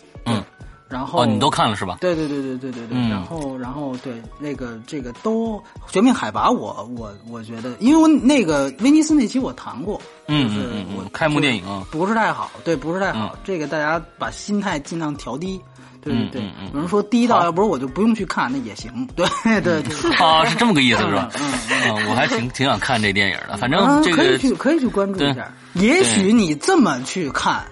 [0.88, 1.98] 然后哦，你都看了是吧？
[2.00, 2.98] 对对对对对对对。
[3.10, 5.58] 然后然后对那个这个都
[5.90, 13.36] 《绝命海拔》，我我我觉得，因为那个威尼斯那期我谈过，嗯嗯嗯，开幕电影啊，不是太好，对，不是太好。
[13.42, 15.60] 这个大家把心态尽量调低，
[16.02, 16.42] 对对对。
[16.72, 19.06] 有人说低到要不是我就不用去看，那也行。
[19.16, 19.26] 对
[19.60, 20.12] 对对。
[20.18, 21.28] 啊， 是这么个意思是吧？
[21.40, 21.52] 嗯
[21.82, 25.52] 嗯，我还挺挺想看这电影的，反正这个可以去可以去关注一下。
[25.74, 27.64] 也许你这么去看。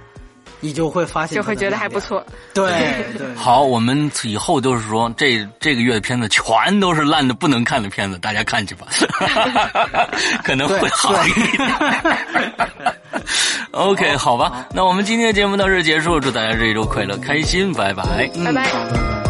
[0.64, 2.24] 你就会发现，就会觉得还不错。
[2.54, 2.72] 对
[3.18, 8.86] 对，好，我们以后都是说，这这个月的片子全都是烂的不能看的片子，大家看去吧，
[10.42, 11.70] 可能会好一点。
[13.72, 18.02] OK，好吧，那我们今天的节目到这结束，祝大家这一周快乐开心，拜拜，
[18.42, 19.23] 拜拜。